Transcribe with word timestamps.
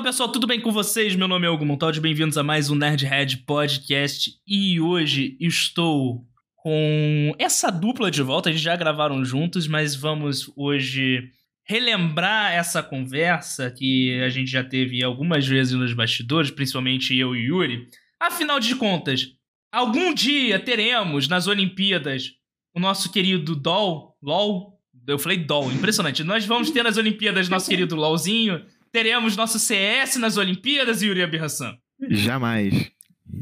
Fala 0.00 0.12
pessoal, 0.12 0.32
tudo 0.32 0.46
bem 0.46 0.58
com 0.58 0.72
vocês? 0.72 1.14
Meu 1.14 1.28
nome 1.28 1.46
é 1.46 1.50
Hugo 1.50 1.66
Montaldi, 1.66 2.00
bem-vindos 2.00 2.38
a 2.38 2.42
mais 2.42 2.70
um 2.70 2.74
Nerdhead 2.74 3.36
Podcast. 3.44 4.30
E 4.46 4.80
hoje 4.80 5.36
estou 5.38 6.24
com 6.56 7.34
essa 7.38 7.70
dupla 7.70 8.10
de 8.10 8.22
volta, 8.22 8.48
eles 8.48 8.62
já 8.62 8.74
gravaram 8.76 9.22
juntos, 9.22 9.66
mas 9.68 9.94
vamos 9.94 10.50
hoje 10.56 11.30
relembrar 11.64 12.50
essa 12.50 12.82
conversa 12.82 13.70
que 13.70 14.18
a 14.22 14.30
gente 14.30 14.50
já 14.50 14.64
teve 14.64 15.04
algumas 15.04 15.46
vezes 15.46 15.74
nos 15.74 15.92
bastidores, 15.92 16.50
principalmente 16.50 17.14
eu 17.14 17.36
e 17.36 17.48
Yuri. 17.48 17.86
Afinal 18.18 18.58
de 18.58 18.74
contas, 18.76 19.34
algum 19.70 20.14
dia 20.14 20.58
teremos 20.58 21.28
nas 21.28 21.46
Olimpíadas 21.46 22.36
o 22.74 22.80
nosso 22.80 23.12
querido 23.12 23.54
Doll, 23.54 24.16
LOL, 24.22 24.80
eu 25.06 25.18
falei 25.18 25.36
Doll, 25.36 25.70
impressionante. 25.70 26.24
Nós 26.24 26.46
vamos 26.46 26.70
ter 26.70 26.82
nas 26.82 26.96
Olimpíadas 26.96 27.50
nosso 27.50 27.68
querido 27.68 27.96
LOLzinho, 27.96 28.64
teremos 28.92 29.36
nosso 29.36 29.58
CS 29.58 30.16
nas 30.16 30.36
Olimpíadas, 30.36 31.02
Yuri 31.02 31.22
Abirrassan. 31.22 31.76
Jamais. 32.08 32.90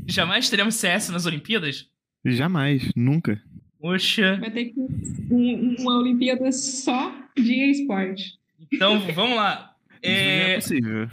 Jamais 0.07 0.51
teremos 0.51 0.75
CS 0.75 1.09
nas 1.11 1.27
Olimpíadas? 1.27 1.87
Jamais, 2.25 2.91
nunca. 2.95 3.41
Poxa. 3.81 4.37
Vai 4.41 4.51
ter 4.51 4.67
que 4.67 4.81
um, 5.31 5.77
uma 5.79 5.99
Olimpíada 5.99 6.51
só 6.51 7.15
de 7.37 7.71
esporte. 7.71 8.39
Então, 8.73 9.01
vamos 9.15 9.37
lá. 9.37 9.75
É... 10.03 10.53
é 10.53 10.55
possível. 10.57 11.09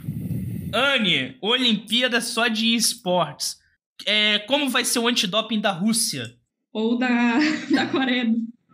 Anne, 0.72 1.36
Olimpíada 1.40 2.20
só 2.20 2.48
de 2.48 2.74
esportes. 2.74 3.58
É, 4.04 4.40
como 4.40 4.68
vai 4.68 4.84
ser 4.84 4.98
o 4.98 5.08
antidoping 5.08 5.60
da 5.60 5.70
Rússia? 5.70 6.36
Ou 6.72 6.98
da, 6.98 7.38
da 7.72 7.86
Coreia. 7.86 8.26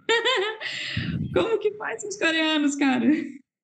como 1.33 1.59
que 1.59 1.73
faz 1.77 2.03
os 2.03 2.17
coreanos, 2.17 2.75
cara? 2.77 3.07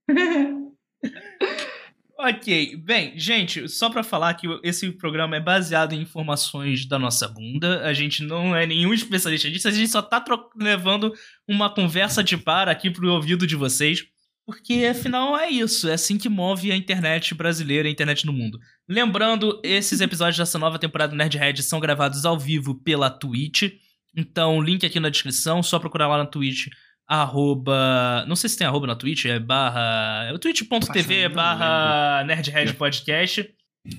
Ok, 2.21 2.77
bem, 2.79 3.17
gente, 3.17 3.69
só 3.69 3.89
para 3.89 4.03
falar 4.03 4.35
que 4.35 4.49
esse 4.65 4.91
programa 4.91 5.37
é 5.37 5.41
baseado 5.41 5.93
em 5.93 6.01
informações 6.01 6.85
da 6.85 6.99
nossa 6.99 7.29
bunda, 7.29 7.85
a 7.85 7.93
gente 7.93 8.25
não 8.25 8.57
é 8.57 8.67
nenhum 8.67 8.93
especialista 8.93 9.49
disso, 9.49 9.69
a 9.69 9.71
gente 9.71 9.89
só 9.89 10.03
tá 10.03 10.25
levando 10.57 11.15
uma 11.47 11.73
conversa 11.73 12.25
de 12.25 12.37
par 12.37 12.69
aqui 12.69 12.91
pro 12.91 13.13
ouvido 13.13 13.47
de 13.47 13.55
vocês, 13.55 14.05
porque 14.45 14.85
afinal 14.91 15.39
é 15.39 15.49
isso, 15.49 15.89
é 15.89 15.93
assim 15.93 16.19
que 16.19 16.29
move 16.29 16.73
a 16.73 16.77
internet 16.77 17.37
brasileira 17.37 17.87
a 17.87 17.93
internet 17.93 18.27
no 18.27 18.33
mundo. 18.33 18.59
Lembrando, 18.89 19.61
esses 19.63 20.01
episódios 20.01 20.39
dessa 20.39 20.59
nova 20.59 20.77
temporada 20.77 21.13
do 21.13 21.17
Nerdhead 21.17 21.63
são 21.63 21.79
gravados 21.79 22.25
ao 22.25 22.37
vivo 22.37 22.75
pela 22.83 23.09
Twitch, 23.11 23.75
então 24.17 24.61
link 24.61 24.85
aqui 24.85 24.99
na 24.99 25.09
descrição, 25.09 25.63
só 25.63 25.79
procurar 25.79 26.09
lá 26.09 26.19
na 26.19 26.27
Twitch 26.27 26.67
arroba. 27.09 28.25
Não 28.29 28.37
sei 28.37 28.51
se 28.51 28.59
tem 28.59 28.67
arroba 28.67 28.87
na 28.87 28.95
Twitch, 28.95 29.25
é 29.25 29.39
barra. 29.39 30.29
É 30.29 30.39
twitch.tv 30.39 31.31
barra 31.31 32.23
Nerdhead 32.25 32.75
Podcast. 32.75 33.49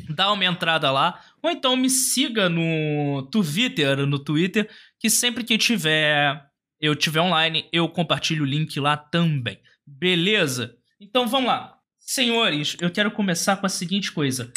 Dá 0.10 0.32
uma 0.32 0.46
entrada 0.46 0.92
lá. 0.92 1.20
Ou 1.42 1.50
então 1.50 1.76
me 1.76 1.90
siga 1.90 2.48
no 2.48 3.28
Twitter, 3.32 4.06
no 4.06 4.20
Twitter, 4.20 4.70
que 5.00 5.10
sempre 5.10 5.44
que 5.44 5.58
tiver 5.58 6.46
eu 6.80 6.96
tiver 6.96 7.20
online, 7.20 7.68
eu 7.74 7.90
compartilho 7.90 8.44
o 8.44 8.48
link 8.48 8.80
lá 8.80 8.96
também. 8.96 9.60
Beleza? 9.86 10.78
Então 11.00 11.28
vamos 11.28 11.48
lá. 11.48 11.78
Senhores, 11.98 12.78
eu 12.80 12.90
quero 12.90 13.12
começar 13.12 13.58
com 13.58 13.66
a 13.66 13.70
seguinte 13.70 14.12
coisa. 14.12 14.54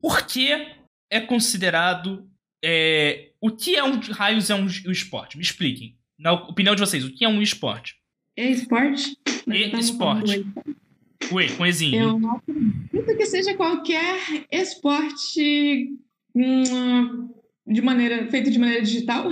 Por 0.00 0.26
que 0.26 0.50
é 1.10 1.20
considerado. 1.20 2.28
É, 2.64 3.32
o 3.40 3.50
que 3.50 3.74
é 3.74 3.82
um 3.82 3.98
raios 3.98 4.50
é 4.50 4.54
um, 4.54 4.66
um 4.66 4.92
esporte? 4.92 5.36
Me 5.36 5.42
expliquem 5.42 5.98
na 6.22 6.32
opinião 6.32 6.74
de 6.74 6.80
vocês, 6.80 7.04
o 7.04 7.12
que 7.12 7.24
é 7.24 7.28
um 7.28 7.42
esporte? 7.42 7.96
É 8.36 8.48
esporte? 8.48 9.16
E-esporte. 9.46 10.46
Ué, 11.32 11.48
com 11.48 11.66
Ezinho. 11.66 12.00
Eu 12.00 12.18
não 12.18 12.36
acredito 12.36 13.16
que 13.16 13.26
seja 13.26 13.54
qualquer 13.54 14.18
esporte 14.50 15.90
hum, 16.34 17.28
de 17.66 17.82
maneira, 17.82 18.26
feito 18.30 18.50
de 18.50 18.58
maneira 18.58 18.82
digital. 18.82 19.30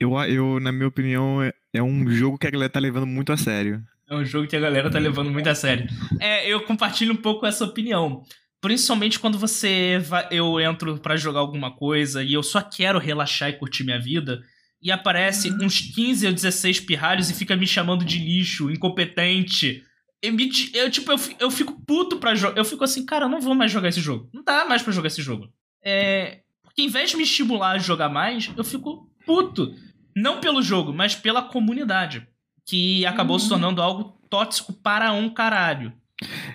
Eu, 0.00 0.18
eu, 0.22 0.60
na 0.60 0.72
minha 0.72 0.88
opinião, 0.88 1.42
é, 1.42 1.52
é 1.72 1.82
um 1.82 2.10
jogo 2.10 2.38
que 2.38 2.46
a 2.46 2.50
galera 2.50 2.72
tá 2.72 2.80
levando 2.80 3.06
muito 3.06 3.30
a 3.30 3.36
sério. 3.36 3.82
É 4.08 4.16
um 4.16 4.24
jogo 4.24 4.48
que 4.48 4.56
a 4.56 4.60
galera 4.60 4.90
tá 4.90 4.98
levando 4.98 5.30
muito 5.30 5.48
a 5.48 5.54
sério. 5.54 5.86
É, 6.20 6.48
eu 6.50 6.62
compartilho 6.62 7.12
um 7.12 7.16
pouco 7.16 7.46
essa 7.46 7.64
opinião. 7.64 8.22
Principalmente 8.60 9.20
quando 9.20 9.38
você 9.38 9.98
vai, 9.98 10.26
eu 10.30 10.58
entro 10.58 10.98
para 10.98 11.16
jogar 11.16 11.40
alguma 11.40 11.70
coisa 11.70 12.22
e 12.22 12.32
eu 12.32 12.42
só 12.42 12.62
quero 12.62 12.98
relaxar 12.98 13.50
e 13.50 13.58
curtir 13.58 13.84
minha 13.84 14.00
vida 14.00 14.42
e 14.84 14.92
aparece 14.92 15.50
uns 15.50 15.80
15 15.80 16.26
ou 16.26 16.32
16 16.34 16.80
pirralhos 16.80 17.30
e 17.30 17.34
fica 17.34 17.56
me 17.56 17.66
chamando 17.66 18.04
de 18.04 18.18
lixo, 18.18 18.70
incompetente. 18.70 19.82
Eu, 20.22 20.36
eu 20.74 20.90
tipo, 20.90 21.10
eu, 21.10 21.18
eu 21.40 21.50
fico 21.50 21.80
puto 21.86 22.18
pra 22.18 22.34
jogar. 22.34 22.58
Eu 22.58 22.66
fico 22.66 22.84
assim, 22.84 23.06
cara, 23.06 23.24
eu 23.24 23.30
não 23.30 23.40
vou 23.40 23.54
mais 23.54 23.72
jogar 23.72 23.88
esse 23.88 24.02
jogo. 24.02 24.28
Não 24.32 24.44
dá 24.44 24.66
mais 24.66 24.82
pra 24.82 24.92
jogar 24.92 25.06
esse 25.06 25.22
jogo. 25.22 25.48
É. 25.82 26.42
Porque 26.62 26.82
em 26.82 26.88
vez 26.88 27.10
de 27.10 27.16
me 27.16 27.22
estimular 27.22 27.70
a 27.70 27.78
jogar 27.78 28.10
mais, 28.10 28.50
eu 28.54 28.62
fico 28.62 29.10
puto. 29.24 29.74
Não 30.14 30.38
pelo 30.38 30.60
jogo, 30.60 30.92
mas 30.92 31.14
pela 31.14 31.40
comunidade. 31.40 32.26
Que 32.66 33.06
acabou 33.06 33.36
uhum. 33.36 33.40
se 33.40 33.48
tornando 33.48 33.80
algo 33.80 34.18
tóxico 34.28 34.72
para 34.72 35.12
um 35.12 35.30
caralho. 35.30 35.92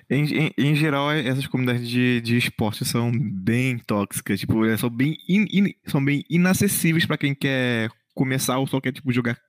Em, 0.09 0.25
em, 0.25 0.51
em, 0.57 0.75
geral, 0.75 1.11
essas 1.11 1.47
comunidades 1.47 1.87
de, 1.87 2.21
de 2.21 2.37
esporte 2.37 2.85
são 2.85 3.11
bem 3.11 3.77
tóxicas, 3.77 4.39
tipo, 4.39 4.55
são 4.77 4.89
bem, 4.89 5.17
in, 5.27 5.45
in, 5.51 5.73
são 5.85 6.03
bem 6.03 6.23
inacessíveis 6.29 7.05
para 7.05 7.17
quem 7.17 7.35
quer 7.35 7.89
começar 8.19 8.59
ou 8.59 8.67
só 8.67 8.81
quer, 8.81 8.91
tipo, 8.91 9.13
jogar 9.13 9.39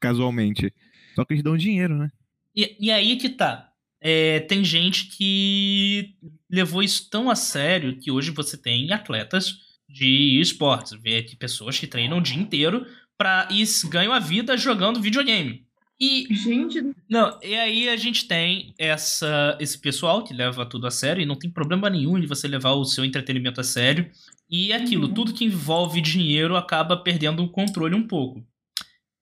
casualmente. 0.00 0.74
Só 1.14 1.24
que 1.24 1.34
eles 1.34 1.44
dão 1.44 1.56
dinheiro, 1.56 1.96
né? 1.96 2.10
E, 2.54 2.76
e 2.80 2.90
aí 2.90 3.16
que 3.16 3.28
tá. 3.28 3.70
É, 4.00 4.40
tem 4.40 4.64
gente 4.64 5.06
que 5.06 6.16
levou 6.50 6.82
isso 6.82 7.08
tão 7.08 7.30
a 7.30 7.36
sério 7.36 7.96
que 7.96 8.10
hoje 8.10 8.32
você 8.32 8.56
tem 8.56 8.92
atletas 8.92 9.60
de 9.88 10.40
esportes. 10.40 11.00
Vê 11.00 11.18
aqui 11.18 11.36
pessoas 11.36 11.78
que 11.78 11.86
treinam 11.86 12.18
o 12.18 12.20
dia 12.20 12.36
inteiro 12.36 12.84
pra, 13.16 13.48
e 13.52 13.62
ganham 13.88 14.12
a 14.12 14.18
vida 14.18 14.56
jogando 14.56 15.00
videogame. 15.00 15.64
E. 16.00 16.26
Gente. 16.34 16.92
Não, 17.08 17.38
e 17.40 17.54
aí 17.54 17.88
a 17.88 17.96
gente 17.96 18.26
tem 18.26 18.74
essa, 18.78 19.56
esse 19.60 19.78
pessoal 19.78 20.24
que 20.24 20.34
leva 20.34 20.66
tudo 20.66 20.88
a 20.88 20.90
sério 20.90 21.22
e 21.22 21.26
não 21.26 21.36
tem 21.36 21.50
problema 21.50 21.88
nenhum 21.88 22.18
de 22.20 22.26
você 22.26 22.48
levar 22.48 22.72
o 22.72 22.84
seu 22.84 23.04
entretenimento 23.04 23.60
a 23.60 23.64
sério. 23.64 24.10
E 24.50 24.72
aquilo, 24.72 25.08
uhum. 25.08 25.14
tudo 25.14 25.34
que 25.34 25.44
envolve 25.44 26.00
dinheiro 26.00 26.56
acaba 26.56 26.96
perdendo 26.96 27.42
o 27.42 27.48
controle 27.48 27.94
um 27.94 28.06
pouco. 28.06 28.44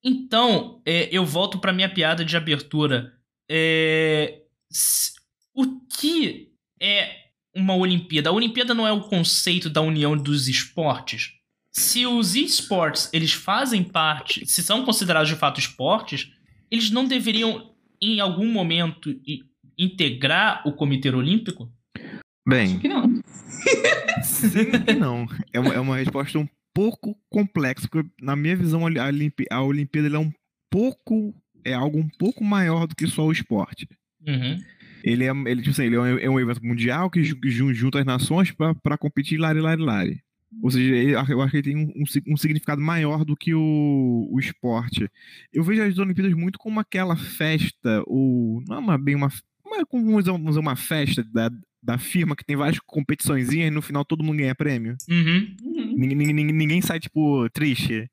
Então, 0.04 0.81
é, 0.87 1.09
eu 1.10 1.25
volto 1.25 1.59
para 1.59 1.72
minha 1.72 1.88
piada 1.88 2.25
de 2.25 2.37
abertura. 2.37 3.12
É, 3.50 4.42
o 5.53 5.81
que 5.98 6.53
é 6.81 7.26
uma 7.54 7.75
Olimpíada? 7.75 8.31
A 8.31 8.32
Olimpíada 8.32 8.72
não 8.72 8.87
é 8.87 8.92
o 8.92 9.00
conceito 9.00 9.69
da 9.69 9.81
união 9.81 10.16
dos 10.16 10.47
esportes. 10.47 11.32
Se 11.72 12.06
os 12.06 12.37
esportes 12.37 13.10
eles 13.12 13.32
fazem 13.32 13.82
parte, 13.82 14.47
se 14.47 14.62
são 14.62 14.84
considerados 14.84 15.28
de 15.28 15.37
fato 15.37 15.58
esportes, 15.58 16.31
eles 16.70 16.91
não 16.91 17.04
deveriam, 17.04 17.75
em 18.00 18.20
algum 18.20 18.50
momento, 18.50 19.14
integrar 19.76 20.62
o 20.66 20.72
Comitê 20.72 21.10
Olímpico? 21.10 21.70
Bem. 22.47 22.66
Acho 22.66 22.78
que 22.78 22.88
não. 22.88 23.20
Sim 24.23 24.71
e 24.89 24.93
não. 24.95 25.27
É 25.53 25.61
uma, 25.61 25.75
é 25.75 25.81
uma 25.81 25.97
resposta 25.97 26.39
um 26.39 26.49
pouco 26.75 27.17
complexa, 27.31 27.89
porque, 27.89 28.09
na 28.21 28.37
minha 28.37 28.57
visão, 28.57 28.87
a, 28.87 29.07
Olimpi 29.07 29.45
a 29.51 29.63
Olimpíada 29.63 30.15
é 30.15 30.19
um 30.19 30.33
pouco. 30.71 31.35
É 31.65 31.73
algo 31.73 31.99
um 31.99 32.09
pouco 32.19 32.45
maior 32.45 32.87
do 32.87 32.95
que 32.95 33.07
só 33.07 33.27
o 33.27 33.33
esporte. 33.33 33.89
Uhum. 34.27 34.59
Ele 35.03 35.25
é, 35.25 35.31
ele, 35.31 35.63
tipo 35.63 35.71
assim, 35.71 35.85
ele 35.85 35.97
é, 35.97 36.01
um, 36.01 36.19
é 36.19 36.31
um 36.31 36.41
evento 36.41 36.65
mundial 36.65 37.11
que 37.11 37.23
junta 37.25 37.99
as 37.99 38.05
nações 38.05 38.53
para 38.53 38.99
competir 38.99 39.39
lari, 39.39 39.61
lari, 39.61 39.83
lari. 39.83 40.21
Ou 40.63 40.71
seja, 40.71 40.95
eu 41.29 41.43
acho 41.43 41.51
que 41.51 41.57
ele 41.57 41.63
tem 41.63 41.77
um, 41.77 42.05
um, 42.33 42.37
significado 42.37 42.81
maior 42.81 43.25
do 43.25 43.37
que 43.37 43.55
o, 43.55 44.29
o, 44.31 44.39
esporte. 44.39 45.09
Eu 45.53 45.62
vejo 45.62 45.82
as 45.82 45.99
Olimpíadas 45.99 46.35
muito 46.35 46.59
como 46.59 46.81
aquela 46.81 47.17
festa, 47.17 48.03
ou 48.06 48.62
não 48.67 48.77
é 48.77 48.79
uma, 48.79 48.99
bem 48.99 49.15
uma, 49.15 49.31
como 49.89 50.19
uma, 50.19 50.61
uma 50.61 50.77
festa 50.77 51.23
da, 51.25 51.50
da 51.87 51.99
firma 51.99 52.35
que 52.35 52.44
tem 52.44 52.56
várias 52.56 52.81
competições 52.81 53.53
e 53.53 53.71
no 53.71 53.81
final 53.81 54.05
todo 54.05 54.25
mundo 54.25 54.38
ganha 54.38 54.55
prêmio. 54.56 54.97
Uhum. 55.09 55.56
Ninguém, 55.97 56.17
ninguém, 56.17 56.44
ninguém, 56.53 56.83
sai, 56.83 56.99
tipo, 56.99 57.49
triste. 57.50 58.11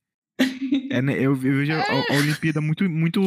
É, 0.92 1.02
né, 1.02 1.14
eu, 1.14 1.32
eu, 1.32 1.36
vejo 1.36 1.74
a, 1.74 1.82
a, 1.82 2.18
Olimpíada 2.18 2.62
muito, 2.62 2.88
muito 2.88 3.20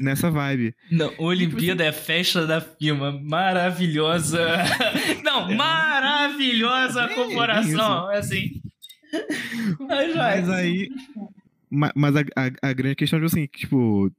nessa 0.00 0.28
vibe. 0.28 0.74
Não, 0.90 1.12
a 1.16 1.22
Olimpíada 1.22 1.84
é 1.84 1.88
a 1.88 1.92
festa 1.92 2.44
da 2.46 2.60
firma. 2.60 3.12
Maravilhosa. 3.12 4.44
Não, 5.22 5.54
maravilhosa 5.54 7.02
é, 7.02 7.14
comparação. 7.14 8.10
É 8.10 8.18
assim. 8.18 8.60
Mas, 9.80 10.14
mas 10.14 10.50
aí. 10.50 10.90
Mas 11.70 12.14
a, 12.14 12.20
a, 12.20 12.68
a, 12.68 12.72
grande 12.74 12.94
questão 12.96 13.18
é 13.18 13.24
assim, 13.24 13.46
tipo, 13.46 14.12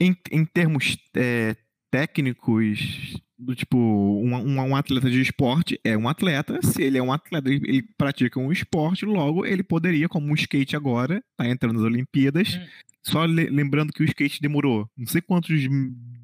em, 0.00 0.16
em 0.32 0.44
termos 0.44 0.96
é, 1.14 1.54
técnicos 1.92 3.20
do 3.44 3.54
tipo, 3.54 3.76
um, 3.76 4.34
um, 4.34 4.60
um, 4.60 4.76
atleta 4.76 5.10
de 5.10 5.20
esporte 5.20 5.78
é 5.84 5.96
um 5.96 6.08
atleta, 6.08 6.60
se 6.62 6.82
ele 6.82 6.98
é 6.98 7.02
um 7.02 7.12
atleta, 7.12 7.48
ele, 7.48 7.60
ele 7.68 7.82
pratica 7.98 8.38
um 8.38 8.52
esporte, 8.52 9.04
logo 9.04 9.44
ele 9.44 9.62
poderia, 9.62 10.08
como 10.08 10.32
o 10.32 10.34
skate 10.34 10.76
agora, 10.76 11.22
tá 11.36 11.46
entrando 11.46 11.74
nas 11.74 11.82
Olimpíadas. 11.82 12.54
Hum. 12.54 12.66
Só 13.04 13.24
le 13.24 13.50
lembrando 13.50 13.92
que 13.92 14.02
o 14.02 14.06
skate 14.06 14.40
demorou 14.40 14.88
não 14.96 15.06
sei 15.06 15.20
quantas 15.20 15.60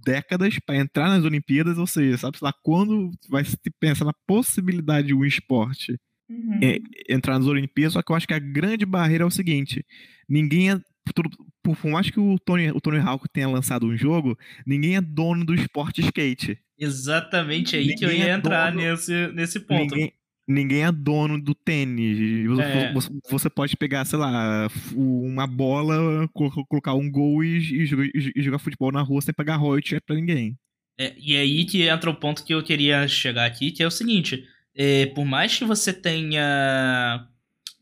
décadas 0.04 0.58
para 0.64 0.76
entrar 0.76 1.08
nas 1.08 1.24
Olimpíadas, 1.24 1.76
ou 1.76 1.86
seja, 1.86 2.16
sabe 2.16 2.38
lá 2.40 2.52
quando 2.62 3.10
vai 3.28 3.44
se 3.44 3.56
pensar 3.80 4.04
na 4.04 4.12
possibilidade 4.26 5.08
de 5.08 5.14
um 5.14 5.24
esporte 5.24 5.98
uhum. 6.30 6.60
é, 6.62 6.78
entrar 7.12 7.36
nas 7.38 7.48
Olimpíadas, 7.48 7.94
só 7.94 8.02
que 8.02 8.12
eu 8.12 8.16
acho 8.16 8.28
que 8.28 8.34
a 8.34 8.38
grande 8.38 8.86
barreira 8.86 9.24
é 9.24 9.26
o 9.26 9.30
seguinte: 9.30 9.84
ninguém 10.28 10.70
é 10.70 10.80
por, 11.14 11.28
por 11.62 11.90
mais 11.90 12.10
que 12.10 12.20
o 12.20 12.38
Tony, 12.38 12.70
o 12.70 12.80
Tony 12.80 12.98
Hawk 12.98 13.26
tenha 13.32 13.48
lançado 13.48 13.86
um 13.86 13.96
jogo, 13.96 14.38
ninguém 14.66 14.96
é 14.96 15.00
dono 15.00 15.44
do 15.44 15.54
esporte 15.54 16.00
skate. 16.00 16.58
Exatamente 16.78 17.76
aí 17.76 17.82
ninguém 17.82 17.96
que 17.96 18.04
eu 18.04 18.12
ia 18.12 18.26
é 18.26 18.30
entrar 18.30 18.70
dono, 18.70 18.82
nesse, 18.82 19.26
nesse 19.32 19.60
ponto. 19.60 19.94
Ninguém, 19.94 20.12
ninguém 20.46 20.84
é 20.84 20.92
dono 20.92 21.40
do 21.40 21.54
tênis. 21.54 22.18
É. 22.60 22.92
Você, 22.92 23.10
você, 23.28 23.50
pode 23.50 23.76
pegar, 23.76 24.04
sei 24.04 24.18
lá, 24.18 24.68
uma 24.94 25.46
bola, 25.46 26.28
colocar 26.68 26.94
um 26.94 27.10
gol 27.10 27.42
e, 27.42 27.58
e, 27.58 28.32
e 28.36 28.42
jogar 28.42 28.58
futebol 28.58 28.92
na 28.92 29.02
rua 29.02 29.20
sem 29.20 29.34
pagar 29.34 29.56
royalties 29.56 30.00
pra 30.06 30.14
ninguém. 30.14 30.56
É, 30.98 31.14
e 31.18 31.34
é 31.34 31.40
aí 31.40 31.64
que 31.64 31.82
entra 31.82 32.10
o 32.10 32.14
ponto 32.14 32.44
que 32.44 32.54
eu 32.54 32.62
queria 32.62 33.06
chegar 33.06 33.44
aqui, 33.44 33.70
que 33.70 33.82
é 33.82 33.86
o 33.86 33.90
seguinte: 33.90 34.44
é, 34.74 35.06
por 35.06 35.24
mais 35.24 35.56
que 35.56 35.64
você 35.64 35.92
tenha 35.92 37.26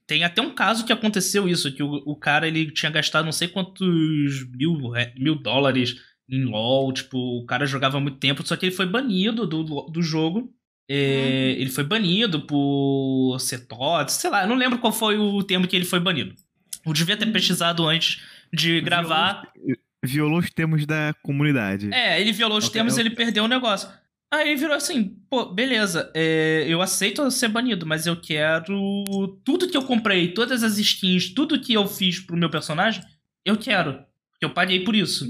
tem 0.06 0.22
até 0.22 0.40
um 0.40 0.54
caso 0.54 0.86
que 0.86 0.92
aconteceu 0.92 1.48
isso, 1.48 1.74
que 1.74 1.82
o, 1.82 2.02
o 2.06 2.14
cara 2.14 2.46
ele 2.46 2.70
tinha 2.70 2.90
gastado 2.90 3.24
não 3.24 3.32
sei 3.32 3.48
quantos 3.48 4.48
mil, 4.52 4.92
mil 5.18 5.34
dólares 5.34 5.96
em 6.28 6.44
LoL, 6.44 6.92
tipo, 6.92 7.18
o 7.18 7.46
cara 7.46 7.66
jogava 7.66 8.00
muito 8.00 8.18
tempo, 8.18 8.46
só 8.46 8.56
que 8.56 8.66
ele 8.66 8.74
foi 8.74 8.86
banido 8.86 9.46
do, 9.46 9.62
do 9.62 10.02
jogo. 10.02 10.52
É, 10.88 11.54
uhum. 11.54 11.60
Ele 11.62 11.70
foi 11.70 11.84
banido 11.84 12.42
por 12.42 13.38
setotes, 13.40 14.16
sei 14.16 14.30
lá, 14.30 14.42
eu 14.42 14.48
não 14.48 14.56
lembro 14.56 14.78
qual 14.78 14.92
foi 14.92 15.18
o 15.18 15.42
termo 15.42 15.66
que 15.66 15.74
ele 15.74 15.84
foi 15.84 15.98
banido. 15.98 16.34
Eu 16.84 16.92
devia 16.92 17.16
ter 17.16 17.26
pesquisado 17.26 17.86
antes 17.86 18.22
de 18.52 18.80
gravar. 18.80 19.50
Violou, 19.54 19.76
violou 20.04 20.38
os 20.38 20.50
termos 20.50 20.86
da 20.86 21.12
comunidade. 21.22 21.92
É, 21.92 22.20
ele 22.20 22.32
violou 22.32 22.58
os 22.58 22.66
okay, 22.66 22.74
termos 22.74 22.96
e 22.96 23.00
ele 23.00 23.10
perdeu 23.10 23.44
o 23.44 23.48
negócio. 23.48 23.88
Aí 24.30 24.56
virou 24.56 24.74
assim, 24.74 25.16
pô, 25.30 25.46
beleza, 25.46 26.10
é, 26.14 26.64
eu 26.68 26.82
aceito 26.82 27.28
ser 27.30 27.48
banido, 27.48 27.86
mas 27.86 28.06
eu 28.06 28.16
quero 28.16 29.04
tudo 29.44 29.68
que 29.68 29.76
eu 29.76 29.82
comprei, 29.82 30.32
todas 30.32 30.62
as 30.62 30.78
skins, 30.78 31.30
tudo 31.30 31.60
que 31.60 31.72
eu 31.72 31.86
fiz 31.86 32.18
pro 32.20 32.36
meu 32.36 32.50
personagem, 32.50 33.02
eu 33.44 33.56
quero. 33.56 34.04
Porque 34.32 34.44
eu 34.44 34.50
paguei 34.50 34.84
por 34.84 34.94
isso. 34.94 35.26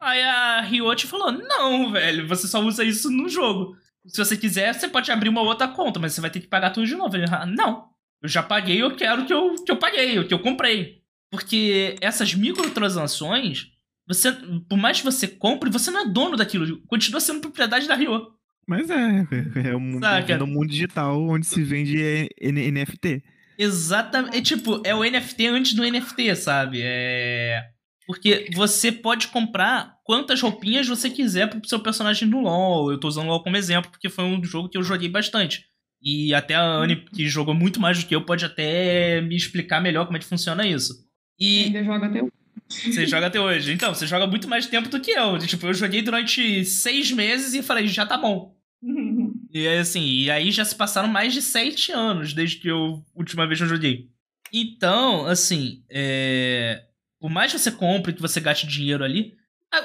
Aí 0.00 0.22
a 0.22 0.60
Riot 0.60 1.06
falou: 1.06 1.32
Não, 1.32 1.92
velho, 1.92 2.26
você 2.26 2.46
só 2.46 2.60
usa 2.60 2.84
isso 2.84 3.10
no 3.10 3.28
jogo. 3.28 3.76
Se 4.06 4.24
você 4.24 4.36
quiser, 4.36 4.72
você 4.72 4.88
pode 4.88 5.10
abrir 5.10 5.28
uma 5.28 5.42
outra 5.42 5.68
conta, 5.68 6.00
mas 6.00 6.12
você 6.12 6.20
vai 6.20 6.30
ter 6.30 6.40
que 6.40 6.46
pagar 6.46 6.70
tudo 6.70 6.86
de 6.86 6.94
novo. 6.94 7.16
Ele, 7.16 7.26
ah, 7.30 7.44
não, 7.44 7.88
eu 8.22 8.28
já 8.28 8.42
paguei, 8.42 8.82
eu 8.82 8.96
quero 8.96 9.26
que 9.26 9.32
eu, 9.32 9.54
que 9.56 9.70
eu 9.70 9.76
paguei, 9.76 10.18
o 10.18 10.26
que 10.26 10.32
eu 10.32 10.38
comprei. 10.38 11.02
Porque 11.30 11.96
essas 12.00 12.32
microtransações 12.34 13.70
você, 14.08 14.32
por 14.66 14.78
mais 14.78 14.98
que 14.98 15.04
você 15.04 15.28
compre, 15.28 15.68
você 15.68 15.90
não 15.90 16.00
é 16.00 16.08
dono 16.08 16.34
daquilo. 16.34 16.80
Continua 16.86 17.20
sendo 17.20 17.42
propriedade 17.42 17.86
da 17.86 17.94
Rio. 17.94 18.28
Mas 18.66 18.88
é, 18.88 19.26
é, 19.68 19.76
um 19.76 19.80
mundo, 19.80 20.06
é 20.06 20.36
no 20.38 20.46
mundo 20.46 20.68
digital 20.68 21.20
onde 21.28 21.46
se 21.46 21.62
vende 21.62 22.26
NFT. 22.40 23.22
Exatamente. 23.58 24.36
É, 24.38 24.40
tipo, 24.40 24.80
é 24.84 24.94
o 24.94 25.04
NFT 25.04 25.46
antes 25.48 25.74
do 25.74 25.82
NFT, 25.82 26.34
sabe? 26.36 26.80
É. 26.82 27.62
Porque 28.08 28.48
você 28.54 28.90
pode 28.90 29.28
comprar 29.28 29.98
quantas 30.02 30.40
roupinhas 30.40 30.88
você 30.88 31.10
quiser 31.10 31.46
pro 31.46 31.68
seu 31.68 31.78
personagem 31.78 32.26
no 32.26 32.40
LoL. 32.40 32.90
Eu 32.90 32.98
tô 32.98 33.06
usando 33.06 33.26
o 33.26 33.28
LoL 33.28 33.42
como 33.42 33.54
exemplo, 33.54 33.90
porque 33.90 34.08
foi 34.08 34.24
um 34.24 34.42
jogo 34.42 34.70
que 34.70 34.78
eu 34.78 34.82
joguei 34.82 35.10
bastante. 35.10 35.66
E 36.00 36.32
até 36.32 36.54
a 36.54 36.62
Anne, 36.62 37.04
que 37.14 37.28
jogou 37.28 37.52
muito 37.52 37.78
mais 37.78 38.02
do 38.02 38.08
que 38.08 38.16
eu, 38.16 38.24
pode 38.24 38.46
até 38.46 39.20
me 39.20 39.36
explicar 39.36 39.82
melhor 39.82 40.06
como 40.06 40.16
é 40.16 40.20
que 40.20 40.26
funciona 40.26 40.66
isso. 40.66 41.06
E... 41.38 41.64
Ainda 41.64 41.84
joga 41.84 42.06
até 42.06 42.22
o 42.22 42.32
você 42.70 43.06
joga 43.06 43.26
até 43.26 43.38
hoje. 43.38 43.72
Então, 43.72 43.94
você 43.94 44.06
joga 44.06 44.26
muito 44.26 44.48
mais 44.48 44.66
tempo 44.66 44.88
do 44.88 45.00
que 45.00 45.10
eu. 45.10 45.38
Tipo, 45.38 45.66
eu 45.66 45.74
joguei 45.74 46.00
durante 46.00 46.64
seis 46.64 47.10
meses 47.10 47.52
e 47.52 47.62
falei, 47.62 47.86
já 47.88 48.06
tá 48.06 48.16
bom. 48.16 48.56
e 49.52 49.68
assim, 49.68 50.02
e 50.02 50.30
aí 50.30 50.50
já 50.50 50.64
se 50.64 50.74
passaram 50.74 51.08
mais 51.08 51.34
de 51.34 51.42
sete 51.42 51.92
anos 51.92 52.32
desde 52.32 52.56
que 52.56 52.68
eu 52.68 53.04
última 53.14 53.46
vez 53.46 53.60
eu 53.60 53.66
joguei. 53.66 54.08
Então, 54.52 55.26
assim, 55.26 55.82
é... 55.90 56.87
por 57.20 57.30
mais 57.30 57.52
que 57.52 57.58
você 57.58 57.70
compre, 57.70 58.12
que 58.12 58.22
você 58.22 58.40
gaste 58.40 58.66
dinheiro 58.66 59.04
ali, 59.04 59.36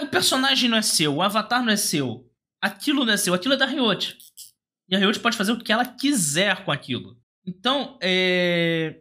o 0.02 0.08
personagem 0.08 0.70
não 0.70 0.78
é 0.78 0.82
seu, 0.82 1.16
o 1.16 1.22
avatar 1.22 1.64
não 1.64 1.72
é 1.72 1.78
seu. 1.78 2.30
Aquilo 2.62 3.06
não 3.06 3.14
é 3.14 3.18
seu, 3.18 3.34
aquilo 3.34 3.54
é 3.54 3.58
da 3.58 3.66
Riot. 3.66 4.18
E 4.88 4.96
a 4.96 5.00
Riot 5.00 5.20
pode 5.20 5.36
fazer 5.36 5.52
o 5.52 5.60
que 5.60 5.72
ela 5.72 5.86
quiser 5.86 6.64
com 6.64 6.72
aquilo. 6.72 7.18
Então, 7.46 7.98
é 8.02 9.00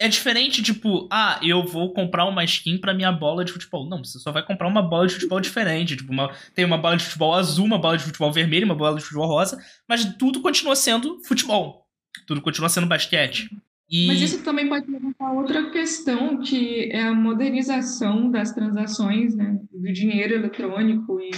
é 0.00 0.08
diferente, 0.08 0.62
tipo, 0.62 1.06
ah, 1.12 1.38
eu 1.42 1.62
vou 1.62 1.92
comprar 1.92 2.24
uma 2.24 2.42
skin 2.42 2.78
pra 2.78 2.94
minha 2.94 3.12
bola 3.12 3.44
de 3.44 3.52
futebol. 3.52 3.86
Não, 3.86 4.02
você 4.02 4.18
só 4.18 4.32
vai 4.32 4.42
comprar 4.42 4.66
uma 4.66 4.80
bola 4.80 5.06
de 5.06 5.12
futebol 5.12 5.38
diferente. 5.38 5.94
Tipo, 5.94 6.10
uma, 6.10 6.34
tem 6.54 6.64
uma 6.64 6.78
bola 6.78 6.96
de 6.96 7.04
futebol 7.04 7.34
azul, 7.34 7.66
uma 7.66 7.78
bola 7.78 7.98
de 7.98 8.04
futebol 8.04 8.32
vermelho, 8.32 8.64
uma 8.64 8.74
bola 8.74 8.96
de 8.96 9.02
futebol 9.02 9.26
rosa, 9.26 9.62
mas 9.86 10.02
tudo 10.16 10.40
continua 10.40 10.74
sendo 10.74 11.22
futebol. 11.24 11.86
Tudo 12.26 12.40
continua 12.40 12.70
sendo 12.70 12.86
basquete. 12.86 13.50
E... 13.90 14.06
Mas 14.06 14.20
isso 14.20 14.42
também 14.44 14.68
pode 14.68 14.88
levantar 14.88 15.32
outra 15.32 15.70
questão, 15.70 16.38
que 16.38 16.90
é 16.92 17.02
a 17.02 17.14
modernização 17.14 18.30
das 18.30 18.52
transações, 18.52 19.34
né? 19.34 19.58
Do 19.72 19.92
dinheiro 19.92 20.34
eletrônico 20.34 21.20
e 21.20 21.30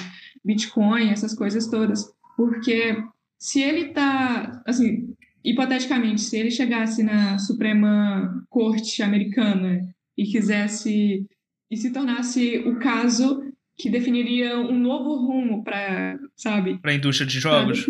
Bitcoin, 0.45 1.09
essas 1.09 1.35
coisas 1.35 1.67
todas. 1.69 2.13
Porque 2.37 3.03
se 3.39 3.63
ele 3.63 3.89
tá, 3.89 4.63
assim, 4.67 5.15
hipoteticamente, 5.43 6.21
se 6.21 6.37
ele 6.37 6.51
chegasse 6.51 7.03
na 7.03 7.39
Suprema 7.39 8.45
Corte 8.51 9.03
Americana 9.03 9.81
e 10.17 10.25
quisesse 10.25 11.27
e 11.71 11.77
se 11.77 11.91
tornasse 11.91 12.59
o 12.67 12.77
caso 12.79 13.51
que 13.79 13.89
definiria 13.89 14.59
um 14.59 14.79
novo 14.79 15.17
rumo 15.17 15.65
para, 15.65 16.19
sabe? 16.37 16.79
Para 16.79 16.91
a 16.91 16.95
indústria 16.95 17.27
de 17.27 17.41
jogos. 17.41 17.89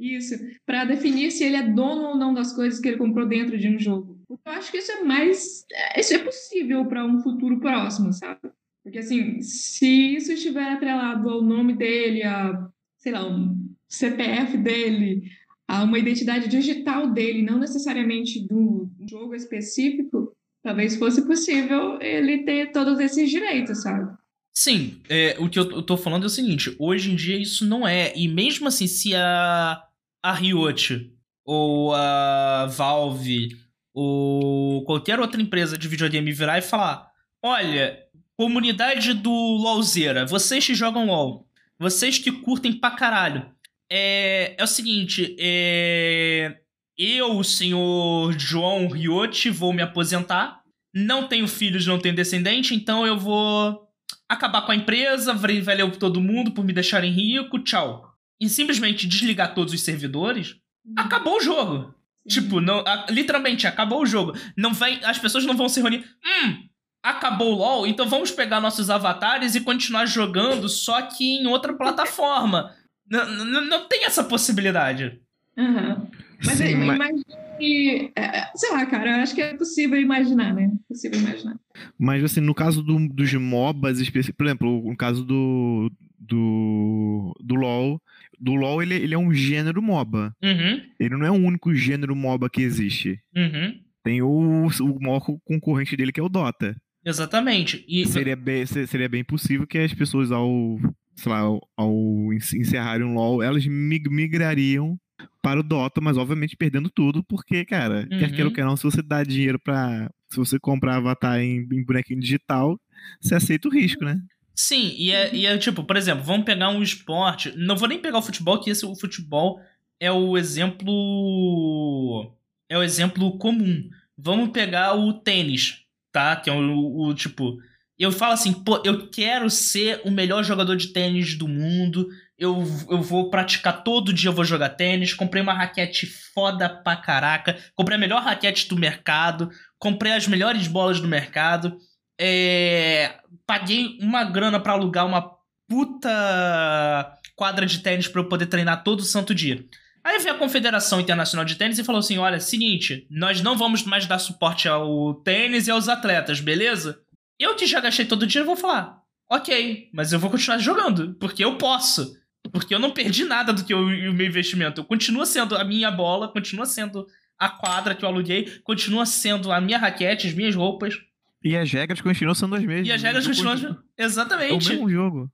Isso, 0.00 0.34
para 0.64 0.86
definir 0.86 1.30
se 1.30 1.44
ele 1.44 1.56
é 1.56 1.62
dono 1.62 2.02
ou 2.08 2.16
não 2.16 2.32
das 2.32 2.54
coisas 2.54 2.80
que 2.80 2.88
ele 2.88 2.96
comprou 2.96 3.28
dentro 3.28 3.58
de 3.58 3.68
um 3.68 3.78
jogo. 3.78 4.18
Eu 4.30 4.52
acho 4.52 4.70
que 4.70 4.78
isso 4.78 4.90
é 4.90 5.02
mais, 5.04 5.66
isso 5.96 6.14
é 6.14 6.18
possível 6.18 6.86
para 6.86 7.04
um 7.04 7.20
futuro 7.20 7.60
próximo, 7.60 8.10
sabe? 8.12 8.40
Porque 8.82 8.98
assim, 8.98 9.42
se 9.42 10.14
isso 10.16 10.32
estiver 10.32 10.72
atrelado 10.72 11.28
ao 11.28 11.42
nome 11.42 11.74
dele, 11.74 12.22
a, 12.22 12.66
sei 12.96 13.12
lá, 13.12 13.28
um 13.28 13.70
CPF 13.88 14.56
dele, 14.56 15.30
a 15.68 15.82
uma 15.82 15.98
identidade 15.98 16.48
digital 16.48 17.10
dele, 17.10 17.42
não 17.42 17.58
necessariamente 17.58 18.40
do 18.40 18.88
jogo 19.06 19.34
específico, 19.34 20.34
talvez 20.62 20.96
fosse 20.96 21.26
possível 21.26 22.00
ele 22.00 22.38
ter 22.44 22.72
todos 22.72 22.98
esses 22.98 23.30
direitos, 23.30 23.82
sabe? 23.82 24.10
Sim, 24.52 25.00
é, 25.08 25.36
o 25.38 25.48
que 25.48 25.58
eu 25.58 25.82
tô 25.82 25.96
falando 25.96 26.24
é 26.24 26.26
o 26.26 26.30
seguinte: 26.30 26.74
hoje 26.78 27.12
em 27.12 27.16
dia 27.16 27.36
isso 27.38 27.64
não 27.64 27.86
é. 27.86 28.12
E 28.16 28.26
mesmo 28.28 28.66
assim, 28.66 28.86
se 28.86 29.14
a, 29.14 29.82
a 30.22 30.32
Riot 30.32 31.12
ou 31.44 31.94
a 31.94 32.66
Valve 32.66 33.48
ou 33.92 34.84
qualquer 34.84 35.18
outra 35.18 35.40
empresa 35.40 35.76
de 35.76 35.88
videogame 35.88 36.32
virar 36.32 36.58
e 36.58 36.62
falar: 36.62 37.10
olha, 37.42 37.98
comunidade 38.36 39.14
do 39.14 39.30
LOLzeira, 39.30 40.24
vocês 40.24 40.66
que 40.66 40.74
jogam 40.74 41.06
LOL, 41.06 41.48
vocês 41.78 42.18
que 42.18 42.30
curtem 42.30 42.72
pra 42.72 42.92
caralho, 42.92 43.50
é, 43.90 44.54
é 44.56 44.62
o 44.62 44.66
seguinte, 44.66 45.36
é, 45.38 46.56
eu, 46.96 47.38
o 47.38 47.44
senhor 47.44 48.38
João 48.38 48.88
Riotti, 48.88 49.50
vou 49.50 49.72
me 49.72 49.82
aposentar. 49.82 50.60
Não 50.94 51.28
tenho 51.28 51.46
filhos, 51.46 51.86
não 51.86 51.98
tenho 51.98 52.14
descendente, 52.14 52.74
então 52.74 53.06
eu 53.06 53.16
vou 53.16 53.88
acabar 54.28 54.62
com 54.62 54.72
a 54.72 54.76
empresa, 54.76 55.32
valeu 55.32 55.90
todo 55.92 56.20
mundo 56.20 56.50
por 56.50 56.64
me 56.64 56.72
deixarem 56.72 57.12
rico, 57.12 57.58
tchau. 57.60 58.09
E 58.40 58.48
simplesmente 58.48 59.06
desligar 59.06 59.54
todos 59.54 59.74
os 59.74 59.82
servidores, 59.82 60.56
uhum. 60.84 60.94
acabou 60.96 61.36
o 61.36 61.40
jogo. 61.40 61.94
Tipo, 62.28 62.60
não, 62.60 62.80
a, 62.86 63.06
literalmente, 63.10 63.66
acabou 63.66 64.02
o 64.02 64.06
jogo. 64.06 64.32
Não 64.56 64.72
vai, 64.72 65.00
as 65.04 65.18
pessoas 65.18 65.44
não 65.44 65.56
vão 65.56 65.68
se 65.68 65.80
reunir. 65.80 66.04
Hum, 66.24 66.68
acabou 67.02 67.52
o 67.52 67.56
LoL, 67.56 67.86
então 67.86 68.08
vamos 68.08 68.30
pegar 68.30 68.60
nossos 68.60 68.90
avatares 68.90 69.54
e 69.54 69.60
continuar 69.60 70.06
jogando, 70.06 70.68
só 70.68 71.02
que 71.02 71.38
em 71.38 71.46
outra 71.46 71.74
plataforma. 71.74 72.74
Não, 73.10 73.26
não, 73.44 73.66
não 73.66 73.88
tem 73.88 74.04
essa 74.04 74.22
possibilidade. 74.22 75.20
Uhum. 75.56 76.06
Mas 76.44 76.58
Sim, 76.58 76.76
mas... 76.76 76.94
imagine. 76.94 78.12
É, 78.14 78.38
é, 78.38 78.50
sei 78.54 78.70
lá, 78.70 78.86
cara, 78.86 79.10
eu 79.10 79.22
acho 79.22 79.34
que 79.34 79.42
é 79.42 79.54
possível 79.54 80.00
imaginar, 80.00 80.54
né? 80.54 80.70
Possível 80.88 81.18
imaginar. 81.18 81.58
Mas 81.98 82.22
assim, 82.22 82.40
no 82.40 82.54
caso 82.54 82.84
do, 82.84 83.08
dos 83.08 83.34
MOBAs, 83.34 83.98
por 84.08 84.46
exemplo, 84.46 84.88
no 84.88 84.96
caso 84.96 85.24
do. 85.24 85.90
do. 86.20 87.36
do 87.40 87.54
LOL. 87.56 88.00
Do 88.40 88.54
LoL, 88.54 88.82
ele, 88.82 88.94
ele 88.94 89.14
é 89.14 89.18
um 89.18 89.32
gênero 89.32 89.82
MOBA. 89.82 90.34
Uhum. 90.42 90.80
Ele 90.98 91.16
não 91.16 91.26
é 91.26 91.30
o 91.30 91.34
único 91.34 91.74
gênero 91.74 92.16
MOBA 92.16 92.48
que 92.48 92.62
existe. 92.62 93.20
Uhum. 93.36 93.78
Tem 94.02 94.22
o, 94.22 94.66
o 94.66 95.00
maior 95.00 95.20
concorrente 95.44 95.96
dele, 95.96 96.12
que 96.12 96.20
é 96.20 96.22
o 96.22 96.28
Dota. 96.28 96.74
Exatamente. 97.04 97.84
E... 97.86 98.06
Seria, 98.06 98.36
bem, 98.36 98.64
seria 98.64 99.08
bem 99.08 99.22
possível 99.22 99.66
que 99.66 99.78
as 99.78 99.92
pessoas, 99.92 100.32
ao 100.32 100.78
sei 101.16 101.30
lá, 101.30 101.40
ao, 101.40 101.60
ao 101.76 102.32
encerrarem 102.32 103.06
o 103.06 103.14
LoL, 103.14 103.42
elas 103.42 103.66
migrariam 103.66 104.98
para 105.42 105.60
o 105.60 105.62
Dota, 105.62 106.00
mas 106.00 106.16
obviamente 106.16 106.56
perdendo 106.56 106.90
tudo, 106.90 107.22
porque, 107.24 107.64
cara, 107.64 108.08
uhum. 108.10 108.18
quer 108.18 108.30
queira 108.30 108.48
ou 108.48 108.54
quer 108.54 108.64
não, 108.64 108.76
se 108.76 108.84
você 108.84 109.02
dá 109.02 109.22
dinheiro 109.22 109.58
para 109.58 110.10
Se 110.30 110.36
você 110.36 110.58
comprar 110.58 110.96
avatar 110.96 111.40
em, 111.40 111.66
em 111.72 111.84
bonequinho 111.84 112.20
digital, 112.20 112.78
você 113.20 113.34
aceita 113.34 113.68
o 113.68 113.72
risco, 113.72 114.04
né? 114.04 114.18
Sim, 114.62 114.94
e 114.98 115.10
é, 115.10 115.34
e 115.34 115.46
é 115.46 115.56
tipo, 115.56 115.82
por 115.82 115.96
exemplo, 115.96 116.22
vamos 116.22 116.44
pegar 116.44 116.68
um 116.68 116.82
esporte. 116.82 117.50
Não 117.56 117.76
vou 117.76 117.88
nem 117.88 117.98
pegar 117.98 118.18
o 118.18 118.22
futebol, 118.22 118.60
que 118.60 118.68
esse 118.68 118.84
o 118.84 118.94
futebol 118.94 119.58
é 119.98 120.12
o 120.12 120.36
exemplo. 120.36 122.30
É 122.68 122.76
o 122.76 122.82
exemplo 122.82 123.38
comum. 123.38 123.88
Vamos 124.18 124.50
pegar 124.50 124.94
o 124.94 125.14
tênis, 125.14 125.78
tá? 126.12 126.36
Que 126.36 126.50
é 126.50 126.52
o, 126.52 127.08
o 127.08 127.14
tipo. 127.14 127.58
Eu 127.98 128.12
falo 128.12 128.34
assim, 128.34 128.52
pô, 128.52 128.82
eu 128.84 129.08
quero 129.08 129.48
ser 129.48 130.02
o 130.04 130.10
melhor 130.10 130.44
jogador 130.44 130.76
de 130.76 130.88
tênis 130.88 131.34
do 131.36 131.48
mundo 131.48 132.06
eu, 132.40 132.64
eu 132.88 133.02
vou 133.02 133.28
praticar 133.28 133.84
todo 133.84 134.14
dia, 134.14 134.30
eu 134.30 134.34
vou 134.34 134.46
jogar 134.46 134.70
tênis. 134.70 135.12
Comprei 135.12 135.42
uma 135.42 135.52
raquete 135.52 136.06
foda 136.06 136.70
pra 136.70 136.96
caraca. 136.96 137.58
Comprei 137.76 137.96
a 137.96 138.00
melhor 138.00 138.22
raquete 138.22 138.66
do 138.66 138.78
mercado. 138.78 139.50
Comprei 139.78 140.12
as 140.12 140.26
melhores 140.26 140.66
bolas 140.66 140.98
do 141.00 141.06
mercado. 141.06 141.76
É, 142.22 143.18
paguei 143.46 143.98
uma 144.02 144.24
grana 144.24 144.60
para 144.60 144.74
alugar 144.74 145.06
uma 145.06 145.38
puta 145.66 147.18
quadra 147.34 147.64
de 147.64 147.78
tênis 147.78 148.06
para 148.06 148.20
eu 148.20 148.28
poder 148.28 148.44
treinar 148.44 148.84
todo 148.84 149.02
santo 149.02 149.34
dia. 149.34 149.64
Aí 150.04 150.18
veio 150.18 150.34
a 150.34 150.38
Confederação 150.38 151.00
Internacional 151.00 151.44
de 151.46 151.54
Tênis 151.54 151.78
e 151.78 151.84
falou 151.84 152.00
assim: 152.00 152.18
olha, 152.18 152.38
seguinte, 152.40 153.06
nós 153.10 153.40
não 153.40 153.56
vamos 153.56 153.82
mais 153.84 154.06
dar 154.06 154.18
suporte 154.18 154.68
ao 154.68 155.14
tênis 155.14 155.66
e 155.66 155.70
aos 155.70 155.88
atletas, 155.88 156.40
beleza? 156.40 157.00
Eu 157.38 157.54
que 157.54 157.66
já 157.66 157.80
gastei 157.80 158.04
todo 158.04 158.26
dia, 158.26 158.42
eu 158.42 158.46
vou 158.46 158.56
falar: 158.56 159.00
ok, 159.30 159.88
mas 159.92 160.12
eu 160.12 160.18
vou 160.18 160.30
continuar 160.30 160.58
jogando, 160.58 161.14
porque 161.14 161.42
eu 161.42 161.56
posso. 161.56 162.18
Porque 162.52 162.74
eu 162.74 162.78
não 162.78 162.90
perdi 162.90 163.24
nada 163.24 163.52
do 163.52 163.64
que 163.64 163.74
o, 163.74 163.80
o 163.80 164.12
meu 164.12 164.26
investimento. 164.26 164.84
Continua 164.84 165.24
sendo 165.24 165.56
a 165.56 165.64
minha 165.64 165.90
bola, 165.90 166.28
continua 166.28 166.66
sendo 166.66 167.06
a 167.38 167.48
quadra 167.48 167.94
que 167.94 168.04
eu 168.04 168.08
aluguei, 168.08 168.60
continua 168.64 169.06
sendo 169.06 169.52
a 169.52 169.60
minha 169.60 169.78
raquete, 169.78 170.26
as 170.26 170.34
minhas 170.34 170.54
roupas. 170.54 170.98
E 171.42 171.56
as 171.56 171.70
regras 171.72 172.00
continuam 172.00 172.34
sendo 172.34 172.54
as 172.54 172.64
mesmas. 172.64 172.88
E 172.88 172.92
as 172.92 173.02
regras 173.02 173.26
continuam. 173.26 173.54
Continua... 173.54 173.84
Exatamente. 173.96 174.52
É 174.52 174.54
o 174.54 174.76
mesmo 174.76 174.90
jogo. 174.90 175.30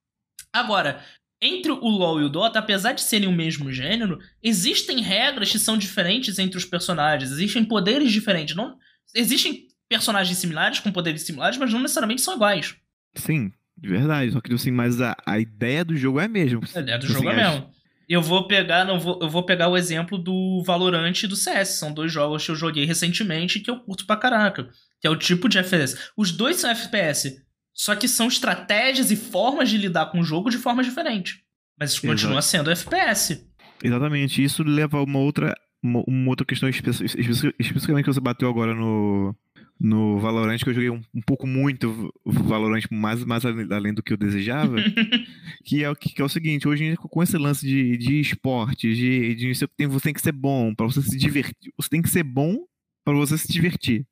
Agora, 0.52 1.02
entre 1.40 1.70
o 1.70 1.88
LoL 1.88 2.20
e 2.20 2.24
o 2.24 2.28
Dota, 2.28 2.58
apesar 2.58 2.92
de 2.92 3.02
serem 3.02 3.28
o 3.28 3.32
mesmo 3.32 3.70
gênero, 3.72 4.18
existem 4.42 5.00
regras 5.00 5.50
que 5.50 5.58
são 5.58 5.76
diferentes 5.76 6.38
entre 6.38 6.56
os 6.56 6.64
personagens, 6.64 7.30
existem 7.30 7.64
poderes 7.64 8.10
diferentes. 8.10 8.56
Não, 8.56 8.76
existem 9.14 9.66
personagens 9.88 10.38
similares 10.38 10.80
com 10.80 10.90
poderes 10.90 11.22
similares, 11.22 11.58
mas 11.58 11.72
não 11.72 11.80
necessariamente 11.80 12.22
são 12.22 12.34
iguais. 12.34 12.76
Sim, 13.14 13.52
de 13.76 13.88
verdade, 13.88 14.32
só 14.32 14.40
que 14.40 14.52
assim, 14.52 14.70
mas 14.70 15.00
a, 15.00 15.16
a 15.26 15.38
ideia 15.38 15.84
do 15.84 15.96
jogo 15.96 16.20
é 16.20 16.24
a 16.24 16.28
mesma. 16.28 16.60
A 16.74 16.80
ideia 16.80 16.98
do 16.98 17.04
assim, 17.04 17.14
jogo 17.14 17.28
é 17.28 17.32
a 17.32 17.50
mesma. 17.50 17.70
Eu 18.08 18.22
vou 18.22 18.46
pegar, 18.46 18.84
não 18.84 19.00
vou, 19.00 19.18
eu 19.20 19.28
vou 19.28 19.42
pegar 19.42 19.68
o 19.68 19.76
exemplo 19.76 20.16
do 20.16 20.62
Valorant 20.64 21.22
e 21.22 21.26
do 21.26 21.34
CS. 21.34 21.78
São 21.78 21.92
dois 21.92 22.12
jogos 22.12 22.44
que 22.44 22.50
eu 22.50 22.56
joguei 22.56 22.84
recentemente 22.84 23.58
que 23.60 23.70
eu 23.70 23.80
curto 23.80 24.06
pra 24.06 24.16
caraca. 24.16 24.68
Que 25.00 25.06
é 25.06 25.10
o 25.10 25.16
tipo 25.16 25.48
de 25.48 25.58
FPS. 25.58 25.98
Os 26.16 26.30
dois 26.30 26.56
são 26.56 26.70
FPS. 26.70 27.42
Só 27.74 27.94
que 27.96 28.08
são 28.08 28.28
estratégias 28.28 29.10
e 29.10 29.16
formas 29.16 29.68
de 29.68 29.76
lidar 29.76 30.06
com 30.06 30.20
o 30.20 30.24
jogo 30.24 30.50
de 30.50 30.56
forma 30.56 30.82
diferente. 30.82 31.42
Mas 31.78 31.92
Exato. 31.92 32.06
continua 32.06 32.40
sendo 32.42 32.70
FPS. 32.70 33.44
Exatamente. 33.82 34.42
Isso 34.42 34.62
leva 34.62 34.98
a 34.98 35.02
uma 35.02 35.18
outra, 35.18 35.54
uma, 35.82 36.02
uma 36.06 36.30
outra 36.30 36.46
questão 36.46 36.68
especificamente 36.68 38.04
que 38.04 38.12
você 38.12 38.20
bateu 38.20 38.48
agora 38.48 38.74
no, 38.74 39.34
no 39.78 40.18
Valorant, 40.18 40.58
que 40.58 40.68
eu 40.68 40.74
joguei 40.74 40.90
um, 40.90 41.00
um 41.14 41.20
pouco 41.20 41.46
muito 41.46 42.12
Valorant, 42.24 42.82
mais, 42.90 43.24
mais 43.24 43.44
além 43.44 43.92
do 43.92 44.02
que 44.02 44.12
eu 44.12 44.16
desejava, 44.16 44.76
que, 45.64 45.84
é, 45.84 45.94
que, 45.94 46.14
que 46.14 46.22
é 46.22 46.24
o 46.24 46.28
seguinte, 46.28 46.66
hoje 46.66 46.96
com 46.96 47.22
esse 47.22 47.36
lance 47.36 47.66
de, 47.66 47.96
de 47.96 48.20
esporte, 48.20 48.94
de, 48.94 49.34
de 49.34 49.54
você, 49.54 49.66
tem, 49.68 49.86
você 49.86 50.04
tem 50.04 50.14
que 50.14 50.22
ser 50.22 50.32
bom 50.32 50.74
para 50.74 50.86
você 50.86 51.02
se 51.02 51.16
divertir, 51.16 51.72
você 51.76 51.88
tem 51.88 52.02
que 52.02 52.08
ser 52.08 52.22
bom 52.22 52.64
para 53.04 53.14
você 53.14 53.38
se 53.38 53.52
divertir. 53.52 54.06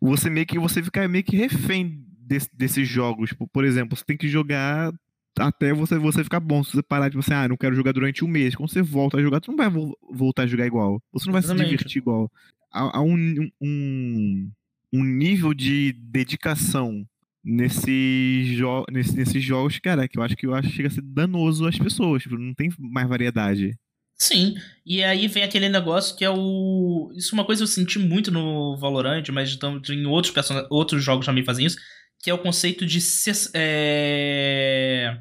Você 0.00 0.28
meio 0.30 0.46
que 0.46 0.58
você 0.58 0.82
fica 0.82 1.08
meio 1.08 1.24
que 1.24 1.36
refém 1.36 2.04
desse, 2.18 2.48
desses 2.52 2.86
jogos. 2.86 3.32
Por, 3.32 3.48
por 3.48 3.64
exemplo, 3.64 3.96
você 3.96 4.04
tem 4.04 4.16
que 4.16 4.28
jogar 4.28 4.92
até 5.38 5.72
você, 5.72 5.98
você 5.98 6.22
ficar 6.22 6.40
bom. 6.40 6.62
Se 6.62 6.72
você 6.72 6.82
parar 6.82 7.08
de 7.08 7.16
você, 7.16 7.32
ah, 7.34 7.48
não 7.48 7.56
quero 7.56 7.74
jogar 7.74 7.92
durante 7.92 8.24
um 8.24 8.28
mês. 8.28 8.54
Quando 8.54 8.70
você 8.70 8.82
volta 8.82 9.16
a 9.16 9.22
jogar, 9.22 9.40
você 9.42 9.50
não 9.50 9.56
vai 9.56 9.70
voltar 10.12 10.42
a 10.42 10.46
jogar 10.46 10.66
igual. 10.66 11.02
Você 11.12 11.26
não 11.26 11.32
vai 11.32 11.40
Exatamente. 11.40 11.64
se 11.64 11.70
divertir 11.70 11.98
igual. 11.98 12.30
Há, 12.72 12.98
há 12.98 13.02
um, 13.02 13.50
um, 13.60 14.50
um 14.94 15.02
nível 15.02 15.52
de 15.52 15.92
dedicação 15.92 17.04
nesses, 17.44 18.46
jo 18.56 18.84
nesse, 18.88 19.16
nesses 19.16 19.42
jogos, 19.42 19.80
cara, 19.80 20.06
que 20.06 20.16
eu 20.16 20.22
acho 20.22 20.36
que 20.36 20.46
eu 20.46 20.54
acho 20.54 20.68
que 20.68 20.76
chega 20.76 20.88
a 20.88 20.92
ser 20.92 21.02
danoso 21.02 21.66
às 21.66 21.76
pessoas. 21.76 22.22
Tipo, 22.22 22.38
não 22.38 22.54
tem 22.54 22.70
mais 22.78 23.08
variedade. 23.08 23.76
Sim, 24.16 24.54
e 24.86 25.02
aí 25.02 25.26
vem 25.26 25.42
aquele 25.42 25.68
negócio 25.68 26.16
que 26.16 26.24
é 26.24 26.30
o. 26.30 27.12
Isso 27.16 27.34
é 27.34 27.38
uma 27.38 27.44
coisa 27.44 27.60
que 27.60 27.64
eu 27.64 27.74
senti 27.74 27.98
muito 27.98 28.30
no 28.30 28.76
Valorant, 28.76 29.28
mas 29.32 29.52
então, 29.52 29.82
em 29.90 30.06
outros, 30.06 30.32
person... 30.32 30.64
outros 30.70 31.02
jogos 31.02 31.26
também 31.26 31.44
fazem 31.44 31.66
isso, 31.66 31.76
que 32.22 32.30
é 32.30 32.34
o 32.34 32.38
conceito 32.38 32.86
de. 32.86 33.00
É... 33.52 35.18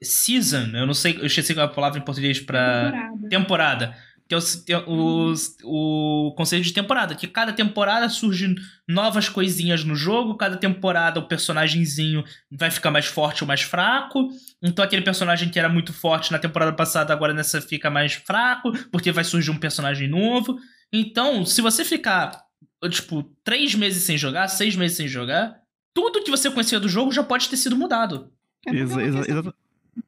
Season, 0.00 0.70
eu 0.74 0.86
não 0.86 0.94
sei, 0.94 1.16
eu 1.18 1.26
esqueci 1.26 1.58
a 1.58 1.66
palavra 1.66 1.98
em 1.98 2.04
português 2.04 2.38
para 2.38 2.92
temporada. 2.92 3.28
temporada 3.28 3.96
que 4.26 4.72
é 4.72 4.78
o, 4.78 5.34
o, 5.64 6.28
o 6.28 6.34
conceito 6.34 6.64
de 6.64 6.72
temporada, 6.72 7.14
que 7.14 7.28
cada 7.28 7.52
temporada 7.52 8.08
surge 8.08 8.54
novas 8.88 9.28
coisinhas 9.28 9.84
no 9.84 9.94
jogo, 9.94 10.36
cada 10.36 10.56
temporada 10.56 11.20
o 11.20 11.28
personagemzinho 11.28 12.24
vai 12.50 12.70
ficar 12.70 12.90
mais 12.90 13.06
forte 13.06 13.44
ou 13.44 13.48
mais 13.48 13.60
fraco. 13.60 14.28
Então 14.62 14.84
aquele 14.84 15.02
personagem 15.02 15.50
que 15.50 15.58
era 15.58 15.68
muito 15.68 15.92
forte 15.92 16.32
na 16.32 16.38
temporada 16.38 16.72
passada, 16.72 17.12
agora 17.12 17.34
nessa 17.34 17.60
fica 17.60 17.90
mais 17.90 18.14
fraco, 18.14 18.72
porque 18.90 19.12
vai 19.12 19.24
surgir 19.24 19.50
um 19.50 19.58
personagem 19.58 20.08
novo. 20.08 20.58
Então, 20.90 21.44
se 21.44 21.60
você 21.60 21.84
ficar, 21.84 22.44
tipo, 22.88 23.24
três 23.42 23.74
meses 23.74 24.04
sem 24.04 24.16
jogar, 24.16 24.48
seis 24.48 24.74
meses 24.74 24.96
sem 24.96 25.08
jogar, 25.08 25.60
tudo 25.92 26.22
que 26.22 26.30
você 26.30 26.50
conhecia 26.50 26.80
do 26.80 26.88
jogo 26.88 27.12
já 27.12 27.22
pode 27.22 27.48
ter 27.48 27.56
sido 27.56 27.76
mudado. 27.76 28.32
É 28.66 28.74
exa, 28.74 29.02
exa, 29.02 29.20
exa... 29.28 29.54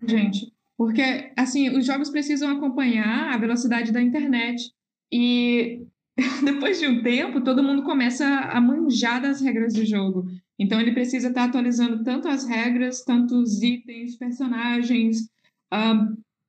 Gente, 0.06 0.52
porque, 0.76 1.32
assim, 1.36 1.70
os 1.76 1.86
jogos 1.86 2.10
precisam 2.10 2.50
acompanhar 2.50 3.32
a 3.32 3.38
velocidade 3.38 3.92
da 3.92 4.02
internet. 4.02 4.70
E 5.10 5.82
depois 6.44 6.78
de 6.78 6.86
um 6.86 7.02
tempo, 7.02 7.42
todo 7.42 7.62
mundo 7.62 7.82
começa 7.82 8.26
a 8.26 8.60
manjar 8.60 9.20
das 9.22 9.40
regras 9.40 9.72
do 9.72 9.84
jogo. 9.86 10.26
Então, 10.58 10.80
ele 10.80 10.92
precisa 10.92 11.28
estar 11.28 11.44
atualizando 11.44 12.02
tanto 12.02 12.28
as 12.28 12.46
regras, 12.46 13.02
tanto 13.02 13.36
os 13.36 13.62
itens, 13.62 14.16
personagens, 14.16 15.28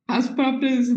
as 0.07 0.29
próprias 0.29 0.89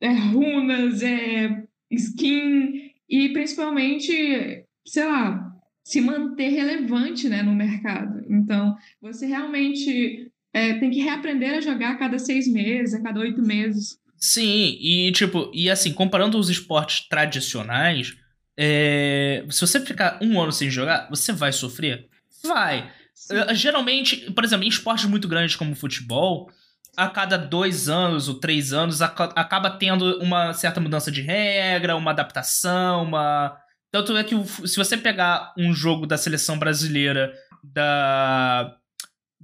é, 0.00 0.12
runas, 0.12 1.02
é, 1.02 1.64
skin, 1.90 2.92
e 3.08 3.28
principalmente, 3.32 4.64
sei 4.86 5.04
lá, 5.04 5.52
se 5.84 6.00
manter 6.00 6.48
relevante 6.48 7.28
né, 7.28 7.42
no 7.42 7.54
mercado. 7.54 8.24
Então, 8.28 8.76
você 9.00 9.26
realmente 9.26 10.31
é, 10.52 10.74
tem 10.74 10.90
que 10.90 11.00
reaprender 11.00 11.54
a 11.54 11.60
jogar 11.60 11.92
a 11.92 11.98
cada 11.98 12.18
seis 12.18 12.46
meses, 12.46 12.94
a 12.94 13.02
cada 13.02 13.20
oito 13.20 13.40
meses. 13.42 13.98
Sim, 14.16 14.78
e 14.80 15.10
tipo, 15.12 15.50
e 15.52 15.70
assim, 15.70 15.92
comparando 15.92 16.38
os 16.38 16.48
esportes 16.48 17.08
tradicionais, 17.08 18.16
é, 18.56 19.44
se 19.50 19.60
você 19.60 19.80
ficar 19.80 20.18
um 20.22 20.40
ano 20.40 20.52
sem 20.52 20.70
jogar, 20.70 21.08
você 21.10 21.32
vai 21.32 21.52
sofrer? 21.52 22.08
Vai. 22.44 22.90
Sim. 23.14 23.34
Geralmente, 23.54 24.30
por 24.32 24.44
exemplo, 24.44 24.64
em 24.64 24.68
esportes 24.68 25.06
muito 25.06 25.26
grandes 25.26 25.56
como 25.56 25.74
futebol, 25.74 26.50
a 26.96 27.08
cada 27.08 27.36
dois 27.36 27.88
anos 27.88 28.28
ou 28.28 28.34
três 28.38 28.72
anos 28.72 29.00
acaba 29.00 29.70
tendo 29.70 30.18
uma 30.20 30.52
certa 30.52 30.80
mudança 30.80 31.10
de 31.10 31.22
regra, 31.22 31.96
uma 31.96 32.10
adaptação, 32.10 33.04
uma. 33.04 33.56
Tanto 33.90 34.16
é 34.16 34.24
que 34.24 34.34
se 34.66 34.76
você 34.76 34.96
pegar 34.96 35.52
um 35.56 35.72
jogo 35.72 36.06
da 36.06 36.16
seleção 36.16 36.58
brasileira 36.58 37.32
da 37.62 38.76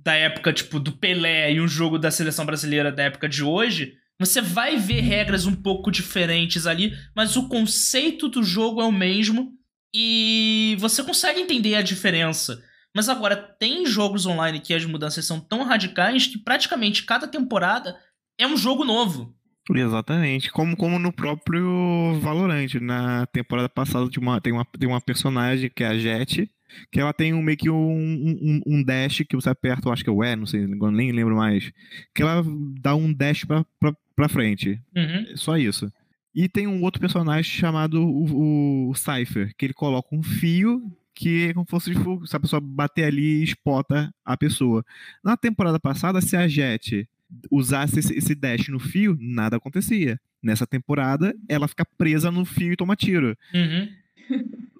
da 0.03 0.15
época, 0.15 0.53
tipo, 0.53 0.79
do 0.79 0.93
Pelé 0.93 1.53
e 1.53 1.61
um 1.61 1.69
jogo 1.69 1.99
da 1.99 2.11
seleção 2.11 2.47
brasileira 2.47 2.91
da 2.93 3.05
época 3.05 3.29
de 3.29 3.43
hoje, 3.43 3.95
você 4.19 4.41
vai 4.41 4.77
ver 4.77 5.01
regras 5.01 5.47
um 5.47 5.55
pouco 5.55 5.91
diferentes 5.91 6.67
ali, 6.67 6.93
mas 7.15 7.37
o 7.37 7.49
conceito 7.49 8.29
do 8.29 8.43
jogo 8.43 8.81
é 8.81 8.85
o 8.85 8.93
mesmo 8.93 9.53
e 9.95 10.77
você 10.81 11.03
consegue 11.03 11.41
entender 11.41 11.75
a 11.75 11.83
diferença. 11.83 12.63
Mas 12.95 13.09
agora, 13.09 13.37
tem 13.37 13.87
jogos 13.87 14.27
online 14.27 14.61
que 14.61 14.75
as 14.75 14.85
mudanças 14.85 15.25
são 15.25 15.39
tão 15.39 15.63
radicais 15.63 16.27
que 16.27 16.39
praticamente 16.39 17.05
cada 17.05 17.29
temporada 17.29 17.97
é 18.39 18.47
um 18.47 18.57
jogo 18.57 18.85
novo. 18.85 19.35
Exatamente, 19.71 20.51
como, 20.51 20.77
como 20.77 20.99
no 20.99 21.13
próprio 21.13 22.19
Valorant. 22.21 22.75
Na 22.81 23.27
temporada 23.27 23.69
passada 23.69 24.09
tem 24.11 24.23
uma, 24.23 24.41
tem, 24.41 24.89
uma, 24.89 25.01
personagem 25.01 25.71
que 25.75 25.85
é 25.85 25.89
a 25.89 25.99
Jet, 25.99 26.51
que 26.91 27.01
ela 27.01 27.13
tem 27.13 27.33
um, 27.35 27.43
meio 27.43 27.57
que 27.57 27.71
um, 27.71 27.77
um, 27.77 28.61
um 28.67 28.83
dash 28.83 29.23
que 29.29 29.37
você 29.37 29.51
aperta, 29.51 29.89
eu 29.89 29.93
acho 29.93 30.05
que 30.05 30.11
é 30.11 30.13
o 30.13 30.25
E, 30.25 30.37
não 30.37 30.47
sei, 30.47 30.67
nem 30.67 31.13
lembro 31.13 31.37
mais. 31.37 31.73
Que 32.15 32.23
ela 32.23 32.45
dá 32.81 32.95
um 32.95 33.13
dash 33.13 33.45
pra, 33.45 33.65
pra, 33.79 33.95
pra 34.15 34.29
frente. 34.29 34.81
Uhum. 34.95 35.37
Só 35.37 35.57
isso. 35.57 35.91
E 36.35 36.49
tem 36.49 36.67
um 36.67 36.83
outro 36.83 37.01
personagem 37.01 37.51
chamado 37.51 38.03
o, 38.03 38.91
o 38.91 38.95
Cypher, 38.95 39.53
que 39.57 39.67
ele 39.67 39.75
coloca 39.75 40.15
um 40.15 40.23
fio 40.23 40.83
que 41.19 41.49
é 41.49 41.53
como 41.53 41.67
se 41.67 41.71
fosse 41.71 41.93
tipo, 41.93 42.25
se 42.25 42.37
a 42.37 42.39
pessoa 42.39 42.61
bater 42.61 43.03
ali 43.03 43.41
e 43.41 43.43
espota 43.43 44.15
a 44.25 44.37
pessoa. 44.37 44.85
Na 45.23 45.37
temporada 45.37 45.81
passada, 45.81 46.21
se 46.21 46.37
a 46.37 46.47
Jet 46.47 47.09
usasse 47.51 47.99
esse, 47.99 48.17
esse 48.17 48.37
dash 48.37 48.69
no 48.69 48.79
fio, 48.79 49.17
nada 49.21 49.57
acontecia. 49.57 50.21
Nessa 50.41 50.65
temporada, 50.65 51.35
ela 51.49 51.67
fica 51.67 51.85
presa 51.85 52.31
no 52.31 52.45
fio 52.45 52.73
e 52.73 52.77
toma 52.77 52.95
tiro. 52.95 53.37
Uhum. 53.53 53.89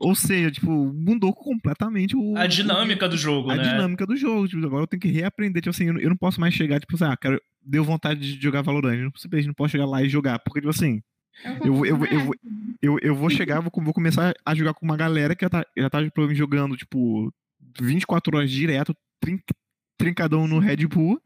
Ou 0.01 0.15
seja, 0.15 0.51
tipo, 0.51 0.71
mudou 0.71 1.35
completamente 1.35 2.17
o, 2.17 2.37
A 2.37 2.47
dinâmica 2.47 3.09
do 3.09 3.17
jogo, 3.17 3.51
a 3.51 3.57
né? 3.57 3.63
dinâmica 3.63 4.07
do 4.07 4.17
jogo. 4.17 4.47
Tipo, 4.47 4.65
agora 4.67 4.83
eu 4.83 4.87
tenho 4.87 5.01
que 5.01 5.09
reaprender. 5.09 5.61
Tipo 5.63 5.71
assim, 5.71 5.87
eu 5.87 5.95
não, 5.95 6.01
eu 6.01 6.09
não 6.09 6.17
posso 6.17 6.41
mais 6.41 6.55
chegar, 6.55 6.79
tipo 6.79 6.95
assim, 6.95 7.05
ah, 7.05 7.17
cara, 7.17 7.41
deu 7.61 7.83
vontade 7.85 8.21
de 8.21 8.41
jogar 8.43 8.63
Valorant. 8.63 8.97
Eu 8.97 9.05
não, 9.05 9.13
simplesmente 9.17 9.49
não 9.49 9.55
posso 9.55 9.73
chegar 9.73 9.87
lá 9.87 10.03
e 10.03 10.09
jogar. 10.09 10.39
Porque, 10.39 10.61
tipo 10.61 10.71
assim, 10.71 11.03
o 11.65 11.85
eu, 11.85 11.87
eu, 11.87 12.05
eu, 12.07 12.35
eu, 12.81 12.99
eu, 13.03 13.15
vou 13.15 13.29
chegar, 13.29 13.61
vou, 13.61 13.73
vou 13.83 13.93
começar 13.93 14.33
a 14.47 14.55
jogar 14.55 14.75
com 14.75 14.85
uma 14.87 14.97
galera 14.97 15.35
que 15.35 15.45
já 15.45 15.51
tá, 15.51 15.65
já 15.77 15.91
tá 15.91 15.99
provavelmente 15.99 16.39
jogando, 16.39 16.77
tipo, 16.77 17.33
24 17.81 18.37
horas 18.37 18.51
direto, 18.51 18.95
trin, 19.21 19.39
trincadão 19.99 20.47
no 20.47 20.59
Red 20.61 20.87
Bull. 20.87 21.21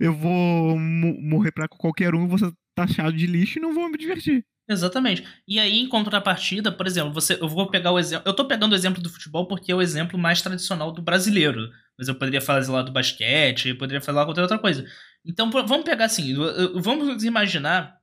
Eu 0.00 0.14
vou 0.14 0.78
mo- 0.78 1.20
morrer 1.20 1.52
pra 1.52 1.68
qualquer 1.68 2.14
um, 2.14 2.26
vou 2.26 2.38
ser 2.38 2.50
taxado 2.74 3.14
de 3.16 3.26
lixo 3.26 3.58
e 3.58 3.62
não 3.62 3.74
vou 3.74 3.88
me 3.90 3.98
divertir. 3.98 4.44
Exatamente. 4.68 5.24
E 5.46 5.60
aí, 5.60 5.78
em 5.78 5.88
contrapartida, 5.88 6.72
por 6.72 6.86
exemplo, 6.86 7.12
você, 7.12 7.38
eu 7.40 7.48
vou 7.48 7.70
pegar 7.70 7.90
o 7.92 7.98
exemplo. 7.98 8.26
Eu 8.26 8.34
tô 8.34 8.46
pegando 8.46 8.72
o 8.72 8.74
exemplo 8.74 9.02
do 9.02 9.10
futebol 9.10 9.46
porque 9.46 9.70
é 9.70 9.74
o 9.74 9.82
exemplo 9.82 10.18
mais 10.18 10.40
tradicional 10.40 10.90
do 10.90 11.02
brasileiro. 11.02 11.70
Mas 11.98 12.08
eu 12.08 12.14
poderia 12.14 12.40
falar 12.40 12.66
lá 12.68 12.82
do 12.82 12.92
basquete, 12.92 13.68
eu 13.68 13.78
poderia 13.78 14.00
falar 14.00 14.24
qualquer 14.24 14.42
outra 14.42 14.58
coisa. 14.58 14.84
Então, 15.24 15.50
vamos 15.50 15.84
pegar 15.84 16.06
assim, 16.06 16.34
vamos 16.80 17.22
imaginar 17.24 17.98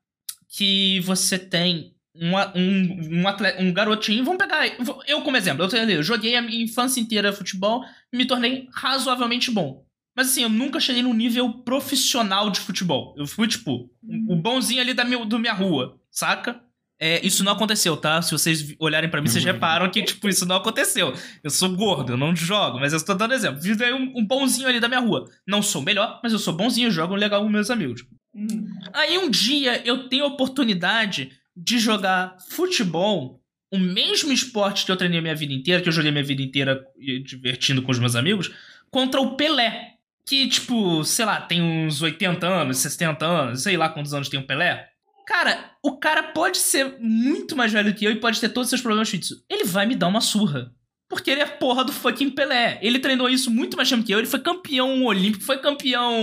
que 0.47 0.99
você 1.01 1.39
tem 1.39 1.95
um, 2.15 2.35
um, 2.55 3.21
um, 3.21 3.27
atleta, 3.27 3.61
um 3.61 3.73
garotinho. 3.73 4.23
Vamos 4.23 4.37
pegar 4.37 4.67
eu 5.07 5.21
como 5.21 5.37
exemplo. 5.37 5.65
Eu, 5.65 6.03
joguei 6.03 6.35
a 6.35 6.41
minha 6.41 6.63
infância 6.63 6.99
inteira 6.99 7.33
futebol 7.33 7.83
e 8.11 8.17
me 8.17 8.25
tornei 8.25 8.67
razoavelmente 8.73 9.49
bom. 9.51 9.85
Mas 10.15 10.27
assim, 10.27 10.43
eu 10.43 10.49
nunca 10.49 10.79
cheguei 10.79 11.01
num 11.01 11.13
nível 11.13 11.51
profissional 11.63 12.49
de 12.49 12.59
futebol. 12.59 13.15
Eu 13.17 13.25
fui, 13.25 13.47
tipo, 13.47 13.89
o 14.27 14.35
bonzinho 14.35 14.81
ali 14.81 14.93
da 14.93 15.05
minha, 15.05 15.25
do 15.25 15.39
minha 15.39 15.53
rua, 15.53 16.00
saca? 16.11 16.61
É, 17.03 17.25
isso 17.25 17.43
não 17.43 17.53
aconteceu, 17.53 17.97
tá? 17.97 18.21
Se 18.21 18.31
vocês 18.31 18.75
olharem 18.77 19.09
pra 19.09 19.19
mim, 19.19 19.27
vocês 19.27 19.43
reparam 19.43 19.89
que, 19.89 20.03
tipo, 20.03 20.29
isso 20.29 20.45
não 20.45 20.57
aconteceu. 20.57 21.11
Eu 21.43 21.49
sou 21.49 21.75
gordo, 21.75 22.13
eu 22.13 22.17
não 22.17 22.35
jogo, 22.35 22.79
mas 22.79 22.93
eu 22.93 22.97
estou 22.97 23.15
dando 23.15 23.33
exemplo. 23.33 23.59
Virei 23.59 23.91
um, 23.91 24.13
um 24.15 24.23
bonzinho 24.23 24.67
ali 24.67 24.79
da 24.79 24.87
minha 24.87 24.99
rua. 24.99 25.25
Não 25.47 25.63
sou 25.63 25.81
melhor, 25.81 26.19
mas 26.21 26.31
eu 26.31 26.37
sou 26.37 26.53
bonzinho, 26.53 26.89
eu 26.89 26.91
jogo 26.91 27.15
legal 27.15 27.41
com 27.41 27.49
meus 27.49 27.71
amigos. 27.71 28.05
Hum. 28.35 28.67
Aí 28.93 29.17
um 29.17 29.31
dia 29.31 29.81
eu 29.83 30.09
tenho 30.09 30.25
a 30.25 30.27
oportunidade 30.27 31.31
de 31.57 31.79
jogar 31.79 32.37
futebol, 32.51 33.41
o 33.71 33.79
mesmo 33.79 34.31
esporte 34.31 34.85
que 34.85 34.91
eu 34.91 34.97
treinei 34.97 35.17
a 35.17 35.23
minha 35.23 35.35
vida 35.35 35.53
inteira, 35.53 35.81
que 35.81 35.89
eu 35.89 35.93
joguei 35.93 36.11
minha 36.11 36.23
vida 36.23 36.43
inteira 36.43 36.85
divertindo 37.25 37.81
com 37.81 37.91
os 37.91 37.97
meus 37.97 38.15
amigos, 38.15 38.51
contra 38.91 39.19
o 39.19 39.35
Pelé. 39.35 39.95
Que, 40.23 40.47
tipo, 40.47 41.03
sei 41.03 41.25
lá, 41.25 41.41
tem 41.41 41.63
uns 41.63 41.99
80 41.99 42.45
anos, 42.47 42.77
60 42.77 43.25
anos, 43.25 43.63
sei 43.63 43.75
lá 43.75 43.89
quantos 43.89 44.13
anos 44.13 44.29
tem 44.29 44.39
o 44.39 44.45
Pelé. 44.45 44.90
Cara, 45.31 45.71
o 45.81 45.97
cara 45.97 46.23
pode 46.23 46.57
ser 46.57 46.97
muito 46.99 47.55
mais 47.55 47.71
velho 47.71 47.93
que 47.95 48.03
eu 48.03 48.11
e 48.11 48.19
pode 48.19 48.41
ter 48.41 48.49
todos 48.49 48.65
os 48.67 48.69
seus 48.71 48.81
problemas 48.81 49.09
físicos. 49.09 49.41
Ele 49.49 49.63
vai 49.63 49.85
me 49.85 49.95
dar 49.95 50.09
uma 50.09 50.19
surra. 50.19 50.73
Porque 51.09 51.31
ele 51.31 51.39
é 51.39 51.45
porra 51.45 51.85
do 51.85 51.93
fucking 51.93 52.31
Pelé. 52.31 52.77
Ele 52.81 52.99
treinou 52.99 53.29
isso 53.29 53.49
muito 53.49 53.77
mais 53.77 53.89
tempo 53.89 54.03
que 54.03 54.11
eu. 54.13 54.17
Ele 54.19 54.27
foi 54.27 54.41
campeão 54.41 55.05
olímpico, 55.05 55.43
foi 55.45 55.57
campeão 55.59 56.13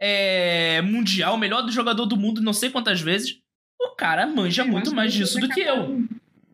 é, 0.00 0.80
mundial, 0.82 1.36
melhor 1.36 1.62
do 1.62 1.72
jogador 1.72 2.06
do 2.06 2.16
mundo 2.16 2.40
não 2.40 2.52
sei 2.52 2.70
quantas 2.70 3.00
vezes. 3.00 3.34
O 3.80 3.96
cara 3.96 4.24
manja 4.24 4.62
Eu 4.62 4.68
muito 4.68 4.94
mais 4.94 5.12
disso 5.12 5.40
do 5.40 5.48
que 5.48 5.60
eu. 5.60 6.04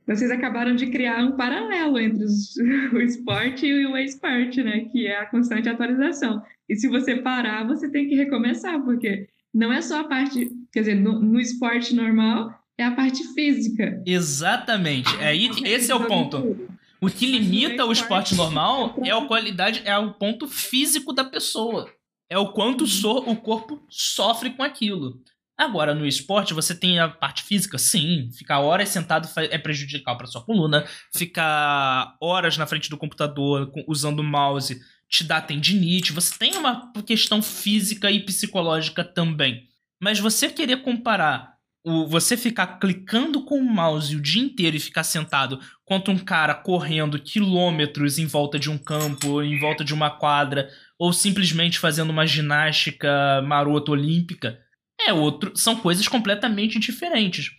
Vocês 0.06 0.30
acabaram 0.30 0.74
de 0.74 0.86
criar 0.86 1.22
um 1.22 1.32
paralelo 1.32 1.98
entre 1.98 2.24
os- 2.24 2.56
o 2.92 3.00
esporte 3.00 3.66
e 3.66 3.86
o 3.86 3.96
esporte, 3.98 4.62
né? 4.62 4.86
Que 4.90 5.06
é 5.06 5.18
a 5.18 5.26
constante 5.26 5.68
atualização. 5.68 6.42
E 6.68 6.76
se 6.76 6.88
você 6.88 7.16
parar, 7.16 7.66
você 7.66 7.90
tem 7.90 8.08
que 8.08 8.14
recomeçar, 8.14 8.82
porque 8.82 9.26
não 9.54 9.72
é 9.72 9.80
só 9.80 10.00
a 10.00 10.04
parte, 10.04 10.50
quer 10.72 10.80
dizer, 10.80 10.94
no, 10.96 11.20
no 11.20 11.40
esporte 11.40 11.94
normal, 11.94 12.50
é 12.76 12.84
a 12.84 12.90
parte 12.90 13.22
física. 13.34 14.02
Exatamente. 14.04 15.08
É 15.20 15.28
aí, 15.28 15.48
esse 15.64 15.92
é 15.92 15.94
o 15.94 16.06
ponto. 16.06 16.68
O 17.00 17.08
que 17.10 17.26
limita 17.26 17.84
o 17.84 17.92
esporte 17.92 18.34
normal 18.34 18.98
é 19.04 19.10
a 19.10 19.20
qualidade, 19.26 19.82
é 19.84 19.96
o 19.98 20.14
ponto 20.14 20.48
físico 20.48 21.12
da 21.12 21.22
pessoa. 21.24 21.88
É 22.28 22.38
o 22.38 22.52
quanto 22.52 22.86
so- 22.86 23.18
o 23.30 23.36
corpo 23.36 23.80
sofre 23.88 24.50
com 24.50 24.62
aquilo. 24.62 25.20
Agora, 25.56 25.94
no 25.94 26.04
esporte, 26.04 26.52
você 26.52 26.74
tem 26.74 26.98
a 26.98 27.06
parte 27.08 27.44
física, 27.44 27.78
sim. 27.78 28.28
Ficar 28.36 28.58
horas 28.58 28.88
sentado 28.88 29.28
é 29.38 29.56
prejudicial 29.58 30.16
para 30.16 30.26
sua 30.26 30.42
coluna. 30.44 30.84
Ficar 31.14 32.16
horas 32.20 32.56
na 32.58 32.66
frente 32.66 32.90
do 32.90 32.96
computador 32.96 33.70
com- 33.70 33.84
usando 33.86 34.18
o 34.20 34.24
mouse 34.24 34.80
te 35.08 35.24
dá 35.24 35.40
tendinite. 35.40 36.12
Você 36.12 36.36
tem 36.38 36.56
uma 36.56 36.92
questão 37.06 37.42
física 37.42 38.10
e 38.10 38.20
psicológica 38.20 39.04
também. 39.04 39.68
Mas 40.02 40.18
você 40.18 40.48
querer 40.48 40.82
comparar 40.82 41.54
o, 41.86 42.06
você 42.06 42.36
ficar 42.36 42.78
clicando 42.78 43.44
com 43.44 43.58
o 43.58 43.64
mouse 43.64 44.16
o 44.16 44.20
dia 44.20 44.42
inteiro 44.42 44.76
e 44.76 44.80
ficar 44.80 45.04
sentado 45.04 45.60
contra 45.84 46.12
um 46.12 46.18
cara 46.18 46.54
correndo 46.54 47.18
quilômetros 47.18 48.18
em 48.18 48.26
volta 48.26 48.58
de 48.58 48.70
um 48.70 48.78
campo, 48.78 49.42
em 49.42 49.58
volta 49.58 49.84
de 49.84 49.92
uma 49.92 50.10
quadra, 50.10 50.68
ou 50.98 51.12
simplesmente 51.12 51.78
fazendo 51.78 52.10
uma 52.10 52.26
ginástica 52.26 53.42
marota 53.46 53.92
olímpica, 53.92 54.58
é 55.06 55.12
outro, 55.12 55.52
são 55.56 55.76
coisas 55.76 56.08
completamente 56.08 56.78
diferentes. 56.78 57.50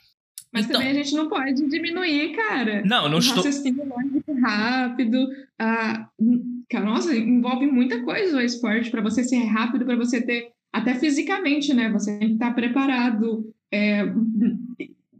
Mas 0.51 0.65
Então- 0.65 0.79
também 0.79 0.91
a 0.91 1.03
gente 1.03 1.13
não 1.13 1.27
pode 1.29 1.53
diminuir, 1.69 2.33
cara. 2.35 2.81
Não, 2.85 3.07
não 3.09 3.17
o 3.17 3.19
estou. 3.19 3.43
raciocínio 3.43 3.85
lógico 3.87 4.39
rápido. 4.41 5.27
Ah, 5.59 6.07
cara, 6.69 6.85
nossa, 6.85 7.15
envolve 7.15 7.67
muita 7.67 8.01
coisa 8.03 8.37
o 8.37 8.41
esporte 8.41 8.89
para 8.89 9.01
você 9.01 9.23
ser 9.23 9.43
rápido, 9.43 9.85
para 9.85 9.95
você 9.95 10.21
ter 10.21 10.49
até 10.71 10.95
fisicamente, 10.95 11.73
né? 11.73 11.89
Você 11.91 12.17
tem 12.17 12.29
que 12.29 12.33
estar 12.35 12.53
preparado. 12.53 13.53
É, 13.71 14.03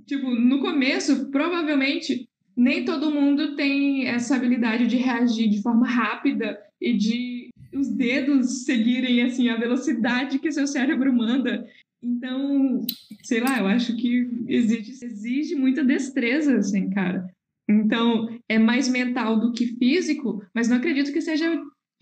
tipo, 0.06 0.30
no 0.36 0.60
começo, 0.60 1.30
provavelmente 1.32 2.28
nem 2.56 2.86
todo 2.86 3.12
mundo 3.12 3.56
tem 3.56 4.08
essa 4.08 4.36
habilidade 4.36 4.88
de 4.88 4.96
reagir 4.96 5.50
de 5.50 5.62
forma 5.62 5.88
rápida 5.88 6.58
e 6.80 6.94
de 6.94 7.50
os 7.74 7.90
dedos 7.90 8.64
seguirem 8.64 9.22
assim 9.24 9.50
a 9.50 9.58
velocidade 9.58 10.40
que 10.40 10.52
seu 10.52 10.66
cérebro 10.66 11.12
manda. 11.14 11.68
Então, 12.02 12.86
sei 13.24 13.42
lá, 13.42 13.60
eu 13.60 13.68
acho 13.68 13.96
que 13.98 14.30
exige, 14.48 14.92
exige 15.04 15.56
muita 15.56 15.84
destreza, 15.84 16.58
assim, 16.58 16.90
cara. 16.92 17.28
Então, 17.68 18.28
é 18.48 18.60
mais 18.60 18.88
mental 18.88 19.40
do 19.40 19.52
que 19.52 19.68
físico, 19.78 20.44
mas 20.54 20.68
não 20.70 20.78
acredito 20.78 21.12
que 21.12 21.22
seja 21.22 21.46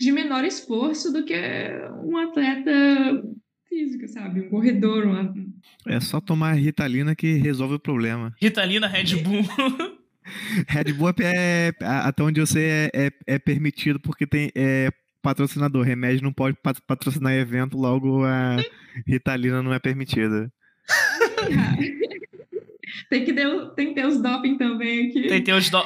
de 0.00 0.12
menor 0.12 0.44
esforço 0.44 1.12
do 1.12 1.24
que 1.24 1.34
um 2.04 2.16
atleta 2.18 2.70
físico, 3.68 4.06
sabe? 4.08 4.40
Um 4.42 4.50
corredor, 4.50 5.04
uma... 5.06 5.32
É 5.88 5.98
só 6.00 6.20
tomar 6.20 6.52
Ritalina 6.52 7.14
que 7.14 7.34
resolve 7.34 7.74
o 7.74 7.78
problema. 7.80 8.34
Ritalina, 8.40 8.86
Red 8.86 9.16
Bull. 9.22 9.42
Red 10.68 10.92
Bull 10.92 11.10
é, 11.20 11.68
é- 11.68 11.74
até 11.80 12.22
onde 12.22 12.40
eu 12.40 12.46
sei 12.46 12.64
é, 12.64 12.90
é, 12.94 13.10
é 13.26 13.38
permitido 13.38 13.98
porque 14.00 14.26
tem 14.26 14.50
é 14.54 14.90
patrocinador. 15.22 15.82
Remédio 15.82 16.22
não 16.22 16.32
pode 16.32 16.56
pat- 16.62 16.80
patrocinar 16.86 17.32
evento, 17.32 17.78
logo 17.78 18.24
a 18.24 18.56
Ritalina 19.06 19.62
não 19.62 19.72
é 19.72 19.78
permitida. 19.78 20.52
tem, 23.14 23.24
que 23.24 23.32
ter, 23.32 23.70
tem 23.76 23.88
que 23.88 23.94
ter 23.94 24.06
os 24.06 24.20
doping 24.20 24.56
também 24.58 25.08
aqui. 25.08 25.28
tem, 25.28 25.42
tem 25.44 25.54
os 25.54 25.70
do... 25.70 25.78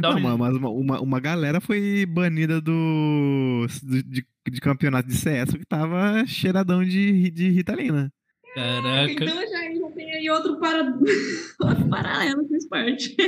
Dá 0.00 0.12
Não, 0.18 0.36
mas 0.38 0.56
uma, 0.56 0.68
uma, 0.70 1.00
uma 1.00 1.20
galera 1.20 1.60
foi 1.60 2.04
banida 2.06 2.60
do, 2.60 3.66
do- 3.82 4.02
de, 4.02 4.26
de 4.50 4.60
campeonato 4.60 5.08
de 5.08 5.14
CS 5.16 5.50
que 5.52 5.64
tava 5.66 6.24
cheiradão 6.26 6.84
de, 6.84 7.30
de 7.30 7.50
Ritalina. 7.50 8.12
Caraca. 8.54 9.12
Então 9.12 9.26
já, 9.26 9.74
já 9.74 9.90
tem 9.94 10.10
aí 10.14 10.30
outro, 10.30 10.58
para... 10.58 10.82
outro 11.60 11.88
paralelo 11.88 12.46
com 12.48 12.54
o 12.54 12.56
esporte. 12.56 13.14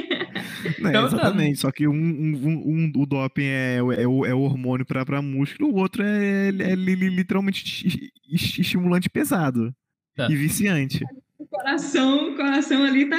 Né, 0.81 0.91
Então, 0.91 1.07
exatamente. 1.07 1.61
Só 1.61 1.71
que 1.71 1.87
um, 1.87 1.93
um, 1.93 2.37
um- 2.45 2.63
um- 2.67 2.93
o 3.03 3.07
doping 3.07 3.45
é, 3.45 3.83
o- 3.83 3.93
é, 3.93 4.07
o, 4.07 4.27
é 4.27 4.35
o 4.35 4.41
hormônio 4.41 4.85
pra, 4.85 5.05
pra 5.07 5.23
músculo, 5.23 5.71
o 5.71 5.77
outro 5.77 6.03
é, 6.03 6.49
é 6.49 6.75
li- 6.75 6.95
literalmente 6.95 7.65
esti- 7.65 8.11
esti- 8.33 8.61
estimulante 8.61 9.09
pesado. 9.09 9.73
Tá. 10.17 10.29
E 10.31 10.35
viciante. 10.37 11.05
O 11.39 11.47
coração, 11.47 12.33
o 12.33 12.37
coração 12.37 12.85
ali 12.85 13.09
tá 13.09 13.17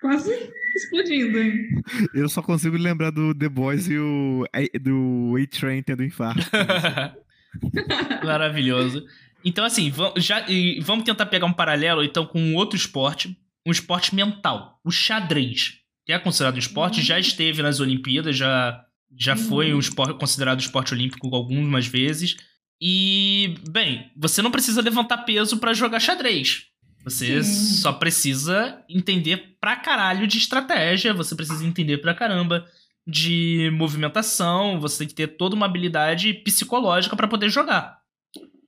quase 0.00 0.30
explodindo. 0.76 1.38
hein? 1.38 1.68
Eu 2.14 2.28
só 2.28 2.40
consigo 2.42 2.76
lembrar 2.76 3.10
do 3.10 3.34
The 3.34 3.48
Boys 3.48 3.86
e 3.88 3.98
o 3.98 4.44
A- 4.54 4.78
do 4.78 5.36
A-Train 5.36 5.82
tendo 5.82 6.02
infarto. 6.04 6.48
Maravilhoso. 8.24 9.04
Então, 9.44 9.64
assim, 9.64 9.92
já, 10.18 10.44
vamos 10.82 11.04
tentar 11.04 11.26
pegar 11.26 11.46
um 11.46 11.52
paralelo, 11.52 12.04
então, 12.04 12.26
com 12.26 12.54
outro 12.54 12.76
esporte. 12.76 13.36
Um 13.66 13.70
esporte 13.72 14.14
mental. 14.14 14.80
O 14.84 14.90
xadrez. 14.90 15.74
Que 16.06 16.12
é 16.12 16.18
considerado 16.18 16.56
um 16.56 16.58
esporte, 16.58 17.02
já 17.02 17.18
esteve 17.18 17.62
nas 17.62 17.78
Olimpíadas, 17.80 18.36
já, 18.36 18.82
já 19.18 19.36
foi 19.36 19.72
um 19.74 19.78
esporte, 19.78 20.18
considerado 20.18 20.60
esporte 20.60 20.94
olímpico 20.94 21.34
algumas 21.34 21.86
vezes. 21.86 22.36
E, 22.80 23.54
bem, 23.70 24.10
você 24.16 24.40
não 24.40 24.50
precisa 24.50 24.80
levantar 24.80 25.18
peso 25.18 25.58
pra 25.58 25.74
jogar 25.74 26.00
xadrez. 26.00 26.64
Você 27.04 27.42
Sim. 27.42 27.74
só 27.80 27.92
precisa 27.92 28.82
entender 28.88 29.56
pra 29.60 29.76
caralho 29.76 30.26
de 30.26 30.38
estratégia, 30.38 31.14
você 31.14 31.34
precisa 31.34 31.64
entender 31.64 31.98
pra 31.98 32.14
caramba 32.14 32.66
de 33.06 33.70
movimentação, 33.72 34.78
você 34.80 34.98
tem 34.98 35.08
que 35.08 35.14
ter 35.14 35.28
toda 35.28 35.56
uma 35.56 35.66
habilidade 35.66 36.32
psicológica 36.34 37.16
pra 37.16 37.28
poder 37.28 37.48
jogar. 37.48 38.00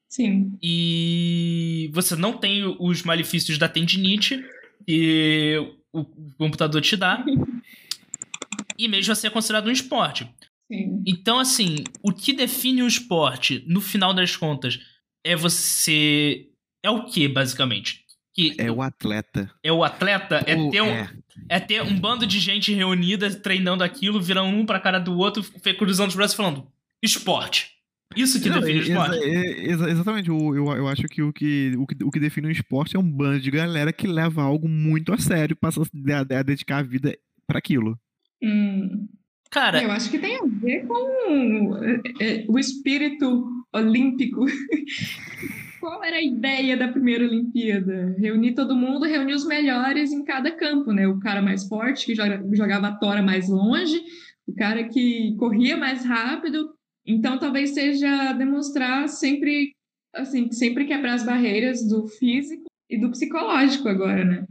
Sim. 0.09 0.59
E 0.63 1.91
você 1.93 2.17
não 2.17 2.33
tem 2.35 2.65
os 2.79 3.03
malefícios 3.03 3.59
da 3.59 3.69
tendinite 3.69 4.45
que 4.87 5.57
o 5.93 6.05
computador 6.37 6.81
te 6.81 6.97
dá. 6.97 7.25
e 8.79 8.89
mesmo 8.89 9.13
assim 9.13 9.27
é 9.27 9.31
considerado 9.31 9.69
um 9.69 9.73
esporte. 9.73 10.29
Sim. 10.71 11.03
Então, 11.07 11.39
assim, 11.39 11.85
o 12.03 12.13
que 12.13 12.33
define 12.33 12.83
o 12.83 12.87
esporte, 12.87 13.63
no 13.67 13.81
final 13.81 14.15
das 14.15 14.37
contas, 14.37 14.81
é 15.25 15.37
você. 15.37 16.49
É 16.83 16.91
o 16.91 17.05
que, 17.05 17.29
basicamente? 17.29 18.02
Que 18.35 18.55
É 18.59 18.71
o 18.71 18.81
atleta. 18.81 19.51
é 19.63 19.71
o 19.73 19.85
atleta? 19.85 20.43
É 20.47 20.55
ter, 20.71 20.81
um, 20.81 20.87
é. 20.87 21.11
é 21.51 21.61
ter 21.61 21.83
um 21.83 21.99
bando 22.01 22.27
de 22.27 22.39
gente 22.41 22.73
reunida 22.73 23.29
treinando 23.35 23.85
aquilo, 23.85 24.21
virando 24.21 24.49
um 24.57 24.65
pra 24.65 24.81
cara 24.81 24.99
do 24.99 25.17
outro, 25.19 25.43
cruzando 25.79 26.09
os 26.11 26.17
braços 26.17 26.33
e 26.35 26.37
falando: 26.37 26.67
esporte. 27.03 27.71
Isso 28.17 28.41
que 28.43 28.51
define 28.51 28.79
o 28.79 28.83
exa- 28.83 28.93
esporte. 28.93 29.19
é- 29.25 29.71
exa- 29.71 29.91
exatamente. 29.91 30.29
Eu, 30.29 30.55
eu, 30.55 30.67
eu 30.77 30.89
acho 30.89 31.03
que 31.09 31.23
o, 31.23 31.33
que 31.33 31.75
o 31.79 31.87
que 31.87 32.05
o 32.05 32.11
que 32.11 32.21
define 32.21 32.47
um 32.49 32.51
esporte 32.51 32.95
é 32.97 32.99
um 32.99 33.11
bando 33.11 33.41
de 33.41 33.51
galera 33.51 33.93
que 33.93 34.07
leva 34.07 34.43
algo 34.43 34.69
muito 34.69 35.13
a 35.13 35.19
sério 35.19 35.53
e 35.53 35.57
passa 35.57 35.81
a, 35.83 36.37
a- 36.37 36.39
a 36.41 36.43
dedicar 36.43 36.79
a 36.79 36.83
vida 36.83 37.17
para 37.47 37.59
aquilo. 37.59 37.99
Hum, 38.43 39.07
Cara, 39.51 39.83
eu 39.83 39.91
acho 39.91 40.11
que 40.11 40.19
tem 40.19 40.37
a 40.37 40.45
ver 40.47 40.87
com 40.87 41.77
é, 41.85 42.01
é, 42.21 42.45
o 42.49 42.59
espírito 42.59 43.47
olímpico. 43.75 44.45
Qual 45.83 46.05
era 46.05 46.19
a 46.19 46.23
ideia 46.23 46.77
da 46.77 46.87
primeira 46.87 47.25
Olimpíada? 47.25 48.15
Reunir 48.17 48.55
todo 48.55 48.77
mundo, 48.77 49.05
reunir 49.05 49.35
os 49.35 49.45
melhores 49.45 50.13
em 50.13 50.23
cada 50.25 50.53
campo, 50.53 50.93
né? 50.93 51.09
O 51.09 51.19
cara 51.19 51.43
mais 51.43 51.67
forte, 51.67 52.07
que 52.07 52.15
joga- 52.15 52.41
jogava 52.53 52.87
a 52.87 52.97
tora 52.97 53.21
mais 53.21 53.49
longe, 53.49 54.01
o 54.47 54.55
cara 54.55 54.89
que 54.89 55.35
corria 55.41 55.77
mais 55.77 56.05
rápido. 56.05 56.73
Então, 57.05 57.37
talvez 57.37 57.75
seja 57.75 58.33
demonstrar 58.33 59.09
sempre, 59.09 59.73
assim, 60.15 60.53
sempre 60.53 60.85
quebrar 60.85 61.15
as 61.15 61.27
barreiras 61.27 61.81
do 61.89 62.07
físico 62.07 62.63
e 62.89 62.97
do 62.97 63.11
psicológico 63.11 63.89
agora, 63.89 64.25
né? 64.25 64.47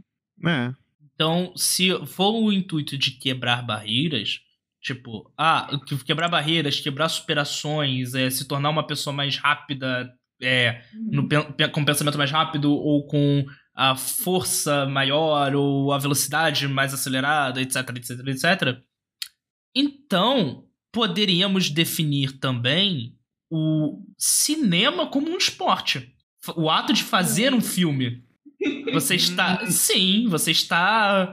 É. 0.46 0.74
Então, 1.14 1.54
se 1.56 1.88
for 2.08 2.32
o 2.42 2.52
intuito 2.52 2.98
de 2.98 3.12
quebrar 3.12 3.64
barreiras, 3.64 4.40
tipo, 4.82 5.32
ah, 5.38 5.66
que- 5.86 6.04
quebrar 6.04 6.28
barreiras, 6.28 6.78
quebrar 6.78 7.08
superações, 7.08 8.14
é, 8.14 8.28
se 8.28 8.46
tornar 8.46 8.68
uma 8.68 8.86
pessoa 8.86 9.16
mais 9.16 9.38
rápida, 9.38 10.12
é, 10.42 10.82
no 11.10 11.28
pe- 11.28 11.68
com 11.68 11.84
pensamento 11.84 12.18
mais 12.18 12.30
rápido, 12.30 12.72
ou 12.72 13.06
com 13.06 13.44
a 13.74 13.94
força 13.96 14.84
maior, 14.86 15.54
ou 15.54 15.92
a 15.92 15.98
velocidade 15.98 16.66
mais 16.68 16.92
acelerada, 16.92 17.60
etc, 17.62 17.76
etc, 17.96 18.10
etc. 18.28 18.78
Então, 19.74 20.64
poderíamos 20.92 21.70
definir 21.70 22.38
também 22.38 23.16
o 23.50 24.02
cinema 24.18 25.06
como 25.06 25.30
um 25.30 25.36
esporte. 25.36 26.12
O 26.56 26.68
ato 26.68 26.92
de 26.92 27.02
fazer 27.02 27.54
um 27.54 27.60
filme. 27.60 28.22
Você 28.92 29.14
está. 29.14 29.64
Sim, 29.70 30.26
você 30.28 30.50
está 30.50 31.32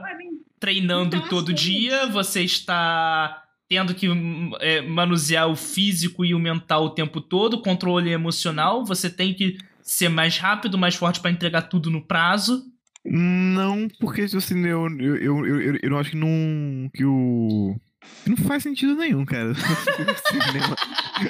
treinando 0.58 1.16
Então, 1.16 1.28
todo 1.28 1.52
assim- 1.52 1.62
dia, 1.72 2.06
você 2.06 2.42
está 2.42 3.42
tendo 3.70 3.94
que 3.94 4.08
hum, 4.08 4.50
é, 4.58 4.82
manusear 4.82 5.48
o 5.48 5.54
físico 5.54 6.24
e 6.24 6.34
o 6.34 6.40
mental 6.40 6.86
o 6.86 6.90
tempo 6.90 7.20
todo, 7.20 7.62
controle 7.62 8.10
emocional, 8.10 8.84
você 8.84 9.08
tem 9.08 9.32
que 9.32 9.56
ser 9.80 10.08
mais 10.08 10.36
rápido, 10.36 10.76
mais 10.76 10.96
forte 10.96 11.20
para 11.20 11.30
entregar 11.30 11.62
tudo 11.62 11.88
no 11.88 12.04
prazo. 12.04 12.64
Não, 13.04 13.86
porque 14.00 14.22
assim, 14.22 14.66
eu, 14.66 14.88
eu, 14.98 15.16
eu, 15.16 15.46
eu, 15.46 15.78
eu 15.84 15.98
acho 15.98 16.10
que 16.10 16.16
não. 16.16 16.90
que 16.92 17.04
o. 17.04 17.76
que 18.24 18.30
não 18.30 18.36
faz 18.38 18.64
sentido 18.64 18.96
nenhum, 18.96 19.24
cara. 19.24 19.54
Cinema 20.26 20.76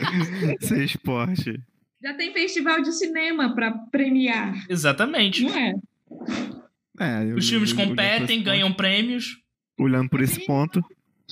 ser 0.60 0.82
esporte. 0.82 1.60
Já 2.02 2.14
tem 2.14 2.32
festival 2.32 2.80
de 2.80 2.90
cinema 2.92 3.54
para 3.54 3.70
premiar, 3.92 4.54
Exatamente. 4.70 5.42
não 5.44 5.54
é? 5.54 5.74
É, 6.98 7.24
eu- 7.30 7.36
Os 7.36 7.48
filmes 7.48 7.74
competem, 7.74 8.42
ganham 8.42 8.72
prêmios. 8.72 9.36
Olhando 9.78 10.08
por 10.08 10.22
esse 10.22 10.44
ponto. 10.46 10.82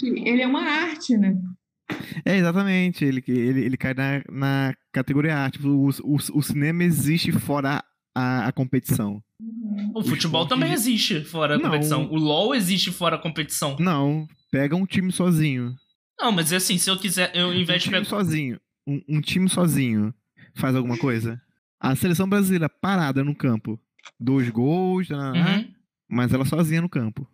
Ele 0.07 0.43
é 0.43 0.47
uma 0.47 0.63
arte, 0.63 1.17
né? 1.17 1.37
É, 2.25 2.37
exatamente. 2.37 3.05
Ele, 3.05 3.23
ele, 3.27 3.65
ele 3.65 3.77
cai 3.77 3.95
na, 3.95 4.23
na 4.31 4.75
categoria 4.93 5.37
arte. 5.37 5.59
O, 5.67 5.89
o, 6.05 6.17
o 6.35 6.43
cinema 6.43 6.85
existe 6.85 7.33
fora 7.33 7.83
a, 8.15 8.47
a 8.49 8.53
competição. 8.53 9.23
O 9.95 10.03
futebol 10.03 10.43
esporte 10.43 10.49
também 10.49 10.73
existe 10.73 11.25
fora 11.25 11.55
a 11.55 11.59
Não. 11.59 11.65
competição. 11.65 12.05
O 12.11 12.17
LoL 12.17 12.55
existe 12.55 12.91
fora 12.93 13.17
a 13.17 13.19
competição. 13.19 13.77
Não, 13.79 14.27
pega 14.51 14.77
um 14.77 14.85
time 14.85 15.11
sozinho. 15.13 15.75
Não, 16.21 16.33
mas 16.33 16.53
é 16.53 16.57
assim, 16.57 16.77
se 16.79 16.91
eu 16.91 16.99
quiser, 16.99 17.31
eu, 17.35 17.47
ao 17.47 17.53
Um 17.53 17.65
time 17.65 17.79
pegar. 17.79 18.05
sozinho. 18.05 18.61
Um, 18.87 19.01
um 19.09 19.21
time 19.21 19.49
sozinho 19.49 20.13
faz 20.57 20.75
alguma 20.75 20.99
coisa? 20.99 21.41
A 21.81 21.95
seleção 21.95 22.29
brasileira 22.29 22.69
parada 22.69 23.23
no 23.23 23.35
campo. 23.35 23.79
Dois 24.19 24.51
gols, 24.51 25.09
Uhum. 25.11 25.73
mas 26.09 26.33
ela 26.33 26.45
sozinha 26.45 26.81
no 26.83 26.89
campo. 26.89 27.27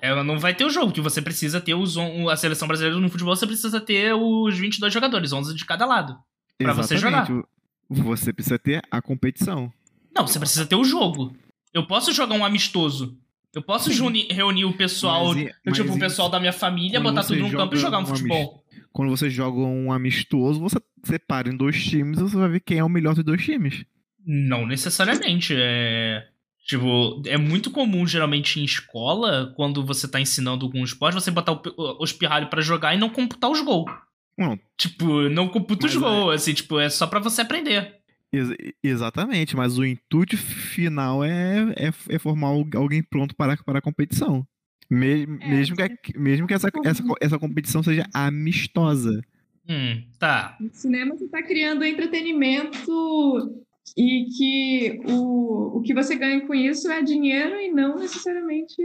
Ela 0.00 0.24
não 0.24 0.38
vai 0.38 0.54
ter 0.54 0.64
o 0.64 0.70
jogo, 0.70 0.92
que 0.92 1.00
você 1.00 1.22
precisa 1.22 1.60
ter 1.60 1.74
os, 1.74 1.96
on- 1.96 2.28
a 2.28 2.36
seleção 2.36 2.66
brasileira 2.66 2.98
no 2.98 3.08
futebol, 3.08 3.34
você 3.36 3.46
precisa 3.46 3.80
ter 3.80 4.12
os 4.14 4.58
22 4.58 4.92
jogadores, 4.92 5.32
11 5.32 5.54
de 5.54 5.64
cada 5.64 5.86
lado. 5.86 6.16
Pra 6.58 6.72
você 6.72 6.94
Exatamente. 6.94 7.44
Você 7.88 8.32
precisa 8.32 8.58
ter 8.58 8.82
a 8.90 9.00
competição. 9.00 9.72
Não, 10.14 10.26
você 10.26 10.38
precisa 10.38 10.66
ter 10.66 10.74
o 10.74 10.84
jogo. 10.84 11.34
Eu 11.72 11.86
posso 11.86 12.12
jogar 12.12 12.34
um 12.34 12.44
amistoso. 12.44 13.16
Eu 13.54 13.62
posso 13.62 13.88
reunir 13.90 14.64
o 14.66 14.72
pessoal, 14.76 15.26
Mas 15.28 15.36
tipo, 15.36 15.60
mas 15.64 15.78
o 15.96 15.98
pessoal 15.98 16.28
da 16.28 16.38
minha 16.38 16.52
família, 16.52 17.00
botar 17.00 17.22
tudo 17.24 17.40
no 17.40 17.50
campo 17.50 17.74
e 17.74 17.78
joga 17.78 17.86
jogar 17.96 17.98
um 17.98 18.02
um 18.02 18.06
futebol. 18.06 18.64
Quando 18.92 19.10
você 19.10 19.30
joga 19.30 19.58
um 19.60 19.92
amistoso, 19.92 20.60
você 20.60 20.76
separa 21.04 21.48
em 21.48 21.56
dois 21.56 21.82
times 21.82 22.18
e 22.18 22.22
você 22.22 22.36
vai 22.36 22.48
ver 22.48 22.60
quem 22.60 22.78
é 22.78 22.84
o 22.84 22.88
melhor 22.88 23.14
dos 23.14 23.24
dois 23.24 23.42
times. 23.44 23.84
Não 24.26 24.66
necessariamente. 24.66 25.54
É. 25.56 26.26
Tipo, 26.68 27.22
é 27.26 27.38
muito 27.38 27.70
comum, 27.70 28.06
geralmente, 28.06 28.60
em 28.60 28.64
escola, 28.64 29.52
quando 29.56 29.82
você 29.84 30.06
tá 30.06 30.20
ensinando 30.20 30.66
algum 30.66 30.84
esporte, 30.84 31.14
você 31.14 31.30
botar 31.30 31.52
o, 31.52 31.62
os 32.02 32.12
pirralhos 32.12 32.50
pra 32.50 32.60
jogar 32.60 32.94
e 32.94 32.98
não 32.98 33.08
computar 33.08 33.50
os 33.50 33.62
gols. 33.62 33.90
Não, 34.36 34.58
Tipo, 34.76 35.28
não 35.30 35.48
computa 35.48 35.86
os 35.86 35.94
Mas 35.94 36.02
é- 36.02 36.06
gols, 36.06 36.34
assim, 36.34 36.52
tipo, 36.52 36.78
é 36.78 36.90
só 36.90 37.06
pra 37.06 37.20
você 37.20 37.40
aprender. 37.40 37.96
ex- 38.30 38.54
exatamente, 38.84 39.56
mas 39.56 39.78
o 39.78 39.84
intuito 39.84 40.36
final 40.36 41.24
é, 41.24 41.72
é, 41.74 41.90
é 42.10 42.18
formar 42.18 42.48
al- 42.48 42.66
alguém 42.76 43.02
pronto 43.02 43.34
para, 43.34 43.56
para 43.56 43.78
a 43.78 43.82
competição. 43.82 44.46
Me- 44.90 45.22
É, 45.22 45.26
mesmo 45.26 45.74
que, 45.74 46.18
mesmo 46.18 46.46
que 46.46 46.52
essa, 46.54 46.68
essa, 46.84 47.02
essa 47.20 47.38
competição 47.38 47.82
seja 47.82 48.06
amistosa. 48.12 49.22
Hum, 49.66 50.02
tá. 50.18 50.56
No 50.60 50.68
cinema 50.72 51.16
você 51.16 51.24
está 51.24 51.42
criando 51.42 51.82
entretenimento 51.84 53.64
e 53.96 54.26
que 54.36 55.00
o, 55.06 55.78
o 55.78 55.82
que 55.82 55.94
você 55.94 56.16
ganha 56.16 56.46
com 56.46 56.54
isso 56.54 56.90
é 56.90 57.02
dinheiro 57.02 57.60
e 57.60 57.70
não 57.70 57.96
necessariamente, 57.96 58.76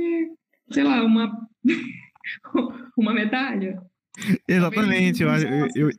sei 0.71 0.83
lá, 0.83 1.03
uma, 1.03 1.31
uma 2.97 3.13
medalha. 3.13 3.81
Exatamente, 4.47 5.23
eu, 5.23 5.29
eu, 5.29 5.49
não 5.59 5.67
eu- 5.75 5.89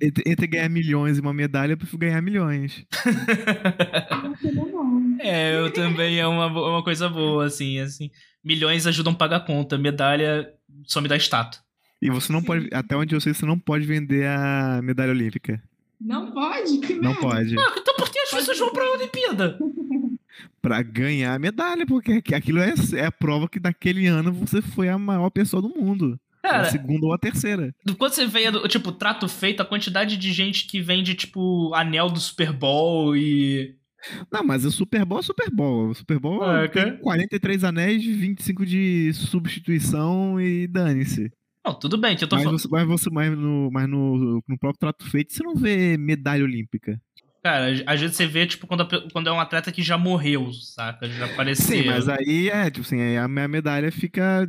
entre, 0.00 0.46
ganhar 0.48 0.68
milhões 0.68 1.16
e 1.16 1.20
uma 1.20 1.32
medalha, 1.32 1.72
eu 1.72 1.76
prefiro 1.76 1.98
ganhar 1.98 2.20
milhões. 2.20 2.84
Não 4.10 5.16
é, 5.20 5.58
eu 5.60 5.72
também 5.72 6.18
é 6.18 6.26
uma, 6.26 6.46
uma 6.46 6.82
coisa 6.82 7.08
boa, 7.08 7.46
assim, 7.46 7.78
assim. 7.78 8.10
Milhões 8.44 8.86
ajudam 8.86 9.12
a 9.12 9.16
pagar 9.16 9.36
a 9.36 9.40
conta, 9.40 9.78
medalha 9.78 10.52
só 10.84 11.00
me 11.00 11.08
dá 11.08 11.16
status. 11.16 11.62
E 12.00 12.10
você 12.10 12.32
não 12.32 12.42
pode, 12.42 12.68
até 12.72 12.96
onde 12.96 13.14
eu 13.14 13.20
sei, 13.20 13.32
você 13.32 13.46
não 13.46 13.56
pode 13.58 13.86
vender 13.86 14.26
a 14.26 14.80
medalha 14.82 15.12
olímpica. 15.12 15.62
Não 16.00 16.32
pode? 16.32 16.78
Que 16.78 16.94
Não 16.94 17.12
merda. 17.12 17.20
pode. 17.20 17.56
Ah, 17.56 17.74
então 17.78 17.94
por 17.94 18.10
que 18.10 18.21
pessoas 18.34 18.58
vão 18.58 18.72
pra 18.72 18.90
Olimpíada? 18.92 19.58
Pra 20.62 20.80
ganhar 20.80 21.34
a 21.34 21.38
medalha, 21.38 21.84
porque 21.84 22.12
aqu- 22.12 22.34
aquilo 22.34 22.58
é, 22.60 22.72
é 22.94 23.04
a 23.04 23.12
prova 23.12 23.48
que 23.48 23.60
naquele 23.60 24.06
ano 24.06 24.32
você 24.32 24.62
foi 24.62 24.88
a 24.88 24.96
maior 24.96 25.28
pessoa 25.28 25.60
do 25.60 25.68
mundo. 25.68 26.18
a 26.42 26.48
Cara, 26.48 26.64
segunda 26.70 27.04
ou 27.06 27.12
a 27.12 27.18
terceira. 27.18 27.74
quando 27.98 28.12
você 28.12 28.26
vê, 28.26 28.50
tipo, 28.68 28.92
trato 28.92 29.28
feito, 29.28 29.60
a 29.60 29.64
quantidade 29.66 30.16
de 30.16 30.32
gente 30.32 30.66
que 30.66 30.80
vende, 30.80 31.14
tipo, 31.14 31.74
anel 31.74 32.08
do 32.08 32.18
Super 32.20 32.52
Bowl 32.52 33.16
e. 33.16 33.76
Não, 34.32 34.42
mas 34.42 34.64
o 34.64 34.70
Super 34.70 35.04
Bowl 35.04 35.18
é 35.20 35.22
Super 35.22 35.50
Bowl. 35.50 35.88
O 35.90 35.94
Super 35.94 36.18
Bowl 36.18 36.42
Ah, 36.42 36.66
tem 36.68 36.82
ok. 36.84 36.92
43 36.98 37.64
anéis, 37.64 38.02
25 38.04 38.64
de 38.64 39.12
substituição 39.14 40.40
e 40.40 40.66
dane-se. 40.66 41.30
Não, 41.64 41.74
tudo 41.74 41.96
bem, 41.96 42.16
que 42.16 42.24
eu 42.24 42.28
tô 42.28 42.34
Mas, 42.36 42.44
falando. 42.44 42.58
você, 42.60 42.68
mas, 42.68 42.86
você, 42.88 43.10
mas, 43.10 43.36
no, 43.38 43.70
mas 43.70 43.88
no, 43.88 44.42
no 44.48 44.58
próprio 44.58 44.78
trato 44.80 45.08
feito, 45.08 45.32
você 45.32 45.44
não 45.44 45.54
vê 45.54 45.96
medalha 45.96 46.42
olímpica. 46.42 47.00
Cara, 47.42 47.72
às 47.86 48.00
vezes 48.00 48.14
você 48.16 48.26
vê, 48.26 48.46
tipo, 48.46 48.68
quando, 48.68 48.82
a 48.82 49.10
quando 49.10 49.26
é 49.28 49.32
um 49.32 49.40
atleta 49.40 49.72
que 49.72 49.82
já 49.82 49.98
morreu, 49.98 50.52
saca? 50.52 51.08
Já 51.08 51.24
apareceu. 51.26 51.82
Sim, 51.82 51.86
mas 51.88 52.08
aí 52.08 52.48
é, 52.48 52.70
tipo 52.70 52.86
assim, 52.86 53.00
aí 53.00 53.16
a 53.16 53.26
minha 53.26 53.48
medalha 53.48 53.90
fica. 53.90 54.46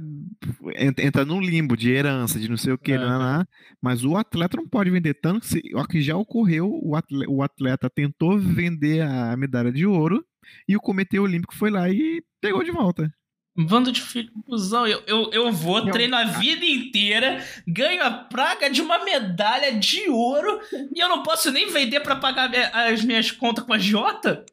en- 0.78 0.94
Entra 1.06 1.26
num 1.26 1.40
limbo 1.42 1.76
de 1.76 1.92
herança, 1.92 2.40
de 2.40 2.48
não 2.48 2.56
sei 2.58 2.72
o 2.74 2.78
que, 2.78 2.94
Aham. 2.94 3.46
mas 3.82 4.04
o 4.06 4.16
atleta 4.16 4.58
não 4.58 4.68
pode 4.68 4.92
vender 4.92 5.16
tanto 5.16 5.46
se, 5.46 5.62
ó, 5.74 5.84
que 5.86 6.02
já 6.02 6.16
ocorreu, 6.16 6.70
o 6.84 6.96
atleta, 6.96 7.32
o 7.32 7.42
atleta 7.42 7.90
tentou 7.90 8.38
vender 8.38 9.02
a 9.02 9.36
medalha 9.36 9.72
de 9.72 9.86
ouro 9.88 10.24
e 10.68 10.76
o 10.76 10.82
Comitê 10.82 11.18
Olímpico 11.20 11.56
foi 11.56 11.72
lá 11.72 11.90
e 11.90 12.24
pegou 12.40 12.64
de 12.64 12.72
volta. 12.72 13.12
Bando 13.56 13.92
de 13.92 14.02
filho 14.02 14.32
cuzão. 14.46 14.88
Eu, 14.88 15.04
eu, 15.06 15.30
eu 15.32 15.52
vou, 15.52 15.90
treino 15.92 16.16
a 16.16 16.24
vida 16.24 16.66
inteira, 16.66 17.44
ganho 17.68 18.04
a 18.04 18.10
praga 18.10 18.70
de 18.70 18.82
uma 18.82 19.04
medalha 19.04 19.72
de 19.78 20.10
ouro 20.10 20.60
e 20.94 21.00
eu 21.00 21.08
não 21.08 21.22
posso 21.22 21.52
nem 21.52 21.72
vender 21.72 22.00
para 22.00 22.16
pagar 22.16 22.50
as 22.74 23.04
minhas 23.04 23.30
contas 23.32 23.64
com 23.64 23.74
a 23.74 23.78
Jota? 23.78 24.44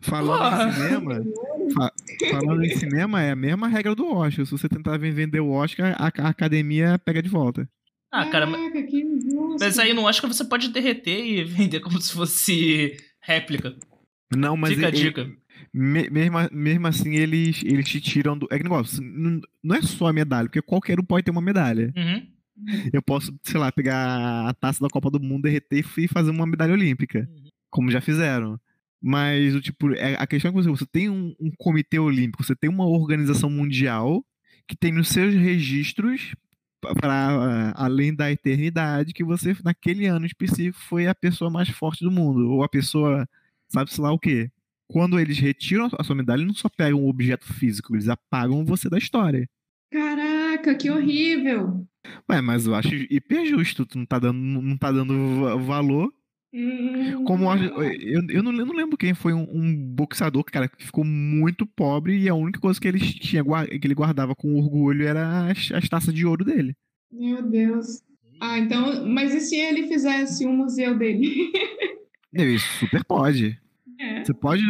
Falando 0.00 0.38
Porra. 0.38 0.68
em 0.68 0.72
cinema, 0.72 1.24
fa 1.74 1.92
falando 2.30 2.64
em 2.64 2.76
cinema, 2.76 3.22
é 3.22 3.32
a 3.32 3.36
mesma 3.36 3.68
regra 3.68 3.94
do 3.94 4.06
Oscar. 4.06 4.46
Se 4.46 4.52
você 4.52 4.68
tentar 4.68 4.96
vender 4.96 5.40
o 5.40 5.50
Oscar, 5.50 5.94
a, 5.98 6.06
a 6.06 6.28
academia 6.28 6.98
pega 7.04 7.22
de 7.22 7.28
volta. 7.28 7.68
Ah, 8.10 8.24
cara, 8.26 8.46
Caraca, 8.46 9.56
mas 9.60 9.78
aí 9.78 9.92
no 9.92 10.04
Oscar 10.04 10.32
você 10.32 10.44
pode 10.44 10.68
derreter 10.68 11.26
e 11.26 11.44
vender 11.44 11.80
como 11.80 12.00
se 12.00 12.12
fosse 12.12 12.96
réplica. 13.20 13.76
Não, 14.34 14.56
mas. 14.56 14.70
Dica, 14.70 14.88
ele, 14.88 14.96
dica. 14.96 15.30
Mesmo, 15.78 16.38
mesmo 16.52 16.86
assim, 16.86 17.16
eles, 17.16 17.62
eles 17.62 17.86
te 17.86 18.00
tiram 18.00 18.38
do. 18.38 18.48
É 18.50 18.56
que 18.56 18.62
negócio, 18.62 19.02
não, 19.02 19.42
não 19.62 19.76
é 19.76 19.82
só 19.82 20.06
a 20.06 20.12
medalha, 20.12 20.48
porque 20.48 20.62
qualquer 20.62 20.98
um 20.98 21.04
pode 21.04 21.24
ter 21.24 21.30
uma 21.30 21.42
medalha. 21.42 21.92
Uhum. 21.94 22.26
Eu 22.90 23.02
posso, 23.02 23.38
sei 23.42 23.60
lá, 23.60 23.70
pegar 23.70 24.48
a 24.48 24.54
taça 24.54 24.80
da 24.80 24.88
Copa 24.88 25.10
do 25.10 25.20
Mundo, 25.20 25.42
derreter 25.42 25.84
e 25.98 26.08
fazer 26.08 26.30
uma 26.30 26.46
medalha 26.46 26.72
olímpica. 26.72 27.28
Uhum. 27.30 27.50
Como 27.68 27.90
já 27.90 28.00
fizeram. 28.00 28.58
Mas 29.02 29.54
o 29.54 29.60
tipo, 29.60 29.92
é, 29.92 30.16
a 30.18 30.26
questão 30.26 30.48
é 30.48 30.52
que 30.54 30.62
você, 30.62 30.70
você 30.70 30.86
tem 30.86 31.10
um, 31.10 31.34
um, 31.38 31.50
comitê 31.58 31.98
olímpico, 31.98 32.42
você 32.42 32.56
tem 32.56 32.70
uma 32.70 32.86
organização 32.86 33.50
mundial 33.50 34.24
que 34.66 34.74
tem 34.74 34.90
nos 34.90 35.08
seus 35.08 35.34
registros 35.34 36.34
para 36.80 37.74
além 37.76 38.14
da 38.14 38.32
eternidade 38.32 39.12
que 39.12 39.24
você 39.24 39.54
naquele 39.62 40.06
ano 40.06 40.24
específico 40.24 40.78
foi 40.88 41.06
a 41.06 41.14
pessoa 41.14 41.50
mais 41.50 41.68
forte 41.68 42.02
do 42.02 42.10
mundo 42.10 42.50
ou 42.50 42.62
a 42.62 42.68
pessoa 42.68 43.28
sabe-se 43.68 44.00
lá 44.00 44.10
o 44.10 44.18
quê. 44.18 44.50
Quando 44.88 45.18
eles 45.18 45.38
retiram 45.38 45.88
a 45.98 46.04
sua 46.04 46.14
medalha, 46.14 46.38
eles 46.40 46.48
não 46.48 46.54
só 46.54 46.68
pegam 46.68 47.02
um 47.02 47.08
objeto 47.08 47.44
físico, 47.52 47.94
eles 47.94 48.08
apagam 48.08 48.64
você 48.64 48.88
da 48.88 48.98
história. 48.98 49.48
Caraca, 49.90 50.74
que 50.74 50.90
horrível! 50.90 51.86
Ué, 52.30 52.40
mas 52.40 52.66
eu 52.66 52.74
acho 52.74 52.94
hiper 52.94 53.46
justo, 53.46 53.84
tu 53.84 53.98
não 53.98 54.06
tá 54.06 54.18
dando, 54.18 54.38
não 54.38 54.76
tá 54.76 54.92
dando 54.92 55.58
valor. 55.64 56.12
Hum, 56.54 57.24
Como 57.24 57.52
eu, 57.52 57.82
eu, 57.82 58.26
eu, 58.28 58.42
não, 58.42 58.52
eu 58.52 58.64
não 58.66 58.74
lembro 58.74 58.96
quem 58.96 59.12
foi 59.12 59.32
um, 59.32 59.46
um 59.52 59.94
boxeador, 59.94 60.44
cara, 60.44 60.68
que 60.68 60.84
ficou 60.84 61.04
muito 61.04 61.66
pobre 61.66 62.16
e 62.18 62.28
a 62.28 62.34
única 62.34 62.60
coisa 62.60 62.80
que 62.80 62.88
ele 62.88 63.00
tinha 63.00 63.44
que 63.44 63.86
ele 63.86 63.94
guardava 63.94 64.34
com 64.34 64.56
orgulho 64.56 65.06
era 65.06 65.50
as, 65.50 65.70
as 65.72 65.88
taças 65.88 66.14
de 66.14 66.24
ouro 66.24 66.44
dele. 66.44 66.74
Meu 67.12 67.42
Deus. 67.42 68.02
Ah, 68.40 68.58
então, 68.58 69.06
mas 69.06 69.34
e 69.34 69.40
se 69.40 69.56
ele 69.56 69.88
fizesse 69.88 70.46
um 70.46 70.56
museu 70.56 70.96
dele? 70.96 71.52
Ele 72.32 72.58
super 72.58 73.02
pode. 73.02 73.58
É. 73.98 74.24
Você 74.24 74.34
pode 74.34 74.62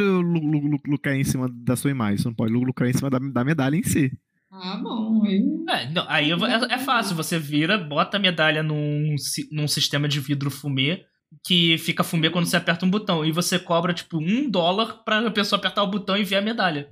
lucrar 0.86 1.16
em 1.16 1.24
cima 1.24 1.48
da 1.52 1.76
sua 1.76 1.90
imagem, 1.90 2.18
você 2.18 2.28
não 2.28 2.34
pode 2.34 2.52
lucrar 2.52 2.88
em 2.88 2.92
cima 2.92 3.10
da, 3.10 3.18
da 3.18 3.44
medalha 3.44 3.76
em 3.76 3.82
si. 3.82 4.12
Ah, 4.50 4.78
bom. 4.82 5.22
Aí, 5.24 5.42
é, 5.68 5.90
não, 5.90 6.06
aí 6.08 6.30
é, 6.30 6.74
é, 6.74 6.78
fácil, 6.78 7.16
você 7.16 7.38
vira, 7.38 7.76
bota 7.76 8.16
a 8.16 8.20
medalha 8.20 8.62
num, 8.62 9.14
num 9.50 9.68
sistema 9.68 10.08
de 10.08 10.20
vidro 10.20 10.50
fumê, 10.50 11.04
que 11.44 11.76
fica 11.78 12.04
fumê 12.04 12.30
quando 12.30 12.46
você 12.46 12.56
aperta 12.56 12.86
um 12.86 12.90
botão, 12.90 13.24
e 13.24 13.32
você 13.32 13.58
cobra, 13.58 13.92
tipo, 13.92 14.18
um 14.18 14.48
dólar 14.48 15.04
pra 15.04 15.30
pessoa 15.30 15.58
apertar 15.58 15.82
o 15.82 15.90
botão 15.90 16.16
e 16.16 16.24
ver 16.24 16.36
a 16.36 16.42
medalha. 16.42 16.88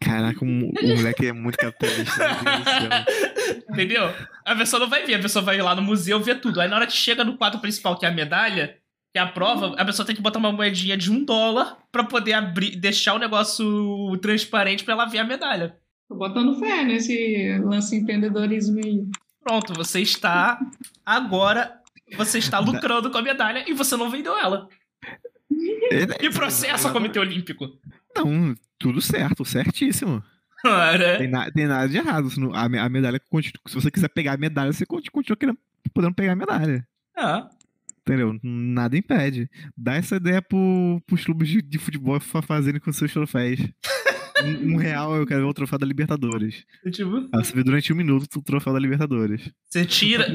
Caraca, 0.00 0.44
o, 0.44 0.46
o 0.46 0.72
moleque 0.96 1.26
é 1.26 1.32
muito 1.32 1.58
capitalista. 1.58 2.24
Entendeu? 3.70 4.14
A 4.44 4.54
pessoa 4.54 4.80
não 4.80 4.88
vai 4.88 5.04
ver, 5.04 5.14
a 5.14 5.22
pessoa 5.22 5.44
vai 5.44 5.60
lá 5.60 5.74
no 5.74 5.82
museu 5.82 6.20
ver 6.20 6.40
tudo. 6.40 6.60
Aí 6.60 6.68
na 6.68 6.76
hora 6.76 6.86
que 6.86 6.92
chega 6.92 7.24
no 7.24 7.36
quadro 7.36 7.60
principal, 7.60 7.98
que 7.98 8.06
é 8.06 8.08
a 8.08 8.12
medalha, 8.12 8.76
que 9.12 9.18
é 9.18 9.22
a 9.22 9.26
prova, 9.26 9.74
a 9.78 9.84
pessoa 9.84 10.06
tem 10.06 10.14
que 10.14 10.22
botar 10.22 10.38
uma 10.38 10.52
moedinha 10.52 10.96
de 10.96 11.10
um 11.10 11.24
dólar 11.24 11.78
pra 11.90 12.04
poder 12.04 12.34
abrir, 12.34 12.76
deixar 12.76 13.14
o 13.14 13.18
negócio 13.18 14.16
transparente 14.20 14.84
pra 14.84 14.94
ela 14.94 15.06
ver 15.06 15.18
a 15.18 15.24
medalha. 15.24 15.76
Tô 16.08 16.14
botando 16.14 16.58
fé 16.58 16.84
nesse 16.84 17.58
lance 17.58 17.96
empreendedorismo 17.96 18.78
aí. 18.84 19.06
Pronto, 19.42 19.74
você 19.74 20.00
está 20.00 20.58
agora. 21.04 21.74
Você 22.16 22.38
está 22.38 22.58
lucrando 22.60 23.10
com 23.10 23.18
a 23.18 23.22
medalha 23.22 23.64
e 23.66 23.72
você 23.72 23.96
não 23.96 24.10
vendeu 24.10 24.36
ela. 24.36 24.68
E 26.20 26.30
processa 26.30 26.88
o 26.88 26.92
Comitê 26.92 27.18
Olímpico. 27.18 27.66
Não, 28.16 28.54
tudo 28.78 29.00
certo, 29.00 29.44
certíssimo. 29.44 30.22
Ora. 30.64 31.18
Tem, 31.18 31.28
na, 31.28 31.50
tem 31.50 31.66
nada 31.66 31.88
de 31.88 31.96
errado. 31.96 32.28
A, 32.54 32.64
a, 32.64 32.88
medalha 32.88 33.20
continua, 33.30 33.60
se 33.66 33.74
você 33.74 33.90
quiser 33.90 34.08
pegar 34.08 34.34
a 34.34 34.36
medalha, 34.36 34.72
você 34.72 34.84
continua 34.84 35.36
querendo, 35.36 35.58
podendo 35.94 36.14
pegar 36.14 36.32
a 36.32 36.36
medalha. 36.36 36.86
Ah. 37.16 37.48
Entendeu? 38.08 38.40
Nada 38.42 38.96
impede. 38.96 39.50
Dá 39.76 39.96
essa 39.96 40.16
ideia 40.16 40.40
pro, 40.40 41.02
pros 41.06 41.24
clubes 41.24 41.46
de, 41.46 41.60
de 41.60 41.78
futebol 41.78 42.18
fazerem 42.18 42.80
com 42.80 42.90
seus 42.90 43.12
troféus. 43.12 43.60
um, 44.42 44.72
um, 44.72 44.76
real 44.76 45.14
eu 45.14 45.26
quero 45.26 45.42
ver 45.42 45.46
o 45.46 45.54
troféu 45.54 45.78
da 45.78 45.86
Libertadores. 45.86 46.64
Tipo... 46.90 47.28
Aí 47.30 47.44
você 47.44 47.54
vê 47.54 47.62
durante 47.62 47.92
um 47.92 47.96
minuto 47.96 48.38
o 48.38 48.42
troféu 48.42 48.72
da 48.72 48.78
Libertadores. 48.78 49.50
Você 49.68 49.84
tira. 49.84 50.26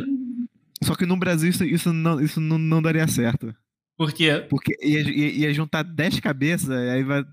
Só 0.83 0.93
que 0.93 1.05
no 1.05 1.17
Brasil 1.17 1.49
isso, 1.49 1.63
isso, 1.63 1.91
não, 1.91 2.21
isso 2.21 2.39
não, 2.39 2.59
não 2.59 2.79
daria 2.79 3.07
certo. 3.07 3.51
Por 3.97 4.13
quê? 4.13 4.45
Porque 4.49 4.75
ia, 4.79 5.01
ia, 5.01 5.47
ia 5.47 5.53
juntar 5.53 5.83
10 5.83 6.19
cabeças, 6.19 6.69
aí 6.69 7.03
vai 7.03 7.23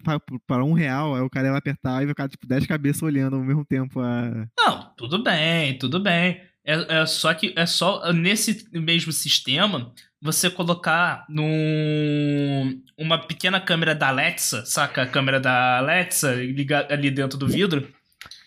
para 0.46 0.64
um 0.64 0.72
real, 0.72 1.14
aí 1.14 1.22
o 1.22 1.30
cara 1.30 1.48
ia 1.48 1.56
apertar 1.56 2.02
e 2.02 2.06
vai 2.06 2.08
ficar 2.08 2.28
tipo 2.28 2.46
10 2.46 2.66
cabeças 2.66 3.02
olhando 3.02 3.36
ao 3.36 3.44
mesmo 3.44 3.64
tempo 3.64 4.00
a. 4.00 4.46
Não, 4.58 4.94
tudo 4.96 5.22
bem, 5.22 5.76
tudo 5.78 6.00
bem. 6.00 6.40
É, 6.64 7.00
é 7.00 7.06
só 7.06 7.32
que 7.32 7.54
é 7.56 7.66
só 7.66 8.12
nesse 8.12 8.66
mesmo 8.72 9.12
sistema 9.12 9.92
você 10.20 10.50
colocar 10.50 11.24
num 11.28 12.82
uma 12.98 13.18
pequena 13.18 13.58
câmera 13.58 13.94
da 13.94 14.08
Alexa, 14.08 14.64
saca 14.66 15.02
a 15.02 15.06
câmera 15.06 15.40
da 15.40 15.78
Alexa 15.78 16.34
ligar 16.34 16.92
ali 16.92 17.10
dentro 17.10 17.38
do 17.38 17.48
vidro 17.48 17.88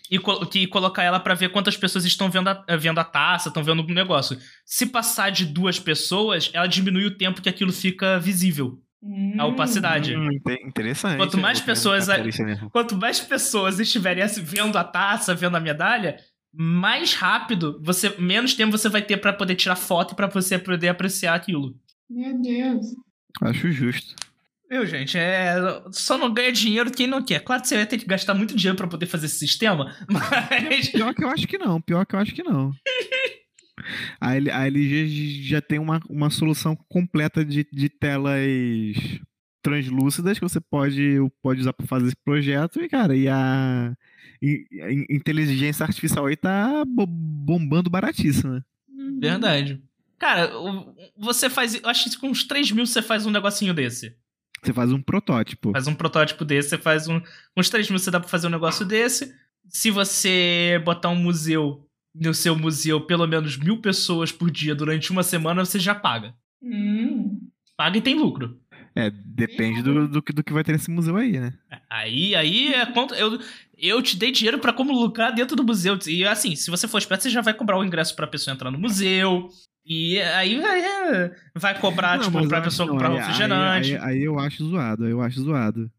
e, 0.10 0.19
que, 0.47 0.67
colocar 0.67 1.02
ela 1.02 1.19
para 1.19 1.34
ver 1.34 1.49
quantas 1.49 1.76
pessoas 1.76 2.06
estão 2.06 2.30
vendo 2.30 2.47
a, 2.47 2.63
vendo 2.78 2.99
a 2.99 3.04
taça, 3.04 3.49
estão 3.49 3.63
vendo 3.63 3.82
o 3.82 3.93
negócio. 3.93 4.38
Se 4.63 4.86
passar 4.86 5.32
de 5.32 5.45
duas 5.45 5.80
pessoas, 5.80 6.52
ela 6.54 6.67
diminui 6.67 7.08
o 7.08 7.17
tempo 7.17 7.41
que 7.41 7.49
aquilo 7.49 7.73
fica 7.73 8.19
visível. 8.19 8.80
Hum, 9.02 9.36
a 9.38 9.45
opacidade. 9.47 10.15
Hum, 10.15 10.30
interessante. 10.65 11.17
Quanto 11.17 11.38
mais 11.38 11.60
pessoas, 11.60 12.08
quanto 12.71 12.95
mais 12.95 13.19
pessoas 13.19 13.80
estiverem 13.80 14.26
vendo 14.41 14.78
a 14.78 14.84
taça, 14.84 15.36
vendo 15.36 15.58
a 15.58 15.60
medalha, 15.60 16.17
mais 16.54 17.13
rápido, 17.13 17.80
você 17.84 18.10
menos 18.20 18.54
tempo 18.54 18.78
você 18.78 18.88
vai 18.88 19.02
ter 19.02 19.18
para 19.18 19.34
poder 19.34 19.56
tirar 19.56 19.76
foto 19.76 20.13
e 20.13 20.16
para 20.16 20.28
você 20.28 20.60
poder 20.60 20.89
apreciar 20.89 21.34
aquilo. 21.34 21.76
Meu 22.10 22.39
Deus. 22.39 22.86
Acho 23.42 23.72
justo. 23.72 24.16
Viu, 24.70 24.86
gente? 24.86 25.18
É... 25.18 25.56
Só 25.92 26.18
não 26.18 26.34
ganha 26.34 26.52
dinheiro 26.52 26.92
quem 26.92 27.08
não 27.08 27.24
quer. 27.24 27.39
Claro 27.42 27.62
que 27.62 27.68
você 27.68 27.76
vai 27.76 27.86
ter 27.86 27.98
que 27.98 28.06
gastar 28.06 28.34
muito 28.34 28.56
dinheiro 28.56 28.78
para 28.78 28.88
poder 28.88 29.06
fazer 29.08 29.26
esse 29.26 29.38
sistema, 29.38 29.96
mas. 30.10 30.89
Pior 30.89 31.13
que 31.13 31.24
eu 31.24 31.30
acho 31.30 31.48
que 31.48 31.58
não. 31.58 31.82
Pior 31.82 32.06
que 32.06 32.16
eu 32.16 32.20
acho 32.20 32.34
que 32.34 32.44
não. 32.44 32.72
a, 34.22 34.36
LG 34.36 35.44
já 35.44 35.62
tem 35.62 35.80
uma, 35.80 36.00
uma 36.10 36.30
solução 36.30 36.76
completa 36.88 37.44
de, 37.44 37.68
de 37.72 37.89
telas 37.89 38.42
translúcidas 39.62 40.38
que 40.38 40.48
você 40.48 40.60
pode, 40.60 41.18
pode 41.42 41.62
usar 41.62 41.74
para 41.74 41.88
fazer 41.88 42.08
esse 42.08 42.18
projeto. 42.24 42.82
E, 42.82 42.89
cara, 42.89 43.13
a, 43.13 43.16
e 43.16 43.28
a 43.28 43.96
inteligência 45.10 45.86
artificial 45.86 46.25
aí 46.25 46.36
tá 46.36 46.84
bombando 46.86 47.89
baratíssima. 47.89 48.65
Verdade. 49.19 49.82
Cara, 50.19 50.51
você 51.17 51.49
faz. 51.49 51.75
Eu 51.75 51.89
acho 51.89 52.10
que 52.10 52.17
com 52.17 52.29
uns 52.29 52.43
3 52.43 52.71
mil 52.71 52.86
você 52.86 53.01
faz 53.01 53.25
um 53.25 53.32
negocinho 53.32 53.73
desse. 53.73 54.15
Você 54.62 54.71
faz 54.71 54.91
um 54.91 55.01
protótipo. 55.01 55.71
Faz 55.71 55.88
um 55.88 55.95
protótipo 55.95 56.45
desse, 56.45 56.69
você 56.69 56.77
faz 56.77 57.08
um. 57.08 57.21
Uns 57.58 57.69
3 57.69 57.89
mil 57.89 57.99
você 57.99 58.10
dá 58.10 58.19
pra 58.19 58.29
fazer 58.29 58.47
um 58.47 58.51
negócio 58.51 58.86
desse. 58.86 59.36
Se 59.67 59.91
você 59.91 60.82
botar 60.86 61.10
um 61.10 61.15
museu 61.15 61.86
no 62.13 62.34
seu 62.34 62.56
museu 62.56 63.01
pelo 63.01 63.27
menos 63.27 63.58
mil 63.58 63.82
pessoas 63.82 64.32
por 64.32 64.51
dia 64.51 64.75
durante 64.75 65.12
uma 65.12 65.23
semana, 65.23 65.65
você 65.65 65.79
já 65.79 65.95
paga. 65.95 66.34
Hum. 66.62 67.49
Paga 67.75 67.97
e 67.97 68.01
tem 68.01 68.15
lucro. 68.15 68.60
É, 68.95 69.10
depende 69.10 69.82
do, 69.82 70.08
do, 70.08 70.21
do, 70.21 70.43
que 70.43 70.53
vai 70.53 70.63
ter 70.63 70.71
nesse 70.71 70.91
museu 70.91 71.15
aí, 71.15 71.39
né? 71.39 71.53
Aí, 71.89 72.36
aí 72.36 72.73
é 72.73 72.86
conta. 72.86 73.15
Eu, 73.15 73.39
eu 73.77 74.01
te 74.01 74.15
dei 74.15 74.32
dinheiro 74.32 74.60
para 74.60 74.71
como 74.71 74.93
lucrar 74.93 75.34
dentro 75.34 75.56
do 75.56 75.63
museu. 75.63 75.97
E 76.08 76.25
assim, 76.25 76.56
se 76.56 76.69
você 76.69 76.88
for 76.88 76.99
esperto, 76.99 77.23
você 77.23 77.29
já 77.29 77.41
vai 77.41 77.53
comprar 77.53 77.77
o 77.77 77.84
ingresso 77.84 78.15
pra 78.15 78.27
pessoa 78.27 78.53
entrar 78.53 78.69
no 78.69 78.77
museu. 78.77 79.49
E 79.86 80.21
aí 80.21 80.62
vai, 80.62 81.32
vai 81.56 81.79
cobrar, 81.79 82.17
não, 82.17 82.25
tipo, 82.25 82.47
pra 82.47 82.62
pessoa 82.62 82.88
comprar 82.88 83.10
aí, 83.10 83.17
refrigerante. 83.17 83.95
Aí, 83.95 83.97
aí, 83.97 84.17
aí, 84.17 84.23
eu 84.23 84.39
acho 84.39 84.63
zoado, 84.63 85.08
eu 85.08 85.21
acho 85.21 85.41
zoado. 85.41 85.91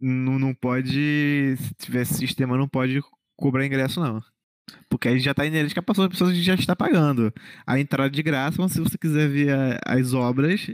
Não, 0.00 0.38
não 0.38 0.54
pode. 0.54 1.56
Se 1.58 1.74
tiver 1.74 2.04
sistema, 2.04 2.56
não 2.56 2.68
pode 2.68 3.00
cobrar 3.36 3.66
ingresso, 3.66 4.00
não. 4.00 4.22
Porque 4.88 5.08
aí 5.08 5.18
já 5.18 5.34
tá 5.34 5.46
inerente 5.46 5.74
que 5.74 5.80
a 5.80 5.82
pessoa 5.82 6.34
já 6.34 6.54
está 6.54 6.74
pagando. 6.74 7.32
A 7.66 7.78
entrada 7.78 8.10
de 8.10 8.22
graça, 8.22 8.60
mas 8.60 8.72
se 8.72 8.80
você 8.80 8.96
quiser 8.96 9.28
ver 9.28 9.50
a, 9.50 9.78
as 9.86 10.14
obras, 10.14 10.66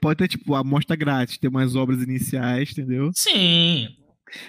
pode 0.00 0.18
ter, 0.18 0.28
tipo, 0.28 0.54
a 0.54 0.60
amostra 0.60 0.96
grátis, 0.96 1.38
ter 1.38 1.48
umas 1.48 1.74
obras 1.74 2.02
iniciais, 2.02 2.70
entendeu? 2.70 3.10
Sim. 3.14 3.88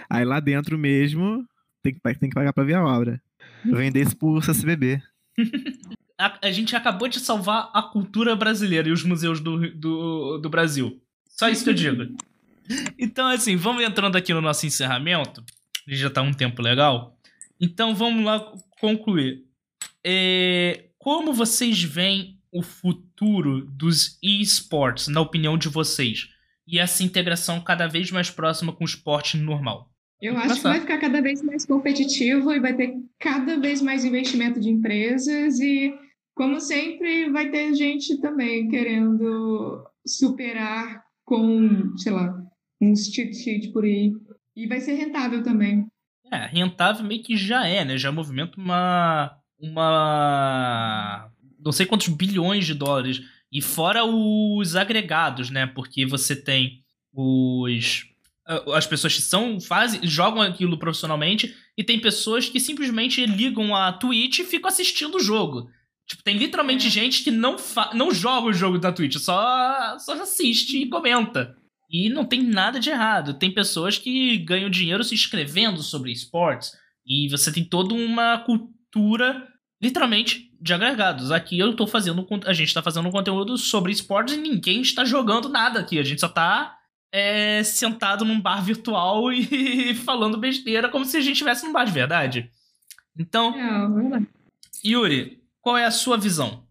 Aí 0.10 0.24
lá 0.24 0.40
dentro 0.40 0.78
mesmo, 0.78 1.46
tem 1.82 1.94
que, 1.94 2.00
tem 2.02 2.30
que 2.30 2.36
pagar 2.36 2.54
pra 2.54 2.64
ver 2.64 2.76
a 2.76 2.86
obra. 2.86 3.22
Vender 3.66 4.02
isso 4.02 4.16
por 4.16 4.44
CCBB. 4.44 5.02
a, 6.18 6.48
a, 6.48 6.52
gente 6.52 6.76
acabou 6.76 7.08
de 7.08 7.20
salvar 7.20 7.70
a 7.74 7.82
cultura 7.82 8.36
brasileira 8.36 8.90
e 8.90 8.92
os 8.92 9.04
museus 9.04 9.40
do, 9.40 9.72
do, 9.72 10.38
do 10.38 10.50
Brasil. 10.50 11.02
Só 11.30 11.50
isso 11.50 11.64
que 11.64 11.70
eu 11.70 11.74
digo. 11.74 12.16
Então, 12.98 13.28
assim, 13.28 13.58
vamos 13.58 13.84
entrando 13.84 14.16
aqui 14.16 14.34
no 14.34 14.40
nosso 14.40 14.66
encerramento. 14.66 15.44
Já 15.86 16.10
tá 16.10 16.22
um 16.22 16.32
tempo 16.32 16.62
legal. 16.62 17.18
Então 17.60 17.94
vamos 17.94 18.24
lá 18.24 18.40
concluir. 18.80 19.44
É, 20.02 20.86
como 20.98 21.34
vocês 21.34 21.84
veem 21.84 22.40
o 22.54 22.62
futuro 22.62 23.66
dos 23.66 24.18
esportes, 24.22 25.08
na 25.08 25.22
opinião 25.22 25.58
de 25.58 25.68
vocês? 25.70 26.30
E 26.68 26.80
essa 26.80 27.04
integração 27.04 27.60
cada 27.62 27.88
vez 27.88 28.12
mais 28.12 28.30
próxima 28.30 28.72
com 28.72 28.84
o 28.84 28.88
esporte 28.88 29.38
normal? 29.38 29.90
Eu 30.22 30.38
acho 30.38 30.56
que 30.56 30.62
vai 30.64 30.80
ficar 30.80 31.00
cada 31.00 31.22
vez 31.22 31.42
mais 31.42 31.66
competitivo 31.66 32.54
e 32.54 32.60
vai 32.60 32.74
ter 32.74 32.94
cada 33.20 33.60
vez 33.60 33.82
mais 33.82 34.06
investimento 34.06 34.58
de 34.60 34.70
empresas 34.70 35.60
e, 35.60 35.94
como 36.34 36.62
sempre, 36.62 37.30
vai 37.30 37.50
ter 37.50 37.74
gente 37.76 38.22
também 38.22 38.70
querendo 38.70 39.86
superar 40.08 41.04
com, 41.26 41.98
sei 41.98 42.14
lá, 42.14 42.34
uns 42.82 43.08
cheat 43.08 43.34
sheet 43.36 43.74
por 43.74 43.84
aí. 43.84 44.14
E 44.56 44.66
vai 44.66 44.80
ser 44.80 44.94
rentável 44.94 45.44
também. 45.44 45.86
É, 46.32 46.46
rentável 46.48 47.06
meio 47.06 47.22
que 47.22 47.36
já 47.36 47.68
é, 47.68 47.84
né? 47.84 47.98
Já 47.98 48.12
movimenta 48.12 48.60
uma. 48.60 49.38
uma. 49.60 51.30
Não 51.64 51.72
sei 51.72 51.86
quantos 51.86 52.08
bilhões 52.08 52.66
de 52.66 52.74
dólares. 52.74 53.22
E 53.52 53.62
fora 53.62 54.04
os 54.04 54.76
agregados, 54.76 55.50
né? 55.50 55.68
Porque 55.68 56.06
você 56.06 56.36
tem 56.36 56.84
os. 57.14 58.06
As 58.74 58.86
pessoas 58.86 59.16
que 59.16 59.22
são, 59.22 59.62
fazem, 59.62 60.06
jogam 60.06 60.42
aquilo 60.42 60.78
profissionalmente, 60.78 61.56
e 61.78 61.84
tem 61.84 62.00
pessoas 62.00 62.50
que 62.50 62.60
simplesmente 62.60 63.26
ligam 63.26 63.74
a 63.74 63.94
Twitch 63.94 64.40
e 64.40 64.44
ficam 64.44 64.68
assistindo 64.68 65.16
o 65.16 65.24
jogo. 65.24 65.70
Tipo, 66.06 66.24
tem 66.24 66.38
literalmente 66.38 66.88
é. 66.88 66.90
gente 66.90 67.24
que 67.24 67.32
não, 67.32 67.56
não 67.94 68.14
joga 68.14 68.48
o 68.48 68.54
jogo 68.54 68.78
da 68.78 68.92
Twitch, 68.92 69.18
só, 69.18 69.98
só 69.98 70.14
assiste 70.22 70.78
e 70.82 70.90
comenta. 70.90 71.56
E 71.90 72.10
não 72.10 72.26
tem 72.26 72.42
nada 72.42 72.80
de 72.80 72.90
errado. 72.90 73.36
Tem 73.36 73.54
pessoas 73.54 73.98
que 73.98 74.38
ganham 74.40 74.70
dinheiro 74.70 75.04
se 75.04 75.14
inscrevendo 75.14 75.82
sobre 75.82 76.12
esportes. 76.12 76.72
E 77.06 77.30
você 77.30 77.52
tem 77.52 77.64
toda 77.64 77.94
uma 77.94 78.40
cultura, 78.40 79.48
literalmente, 79.82 80.50
de 80.64 80.74
agregados. 80.74 81.30
Aqui 81.30 81.60
eu 81.60 81.76
tô 81.76 81.86
fazendo. 81.86 82.26
A 82.46 82.54
gente 82.54 82.74
tá 82.74 82.82
fazendo 82.82 83.10
um 83.10 83.12
conteúdo 83.12 83.58
sobre 83.58 83.92
esportes 83.92 84.36
e 84.36 84.38
ninguém 84.38 84.82
está 84.82 85.04
jogando 85.04 85.50
nada 85.50 85.82
aqui. 85.82 86.00
A 86.00 86.04
gente 86.04 86.22
só 86.22 86.30
tá 86.30 86.78
é, 87.12 87.62
sentado 87.64 88.24
num 88.24 88.40
bar 88.40 88.64
virtual 88.64 89.30
e 89.34 89.94
falando 89.94 90.38
besteira 90.38 90.88
como 90.88 91.04
se 91.04 91.18
a 91.18 91.20
gente 91.20 91.34
estivesse 91.34 91.66
num 91.66 91.74
bar 91.74 91.84
de 91.84 91.92
verdade. 91.92 92.50
Então. 93.20 93.54
É, 93.54 94.26
Yuri, 94.88 95.42
qual 95.62 95.78
é 95.78 95.84
a 95.84 95.92
sua 95.92 96.18
visão? 96.18 96.64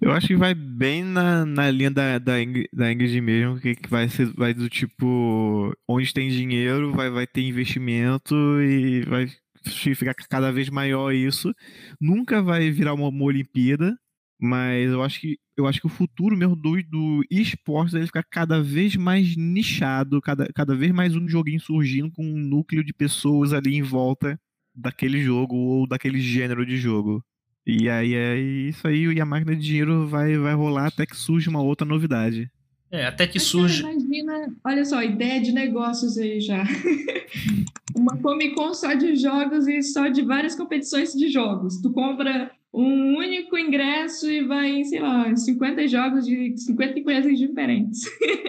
Eu 0.00 0.12
acho 0.12 0.26
que 0.26 0.36
vai 0.36 0.54
bem 0.54 1.02
na, 1.02 1.46
na 1.46 1.70
linha 1.70 1.90
da, 1.90 2.18
da, 2.18 2.42
Ingrid, 2.42 2.68
da 2.72 2.92
Ingrid 2.92 3.20
mesmo, 3.20 3.60
que, 3.60 3.76
que 3.76 3.88
vai 3.88 4.08
ser 4.08 4.26
vai 4.34 4.52
do 4.52 4.68
tipo, 4.68 5.74
onde 5.88 6.12
tem 6.12 6.28
dinheiro, 6.28 6.92
vai, 6.92 7.08
vai 7.08 7.26
ter 7.26 7.42
investimento 7.42 8.34
e 8.60 9.02
vai 9.02 9.30
ficar 9.62 10.14
cada 10.14 10.50
vez 10.50 10.68
maior 10.68 11.12
isso. 11.12 11.54
Nunca 12.00 12.42
vai 12.42 12.70
virar 12.70 12.94
uma, 12.94 13.08
uma 13.08 13.24
Olimpíada, 13.24 13.96
mas 14.40 14.90
eu 14.90 15.02
acho 15.02 15.20
que 15.20 15.38
eu 15.56 15.66
acho 15.66 15.80
que 15.80 15.86
o 15.86 15.90
futuro 15.90 16.36
mesmo 16.36 16.56
do, 16.56 16.82
do 16.84 17.22
esportes 17.30 17.92
vai 17.92 18.06
ficar 18.06 18.22
cada 18.22 18.62
vez 18.62 18.96
mais 18.96 19.36
nichado, 19.36 20.20
cada, 20.20 20.50
cada 20.54 20.74
vez 20.74 20.90
mais 20.90 21.14
um 21.14 21.28
joguinho 21.28 21.60
surgindo 21.60 22.10
com 22.10 22.24
um 22.24 22.38
núcleo 22.38 22.82
de 22.82 22.94
pessoas 22.94 23.52
ali 23.52 23.76
em 23.76 23.82
volta 23.82 24.40
daquele 24.74 25.22
jogo 25.22 25.54
ou 25.54 25.86
daquele 25.86 26.18
gênero 26.18 26.64
de 26.64 26.78
jogo. 26.78 27.22
E 27.66 27.90
aí 27.90 28.14
é 28.14 28.38
isso 28.38 28.88
aí, 28.88 29.04
e 29.04 29.20
a 29.20 29.26
máquina 29.26 29.54
de 29.54 29.62
dinheiro 29.62 30.08
vai, 30.08 30.36
vai 30.38 30.54
rolar 30.54 30.86
até 30.86 31.04
que 31.04 31.16
surge 31.16 31.48
uma 31.48 31.60
outra 31.60 31.86
novidade. 31.86 32.50
É, 32.90 33.06
até 33.06 33.26
que 33.26 33.38
surge. 33.38 33.82
Imagina, 33.82 34.52
olha 34.64 34.84
só, 34.84 35.02
ideia 35.02 35.40
de 35.40 35.52
negócios 35.52 36.18
aí 36.18 36.40
já. 36.40 36.64
uma 38.00 38.16
Comic 38.16 38.54
Con 38.54 38.72
só 38.72 38.94
de 38.94 39.14
jogos 39.14 39.68
e 39.68 39.82
só 39.82 40.08
de 40.08 40.22
várias 40.22 40.54
competições 40.54 41.12
de 41.12 41.28
jogos. 41.28 41.80
Tu 41.80 41.92
compra 41.92 42.50
um 42.72 43.16
único 43.16 43.58
ingresso 43.58 44.30
e 44.30 44.42
vai 44.42 44.70
em, 44.70 44.84
sei 44.84 45.00
lá, 45.00 45.34
50 45.34 45.86
jogos 45.86 46.24
de 46.24 46.56
50 46.56 46.98
empresas 46.98 47.38
diferentes. 47.38 48.02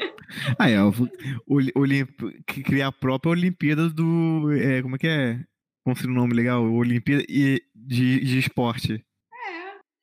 ah, 0.58 0.70
é. 0.70 0.82
O, 0.82 0.92
o, 1.48 1.86
criar 2.46 2.88
a 2.88 2.92
própria 2.92 3.32
Olimpíada 3.32 3.90
do. 3.90 4.52
É, 4.54 4.82
como 4.82 4.96
é 4.96 5.00
que 5.00 5.08
é? 5.08 5.40
Construir 5.84 6.12
um 6.12 6.16
nome 6.16 6.34
legal? 6.34 6.64
Olimpíada 6.64 7.24
de, 7.28 7.62
de 7.76 8.40
esporte. 8.40 9.04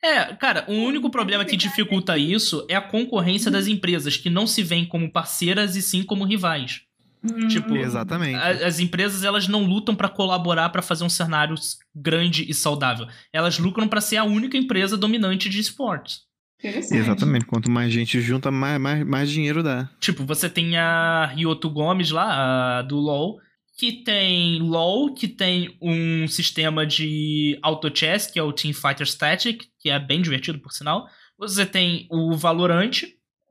É, 0.03 0.33
cara, 0.37 0.65
o 0.69 0.75
único 0.75 1.11
problema 1.11 1.45
que 1.45 1.57
dificulta 1.57 2.17
isso 2.17 2.65
é 2.69 2.77
a 2.77 2.81
concorrência 2.81 3.51
das 3.51 3.67
empresas, 3.67 4.17
que 4.17 4.31
não 4.31 4.47
se 4.47 4.63
veem 4.63 4.87
como 4.87 5.11
parceiras 5.11 5.75
e 5.75 5.83
sim 5.83 6.05
como 6.05 6.25
rivais. 6.25 6.83
Hum. 7.23 7.49
Tipo, 7.49 7.77
exatamente. 7.77 8.37
A, 8.37 8.67
as 8.67 8.79
empresas 8.79 9.25
elas 9.25 9.49
não 9.49 9.65
lutam 9.65 9.95
para 9.95 10.09
colaborar 10.09 10.69
para 10.71 10.83
fazer 10.83 11.05
um 11.05 11.09
cenário 11.09 11.55
grande 11.95 12.49
e 12.49 12.55
saudável. 12.55 13.07
Elas 13.33 13.59
lucram 13.59 13.89
para 13.89 14.01
ser 14.01 14.17
a 14.17 14.25
única 14.25 14.57
empresa 14.57 14.97
dominante 14.97 15.49
de 15.49 15.59
esportes. 15.59 16.29
Exatamente. 16.63 17.47
Quanto 17.47 17.71
mais 17.71 17.93
gente 17.93 18.21
junta, 18.21 18.51
mais, 18.51 18.81
mais, 18.81 19.07
mais 19.07 19.31
dinheiro 19.31 19.63
dá. 19.63 19.89
Tipo, 20.01 20.25
você 20.25 20.51
tem 20.51 20.77
a 20.77 21.27
Ryoto 21.27 21.71
Gomes 21.71 22.11
lá, 22.11 22.79
a, 22.79 22.83
do 22.83 22.97
LoL, 22.97 23.39
que 23.77 23.93
tem 23.93 24.61
LoL, 24.61 25.15
que 25.15 25.29
tem 25.29 25.77
um 25.81 26.27
sistema 26.27 26.85
de 26.85 27.57
auto 27.63 27.91
chess, 27.97 28.27
que 28.27 28.39
é 28.39 28.43
o 28.43 28.53
Team 28.53 28.75
Fighter 28.75 29.07
Static, 29.07 29.67
que 29.79 29.89
é 29.89 29.99
bem 30.01 30.21
divertido 30.21 30.59
por 30.59 30.73
sinal. 30.73 31.07
Você 31.39 31.65
tem 31.65 32.09
o 32.11 32.37
Valorant 32.37 33.03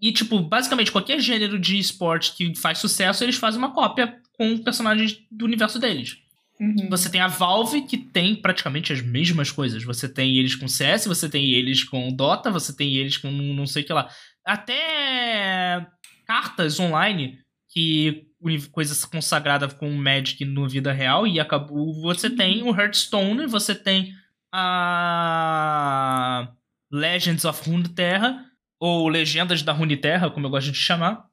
e 0.01 0.11
tipo, 0.11 0.39
basicamente 0.39 0.91
qualquer 0.91 1.19
gênero 1.19 1.59
de 1.59 1.77
esporte 1.77 2.35
que 2.35 2.55
faz 2.55 2.77
sucesso, 2.77 3.23
eles 3.23 3.35
fazem 3.35 3.57
uma 3.57 3.73
cópia 3.73 4.19
com 4.37 4.57
personagens 4.59 5.19
do 5.31 5.45
universo 5.45 5.79
deles. 5.79 6.17
Uhum. 6.59 6.89
Você 6.89 7.09
tem 7.09 7.21
a 7.21 7.27
Valve, 7.27 7.83
que 7.83 7.97
tem 7.97 8.35
praticamente 8.35 8.91
as 8.91 9.01
mesmas 9.01 9.51
coisas. 9.51 9.83
Você 9.83 10.09
tem 10.09 10.37
eles 10.37 10.55
com 10.55 10.67
CS, 10.67 11.05
você 11.05 11.29
tem 11.29 11.51
eles 11.51 11.83
com 11.83 12.11
Dota, 12.11 12.49
você 12.49 12.75
tem 12.75 12.95
eles 12.95 13.17
com 13.17 13.31
não 13.31 13.67
sei 13.67 13.83
o 13.83 13.85
que 13.85 13.93
lá. 13.93 14.09
Até 14.45 15.85
cartas 16.25 16.79
online 16.79 17.37
que 17.69 18.25
coisa 18.71 19.07
consagrada 19.07 19.67
com 19.67 19.89
o 19.89 19.97
Magic 19.97 20.43
no 20.45 20.67
vida 20.67 20.91
real 20.91 21.27
e 21.27 21.39
acabou. 21.39 21.93
Você 22.01 22.29
tem 22.29 22.63
o 22.63 22.75
Hearthstone, 22.75 23.45
você 23.45 23.75
tem 23.75 24.13
a 24.51 26.51
Legends 26.91 27.45
of 27.45 27.69
Runeterra, 27.69 28.45
ou 28.79 29.07
Legendas 29.07 29.63
da 29.63 29.71
Runeterra, 29.71 30.29
como 30.29 30.45
eu 30.45 30.49
gosto 30.49 30.71
de 30.71 30.77
chamar. 30.77 31.25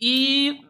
E 0.00 0.60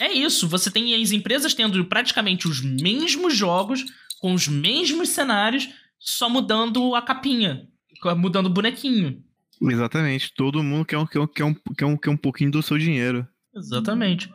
é 0.00 0.12
isso, 0.12 0.48
você 0.48 0.70
tem 0.70 0.94
as 1.00 1.12
empresas 1.12 1.54
tendo 1.54 1.84
praticamente 1.84 2.48
os 2.48 2.60
mesmos 2.62 3.36
jogos, 3.36 3.84
com 4.20 4.34
os 4.34 4.48
mesmos 4.48 5.10
cenários, 5.10 5.68
só 5.98 6.28
mudando 6.28 6.94
a 6.94 7.02
capinha, 7.02 7.68
mudando 8.16 8.46
o 8.46 8.50
bonequinho. 8.50 9.22
Exatamente, 9.62 10.32
todo 10.34 10.62
mundo 10.62 10.86
quer 10.86 10.98
um, 10.98 11.06
quer 11.06 11.20
um, 11.20 11.26
quer 11.26 11.44
um, 11.44 11.54
quer 11.54 11.84
um, 11.84 11.96
quer 11.96 12.10
um 12.10 12.16
pouquinho 12.16 12.50
do 12.50 12.62
seu 12.62 12.78
dinheiro. 12.78 13.26
Exatamente. 13.54 14.30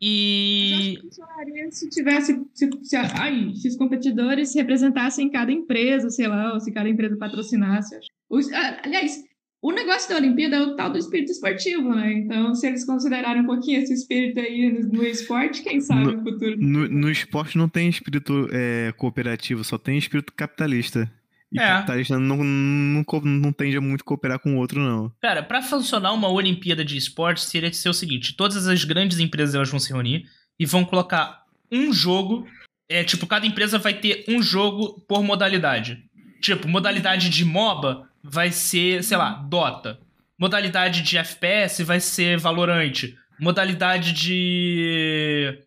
E. 0.00 0.98
funcionaria 1.00 1.70
se 1.70 1.88
tivesse. 1.88 2.46
Se, 2.52 2.68
se, 2.82 2.96
ai, 2.96 3.54
se 3.54 3.68
os 3.68 3.76
competidores 3.76 4.54
representassem 4.54 5.30
cada 5.30 5.50
empresa, 5.50 6.10
sei 6.10 6.28
lá, 6.28 6.52
ou 6.52 6.60
se 6.60 6.70
cada 6.72 6.88
empresa 6.88 7.16
patrocinasse. 7.16 7.98
Os, 8.28 8.52
aliás, 8.52 9.24
o 9.62 9.72
negócio 9.72 10.08
da 10.08 10.16
Olimpíada 10.16 10.56
é 10.56 10.60
o 10.60 10.76
tal 10.76 10.90
do 10.90 10.98
espírito 10.98 11.32
esportivo, 11.32 11.94
né? 11.94 12.12
Então, 12.12 12.54
se 12.54 12.66
eles 12.66 12.84
considerarem 12.84 13.42
um 13.42 13.46
pouquinho 13.46 13.80
esse 13.80 13.92
espírito 13.92 14.38
aí 14.38 14.70
no, 14.70 14.88
no 14.88 15.04
esporte, 15.04 15.62
quem 15.62 15.80
sabe 15.80 16.04
no, 16.04 16.12
no 16.12 16.22
futuro. 16.22 16.56
No, 16.58 16.88
no, 16.88 17.10
esporte 17.10 17.56
não 17.56 17.68
tem 17.68 17.88
espírito 17.88 18.48
é, 18.52 18.92
cooperativo, 18.96 19.64
só 19.64 19.78
tem 19.78 19.96
espírito 19.96 20.32
capitalista. 20.34 21.10
E 21.52 21.58
é. 21.58 21.66
capitalista 21.66 22.18
não, 22.18 22.36
não, 22.44 23.04
não 23.24 23.52
tende 23.52 23.76
a 23.76 23.80
muito 23.80 24.04
cooperar 24.04 24.38
com 24.38 24.54
o 24.54 24.58
outro, 24.58 24.80
não. 24.80 25.10
Cara, 25.20 25.42
para 25.42 25.62
funcionar 25.62 26.12
uma 26.12 26.28
Olimpíada 26.28 26.84
de 26.84 26.96
esportes, 26.96 27.44
seria 27.44 27.72
ser 27.72 27.88
o 27.88 27.94
seguinte: 27.94 28.36
todas 28.36 28.68
as 28.68 28.84
grandes 28.84 29.18
empresas 29.18 29.54
elas 29.54 29.70
vão 29.70 29.80
se 29.80 29.92
reunir 29.92 30.26
e 30.58 30.66
vão 30.66 30.84
colocar 30.84 31.44
um 31.72 31.92
jogo. 31.92 32.46
É, 32.88 33.02
tipo, 33.02 33.26
cada 33.26 33.46
empresa 33.46 33.78
vai 33.78 33.94
ter 33.94 34.24
um 34.28 34.40
jogo 34.40 35.00
por 35.08 35.24
modalidade. 35.24 36.04
Tipo, 36.40 36.68
modalidade 36.68 37.30
de 37.30 37.44
MOBA 37.44 38.08
vai 38.22 38.50
ser, 38.50 39.02
sei 39.02 39.16
lá, 39.16 39.32
Dota. 39.32 39.98
Modalidade 40.38 41.02
de 41.02 41.16
FPS 41.16 41.82
vai 41.82 42.00
ser 42.00 42.38
Valorant. 42.38 43.14
Modalidade 43.38 44.12
de. 44.12 45.58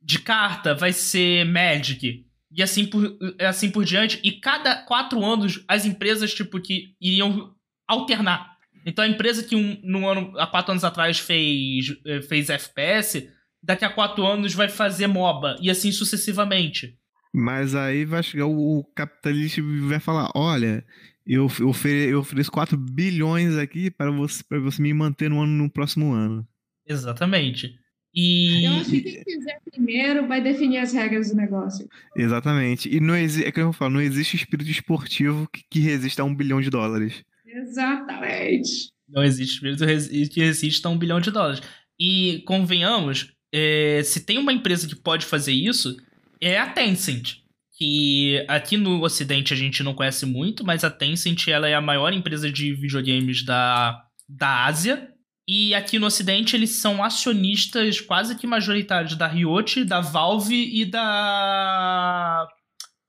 de 0.00 0.18
carta 0.20 0.74
vai 0.74 0.92
ser 0.92 1.44
Magic 1.44 2.26
e 2.50 2.62
assim 2.62 2.86
por, 2.86 3.18
assim 3.40 3.70
por 3.70 3.84
diante. 3.84 4.20
E 4.22 4.32
cada 4.32 4.76
quatro 4.84 5.24
anos, 5.24 5.62
as 5.68 5.84
empresas, 5.84 6.32
tipo, 6.32 6.60
que 6.60 6.94
iriam 7.00 7.54
alternar. 7.86 8.56
Então 8.84 9.04
a 9.04 9.08
empresa 9.08 9.42
que 9.42 9.54
um, 9.54 9.78
no 9.82 10.08
ano, 10.08 10.32
há 10.38 10.46
quatro 10.46 10.72
anos 10.72 10.84
atrás 10.84 11.18
fez, 11.18 11.96
eh, 12.06 12.22
fez 12.22 12.48
FPS, 12.48 13.28
daqui 13.62 13.84
a 13.84 13.90
quatro 13.90 14.26
anos 14.26 14.54
vai 14.54 14.68
fazer 14.68 15.06
MOBA, 15.06 15.56
e 15.60 15.70
assim 15.70 15.92
sucessivamente. 15.92 16.96
Mas 17.34 17.74
aí 17.74 18.04
vai 18.04 18.22
chegar 18.22 18.46
o, 18.46 18.84
capitalista 18.94 19.60
e 19.60 19.80
vai 19.80 20.00
falar: 20.00 20.30
olha, 20.34 20.84
eu, 21.28 21.46
eu, 21.60 21.68
ofere, 21.68 22.10
eu 22.10 22.20
ofereço 22.20 22.50
4 22.50 22.76
bilhões 22.76 23.56
aqui 23.56 23.90
para 23.90 24.10
você, 24.10 24.42
para 24.42 24.58
você 24.58 24.80
me 24.80 24.94
manter 24.94 25.28
no 25.28 25.42
ano 25.42 25.52
no 25.52 25.70
próximo 25.70 26.12
ano. 26.12 26.46
Exatamente. 26.86 27.78
E... 28.14 28.64
Eu 28.64 28.72
acho 28.72 28.90
que 28.90 29.02
quem 29.02 29.22
fizer 29.22 29.60
primeiro 29.70 30.26
vai 30.26 30.40
definir 30.40 30.78
as 30.78 30.92
regras 30.92 31.30
do 31.30 31.36
negócio. 31.36 31.86
Exatamente. 32.16 32.88
E 32.88 32.98
não 32.98 33.14
existe, 33.14 33.46
é 33.46 33.52
que 33.52 33.60
eu 33.60 33.72
falo, 33.74 33.94
não 33.94 34.00
existe 34.00 34.36
espírito 34.36 34.70
esportivo 34.70 35.46
que, 35.52 35.62
que 35.70 35.80
resista 35.80 36.22
a 36.22 36.24
um 36.24 36.34
bilhão 36.34 36.60
de 36.60 36.70
dólares. 36.70 37.22
Exatamente. 37.46 38.90
Não 39.06 39.22
existe 39.22 39.54
espírito 39.54 39.84
que 40.32 40.40
resista 40.40 40.88
a 40.88 40.90
um 40.90 40.98
bilhão 40.98 41.20
de 41.20 41.30
dólares. 41.30 41.60
E 42.00 42.42
convenhamos, 42.46 43.34
é, 43.52 44.02
se 44.02 44.24
tem 44.24 44.38
uma 44.38 44.52
empresa 44.52 44.88
que 44.88 44.96
pode 44.96 45.26
fazer 45.26 45.52
isso, 45.52 45.96
é 46.40 46.58
a 46.58 46.70
Tencent. 46.70 47.42
Que 47.78 48.44
aqui 48.48 48.76
no 48.76 49.00
Ocidente 49.02 49.54
a 49.54 49.56
gente 49.56 49.84
não 49.84 49.94
conhece 49.94 50.26
muito, 50.26 50.64
mas 50.64 50.82
a 50.82 50.90
Tencent 50.90 51.46
ela 51.46 51.68
é 51.68 51.74
a 51.74 51.80
maior 51.80 52.12
empresa 52.12 52.50
de 52.50 52.74
videogames 52.74 53.44
da, 53.44 54.04
da 54.28 54.64
Ásia. 54.64 55.12
E 55.46 55.72
aqui 55.74 55.98
no 55.98 56.06
Ocidente 56.06 56.56
eles 56.56 56.70
são 56.70 57.02
acionistas 57.02 58.00
quase 58.00 58.34
que 58.34 58.46
majoritários 58.48 59.14
da 59.14 59.28
Riot, 59.28 59.84
da 59.84 60.00
Valve 60.00 60.80
e 60.80 60.84
da. 60.84 62.48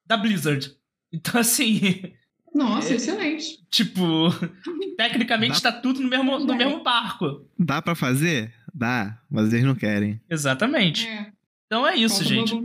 da 0.06 0.16
Blizzard. 0.16 0.72
Então, 1.12 1.42
assim. 1.42 2.14
Nossa, 2.54 2.94
é, 2.94 2.96
excelente. 2.96 3.60
Tipo, 3.70 4.30
tecnicamente 4.98 5.62
Dá... 5.62 5.72
tá 5.72 5.82
tudo 5.82 6.00
no 6.00 6.10
mesmo, 6.10 6.40
no 6.40 6.56
mesmo 6.56 6.84
barco. 6.84 7.46
Dá 7.58 7.82
para 7.82 7.96
fazer? 7.96 8.54
Dá, 8.74 9.20
mas 9.30 9.52
eles 9.52 9.66
não 9.66 9.76
querem. 9.76 10.22
Exatamente. 10.30 11.08
É. 11.08 11.32
Então 11.70 11.86
é 11.86 11.96
isso, 11.96 12.16
Falta 12.16 12.30
gente. 12.30 12.56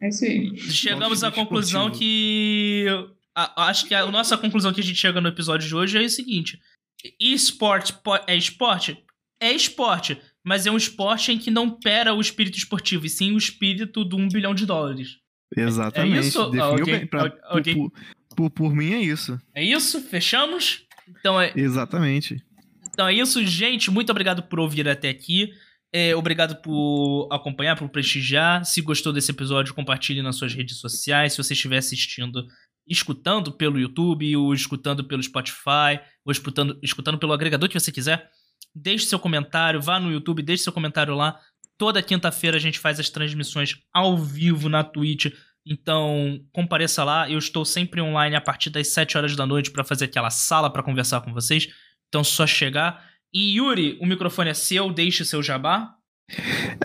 É 0.00 0.08
isso 0.08 0.24
aí. 0.24 0.56
Chegamos 0.56 1.22
à 1.22 1.30
conclusão 1.30 1.90
que. 1.90 2.86
A, 3.34 3.68
acho 3.68 3.86
que 3.86 3.94
a, 3.94 4.00
a 4.00 4.10
nossa 4.10 4.38
conclusão 4.38 4.72
que 4.72 4.80
a 4.80 4.84
gente 4.84 4.98
chega 4.98 5.20
no 5.20 5.28
episódio 5.28 5.68
de 5.68 5.76
hoje 5.76 5.98
é 5.98 6.00
o 6.00 6.08
seguinte: 6.08 6.58
esporte 7.20 7.94
é 8.26 8.34
esporte? 8.34 9.04
É 9.38 9.52
esporte, 9.52 10.18
mas 10.42 10.66
é 10.66 10.70
um 10.70 10.78
esporte 10.78 11.30
em 11.30 11.38
que 11.38 11.50
não 11.50 11.70
pera 11.70 12.14
o 12.14 12.20
espírito 12.22 12.56
esportivo, 12.56 13.04
e 13.04 13.10
sim 13.10 13.32
o 13.32 13.38
espírito 13.38 14.02
do 14.02 14.16
um 14.16 14.28
bilhão 14.28 14.54
de 14.54 14.64
dólares. 14.64 15.18
Exatamente. 15.54 16.16
É 16.16 16.20
isso? 16.20 16.44
Definiu 16.44 16.64
alguém, 16.64 16.98
bem. 16.98 17.06
Pra, 17.06 17.38
alguém... 17.44 17.74
Por, 17.74 17.92
por, 18.34 18.50
por, 18.50 18.74
mim 18.74 18.94
é 18.94 19.02
isso. 19.02 19.38
É 19.54 19.62
isso? 19.62 20.00
Fechamos? 20.00 20.86
Então 21.06 21.38
é. 21.38 21.52
Exatamente. 21.54 22.42
Então 22.90 23.06
é 23.06 23.12
isso, 23.12 23.44
gente. 23.44 23.90
Muito 23.90 24.10
obrigado 24.10 24.42
por 24.42 24.58
ouvir 24.58 24.88
até 24.88 25.10
aqui. 25.10 25.52
É, 25.92 26.14
obrigado 26.14 26.60
por 26.60 27.28
acompanhar, 27.32 27.76
por 27.76 27.88
prestigiar. 27.88 28.64
Se 28.64 28.82
gostou 28.82 29.12
desse 29.12 29.30
episódio, 29.30 29.74
compartilhe 29.74 30.22
nas 30.22 30.36
suas 30.36 30.52
redes 30.52 30.78
sociais. 30.78 31.32
Se 31.32 31.38
você 31.38 31.54
estiver 31.54 31.78
assistindo, 31.78 32.46
escutando 32.86 33.52
pelo 33.52 33.78
YouTube, 33.78 34.36
ou 34.36 34.52
escutando 34.52 35.04
pelo 35.04 35.22
Spotify, 35.22 36.00
ou 36.24 36.32
escutando, 36.32 36.78
escutando 36.82 37.18
pelo 37.18 37.32
agregador 37.32 37.68
que 37.68 37.78
você 37.78 37.90
quiser, 37.90 38.30
deixe 38.74 39.06
seu 39.06 39.18
comentário, 39.18 39.80
vá 39.80 39.98
no 39.98 40.12
YouTube, 40.12 40.42
deixe 40.42 40.62
seu 40.62 40.72
comentário 40.72 41.14
lá. 41.14 41.38
Toda 41.78 42.02
quinta-feira 42.02 42.56
a 42.56 42.60
gente 42.60 42.78
faz 42.78 43.00
as 43.00 43.08
transmissões 43.08 43.76
ao 43.92 44.18
vivo 44.18 44.68
na 44.68 44.84
Twitch. 44.84 45.32
Então, 45.64 46.40
compareça 46.52 47.04
lá. 47.04 47.30
Eu 47.30 47.38
estou 47.38 47.64
sempre 47.64 48.00
online 48.00 48.36
a 48.36 48.40
partir 48.40 48.68
das 48.68 48.88
7 48.88 49.16
horas 49.16 49.36
da 49.36 49.46
noite 49.46 49.70
para 49.70 49.84
fazer 49.84 50.06
aquela 50.06 50.30
sala 50.30 50.70
para 50.70 50.82
conversar 50.82 51.20
com 51.20 51.32
vocês. 51.32 51.68
Então, 52.08 52.24
só 52.24 52.46
chegar. 52.46 53.07
E 53.32 53.58
Yuri, 53.58 53.98
o 54.00 54.06
microfone 54.06 54.50
é 54.50 54.54
seu, 54.54 54.92
deixe 54.92 55.24
seu 55.24 55.42
jabá. 55.42 55.94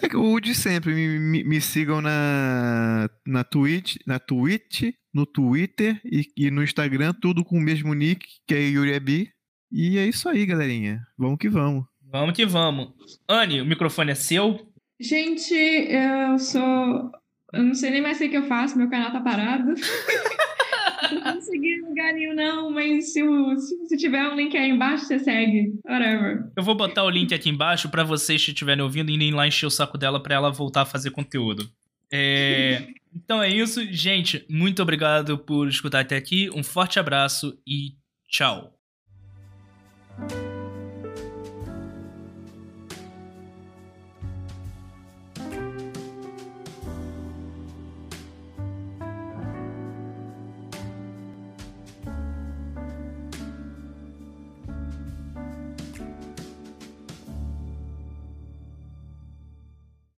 É 0.02 0.16
o 0.16 0.40
de 0.40 0.56
sempre, 0.56 0.94
me, 0.94 1.20
me, 1.20 1.44
me, 1.44 1.62
sigam 1.62 2.02
na, 2.02 3.10
na 3.26 3.44
Twitch, 3.44 3.98
na 4.08 4.18
Twitch, 4.18 4.94
no 5.14 5.26
Twitter 5.26 6.00
e, 6.06 6.28
e, 6.38 6.50
no 6.50 6.64
Instagram, 6.64 7.14
tudo 7.14 7.44
com 7.44 7.58
o 7.58 7.62
mesmo 7.62 7.94
nick, 7.94 8.26
que 8.48 8.56
é 8.56 8.62
Yuri 8.62 8.96
Abi. 8.96 9.32
E 9.72 9.98
é 9.98 10.08
isso 10.08 10.30
aí, 10.30 10.46
galerinha. 10.46 11.06
Vamos 11.18 11.38
que 11.40 11.50
vamos. 11.50 11.86
Vamos 12.02 12.36
que 12.36 12.46
vamos. 12.46 12.94
Anne, 13.28 13.62
o 13.62 13.66
microfone 13.66 14.12
é 14.12 14.16
seu. 14.16 14.72
Gente, 15.00 15.54
eu 15.54 16.38
sou. 16.40 17.12
Eu 17.52 17.64
não 17.64 17.74
sei 17.74 17.92
nem 17.92 18.02
mais 18.02 18.22
o 18.22 18.30
que 18.30 18.38
eu 18.38 18.48
faço, 18.48 18.78
meu 18.78 18.90
canal 18.90 19.12
tá 19.12 19.20
parado. 19.20 19.74
não 21.12 21.34
consegui 21.34 21.82
lugar 21.82 22.14
nenhum, 22.14 22.34
não, 22.34 22.72
mas 22.72 23.14
se, 23.14 23.22
se, 23.22 23.88
se, 23.88 23.98
tiver 23.98 24.28
um 24.28 24.36
link 24.36 24.56
aí 24.56 24.70
embaixo, 24.70 25.06
você 25.06 25.20
segue. 25.20 25.74
Whatever. 25.86 26.52
Eu 26.56 26.64
vou 26.64 26.76
botar 26.76 27.04
o 27.04 27.10
link 27.10 27.34
aqui 27.34 27.50
embaixo 27.50 27.90
para 27.90 28.04
vocês 28.04 28.44
que 28.44 28.52
estiverem 28.52 28.84
ouvindo 28.84 29.10
e 29.10 29.16
irem 29.16 29.34
lá 29.34 29.48
encher 29.48 29.66
o 29.66 29.72
saco 29.72 29.98
dela 29.98 30.22
para 30.22 30.36
ela 30.36 30.52
voltar 30.52 30.82
a 30.82 30.86
fazer 30.86 31.12
conteúdo. 31.12 31.70
É... 32.12 32.88
então 33.16 33.42
é 33.42 33.50
isso, 33.50 33.84
gente. 33.92 34.46
Muito 34.50 34.82
obrigado 34.82 35.38
por 35.38 35.68
escutar 35.68 36.02
até 36.02 36.16
aqui. 36.16 36.50
Um 36.54 36.64
forte 36.64 37.00
abraço 37.00 37.58
e 37.68 37.94
tchau. 38.30 38.74